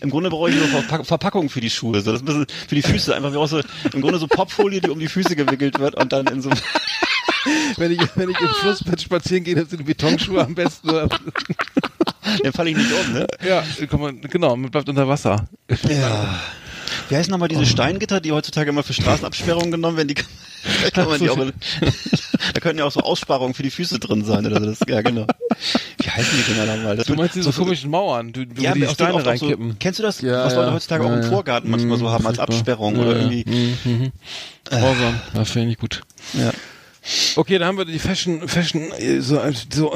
[0.00, 2.00] Im Grunde brauche ich nur Verpack Verpackung für die Schuhe.
[2.00, 3.14] So, das ist ein bisschen für die Füße.
[3.16, 3.60] Einfach wie auch so,
[3.92, 6.50] im Grunde so Popfolie, die um die Füße gewickelt wird und dann in so
[7.76, 10.90] Wenn ich, wenn ich im Flussbett spazieren gehe, dann sind die Betonschuhe am besten.
[12.42, 13.26] dann falle ich nicht um, ne?
[13.46, 13.64] Ja,
[13.98, 15.48] man, genau, man bleibt unter Wasser.
[15.88, 16.40] Ja.
[17.08, 20.08] Wie heißen nochmal diese Steingitter, die heutzutage immer für Straßenabsperrungen genommen werden?
[20.08, 20.26] Die, kann-
[20.92, 21.36] kann man die auch,
[22.54, 24.66] da könnten ja auch so Aussparungen für die Füße drin sein oder so.
[24.66, 25.26] Das, ja, genau.
[25.98, 26.96] Wie heißen die Dinger nochmal?
[26.96, 29.70] Das Du meinst diese so- komischen Mauern, du, du ja, die Steine auch reinkippen.
[29.70, 30.74] So, kennst du das, Ja, was Leute ja.
[30.74, 31.28] heutzutage auch Ja, im ja.
[31.28, 32.56] Vorgarten manchmal so Mhm, haben als furchtbar.
[32.56, 33.44] Absperrung Ja, oder irgendwie?
[33.48, 34.12] Mhm, mhm.
[34.68, 36.02] Grausam, ja, finde ich gut.
[36.34, 36.50] Ja.
[37.36, 39.40] Okay, dann haben wir die Fashion, Fashion, äh, so,
[39.70, 39.92] so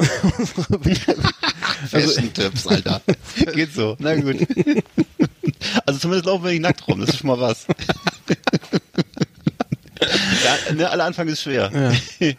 [1.91, 3.01] also, Fashion-Tipps, Alter.
[3.53, 3.95] Geht so.
[3.99, 4.37] Na gut.
[5.85, 7.65] Also zumindest laufen wir nicht nackt rum, das ist schon mal was.
[10.43, 11.69] Ja, ne, aller Anfang ist schwer.
[12.19, 12.35] nee,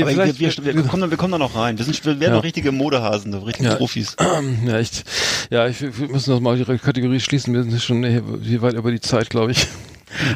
[0.00, 1.76] Aber wir, wir, wir, kommen, da- wir kommen da noch rein.
[1.76, 2.36] Wir, sind, wir werden Ja.
[2.36, 3.74] noch richtige Modehasen, so richtige Ja.
[3.74, 4.14] Profis.
[4.66, 5.04] ja, echt.
[5.50, 7.52] Ja, ich, wir müssen das mal die Kategorie schließen.
[7.52, 8.04] Wir sind schon
[8.44, 9.66] wie weit über die Zeit, glaube ich.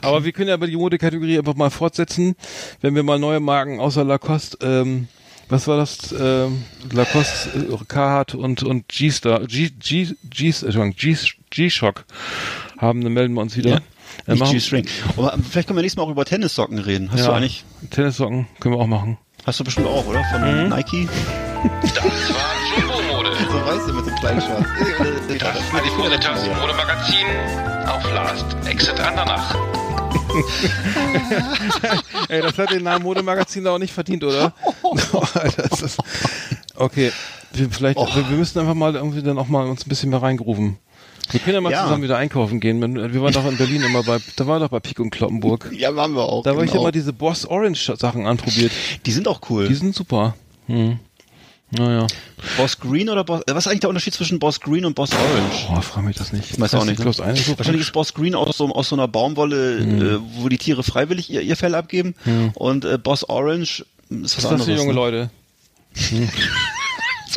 [0.02, 2.35] Aber wir können ja bei die Modekategorie einfach mal fortsetzen,
[2.81, 5.06] wenn wir mal neue Marken außer Lacoste, ähm,
[5.48, 6.12] was war das?
[6.18, 11.16] Ähm, Lacoste, äh, Carhartt und und G-Star, G G G Entschuldigung, G
[11.51, 12.05] G-Shock
[12.78, 13.70] haben, dann melden wir uns wieder.
[14.27, 14.35] Ja.
[14.35, 14.86] Äh, G-String.
[15.16, 17.10] Aber ähm, vielleicht können wir nächstes Mal auch über Tennissocken reden.
[17.12, 19.18] Hast ja, du eigentlich, Tennissocken können wir auch machen.
[19.44, 20.23] hast du bestimmt auch, oder?
[20.32, 20.68] Von Mhm.
[20.70, 21.09] Nike?
[21.82, 23.31] Das war Jumbo-Mode.
[23.51, 24.64] So weißt du, mit einem kleinen Schwarz.
[25.39, 27.27] Das Adipositas Modemagazin
[27.86, 29.55] auf Last Exit Andernach.
[32.29, 34.53] Ey, das hat den Namen Modemagazin da auch nicht verdient, oder?
[35.35, 35.97] Alter, ist das
[36.77, 37.13] okay,
[37.53, 38.07] wir, vielleicht, Oh.
[38.15, 40.79] wir, wir müssen einfach mal irgendwie dann auch mal uns ein bisschen mehr reingerufen.
[41.31, 41.83] Wir können ja mal Ja.
[41.85, 42.81] zusammen wieder einkaufen gehen.
[42.81, 45.71] Wir waren doch in Berlin immer bei, da war doch bei Pik und Kloppenburg.
[45.73, 46.45] Ja, waren wir auch.
[46.45, 46.85] Da habe ich genau.
[46.85, 48.71] mal diese Boss Orange Sachen anprobiert.
[49.07, 49.67] Die sind auch cool.
[49.67, 50.37] Die sind super.
[50.67, 51.01] Hm.
[51.70, 52.06] Naja.
[52.56, 55.10] Boss Green oder Boss, äh, was ist eigentlich der Unterschied zwischen Boss Green und Boss
[55.12, 55.66] Orange?
[55.68, 56.52] Boah, frag mich das nicht.
[56.52, 57.01] Ich weiß auch nicht.
[57.01, 60.02] Bloß eine so Wahrscheinlich ist Boss Green aus so, aus so einer Baumwolle, Hm.
[60.02, 62.14] äh, wo die Tiere freiwillig ihr, ihr Fell abgeben.
[62.55, 64.64] Und äh, Boss Orange ist was Was ist das anderes.
[64.66, 64.94] für junge ne?
[64.94, 65.30] Leute?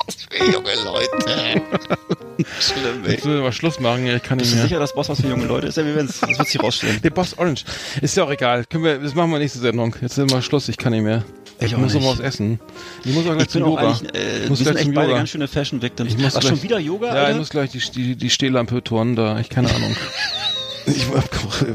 [0.05, 1.61] Was für junge Leute.
[2.61, 3.11] Schlimm, ey.
[3.13, 4.67] Jetzt will mal Schluss machen, ich kann nicht Bist du mehr.
[4.67, 5.75] sicher, dass Boss was für junge Leute ist?
[5.77, 7.01] Ja, wir werden's, das wird sich rausstellen.
[7.01, 7.65] Der Boss Orange.
[8.01, 8.63] Ist ja auch egal.
[8.65, 9.95] Können wir, das machen wir nächste Sendung.
[10.01, 11.23] Jetzt sind wir Schluss, ich kann nicht mehr.
[11.61, 12.59] Ich Ich muss noch was essen.
[13.03, 13.99] Ich muss auch gleich Ich zum Yoga.
[14.13, 15.17] äh, Ich muss wir sind gleich echt zum beide Yoga.
[15.19, 16.11] ganz schöne Fashion Victims.
[16.13, 17.31] Ich muss Ach, gleich- schon wieder Yoga, Ja, Alter?
[17.31, 19.39] ich muss gleich die, die, die Stehlampe turnen da.
[19.39, 19.95] Ich keine Ahnung.
[20.85, 21.05] ich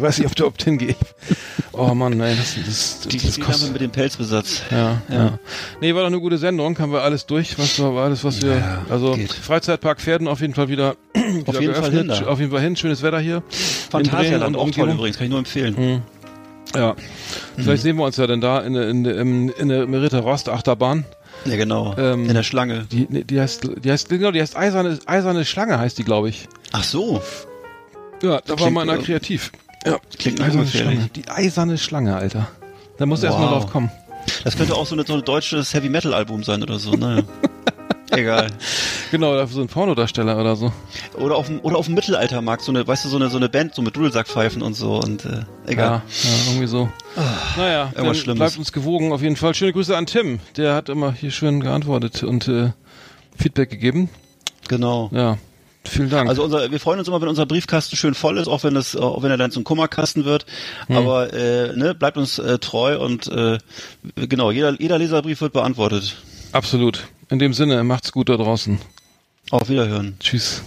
[0.01, 0.97] weiß nicht, ob du oft hingehe.
[1.73, 3.62] Oh Mann, ey, das, das, die, das die kostet.
[3.65, 4.62] Lampe mit dem Pelzbesatz.
[4.70, 5.39] Ja, ja, Ja.
[5.81, 6.78] Nee, war doch eine gute Sendung.
[6.78, 8.56] Haben wir alles durch, was war alles, was wir.
[8.56, 9.32] Ja, also geht.
[9.32, 10.94] Freizeitpark Pferden auf jeden Fall wieder.
[11.15, 12.27] wieder jeden Fall hin da.
[12.27, 12.77] Auf jeden Fall hin.
[12.77, 13.43] Schönes Wetter hier.
[13.90, 16.02] Phantasialand, auch toll übrigens, kann ich nur empfehlen.
[16.74, 16.97] Ja.
[17.57, 20.19] Vielleicht sehen wir uns ja dann da in, der- in, der- im- in der Merita
[20.19, 21.05] Rost Achterbahn.
[21.45, 21.95] Ja, genau.
[21.99, 22.86] Ähm, In der Schlange.
[22.91, 26.49] Die, die heißt, die heißt, genau, die heißt eiserne, eiserne Schlange heißt die, glaube ich.
[26.73, 27.20] Ach so.
[28.23, 29.53] Ja, da war Klingt, mal einer äh, kreativ.
[29.85, 30.66] Ja, klingt eiserne.
[30.66, 31.11] Schlange.
[31.15, 32.49] Die eiserne Schlange, Alter.
[32.99, 33.51] Da muss erst mal Wow.
[33.62, 33.91] drauf kommen.
[34.45, 36.93] Das könnte auch so, eine, so ein deutsches Heavy Metal Album sein oder so.
[36.93, 37.23] Naja.
[38.10, 38.51] Egal.
[39.10, 40.72] Genau, so ein Pornodarsteller oder so.
[41.16, 43.48] Oder auf dem, oder auf dem Mittelaltermarkt, so eine, weißt du, so eine, so eine
[43.48, 45.86] Band, so mit Dudelsackpfeifen und so und, äh, egal.
[45.86, 46.89] Ja, ja irgendwie so.
[47.56, 48.39] naja, dann irgendwas Schlimmes.
[48.39, 49.55] bleibt uns gewogen auf jeden Fall.
[49.55, 50.40] Schöne Grüße an Tim.
[50.56, 52.72] Der hat immer hier schön geantwortet und äh,
[53.36, 54.09] Feedback gegeben.
[54.68, 55.10] Genau.
[55.12, 55.39] Ja,
[55.85, 56.28] vielen Dank.
[56.28, 58.97] Also unser, wir freuen uns immer, wenn unser Briefkasten schön voll ist, auch wenn es,
[58.97, 60.47] auch wenn er dann zum Kummerkasten wird.
[60.89, 63.59] Aber äh, ne, bleibt uns äh, treu und äh,
[64.16, 66.16] genau, jeder, jeder Leserbrief wird beantwortet.
[66.55, 67.09] Absolut.
[67.31, 68.78] In dem Sinne, macht's gut da draußen.
[69.51, 70.16] Auf Wiederhören.
[70.20, 70.62] Tschüss.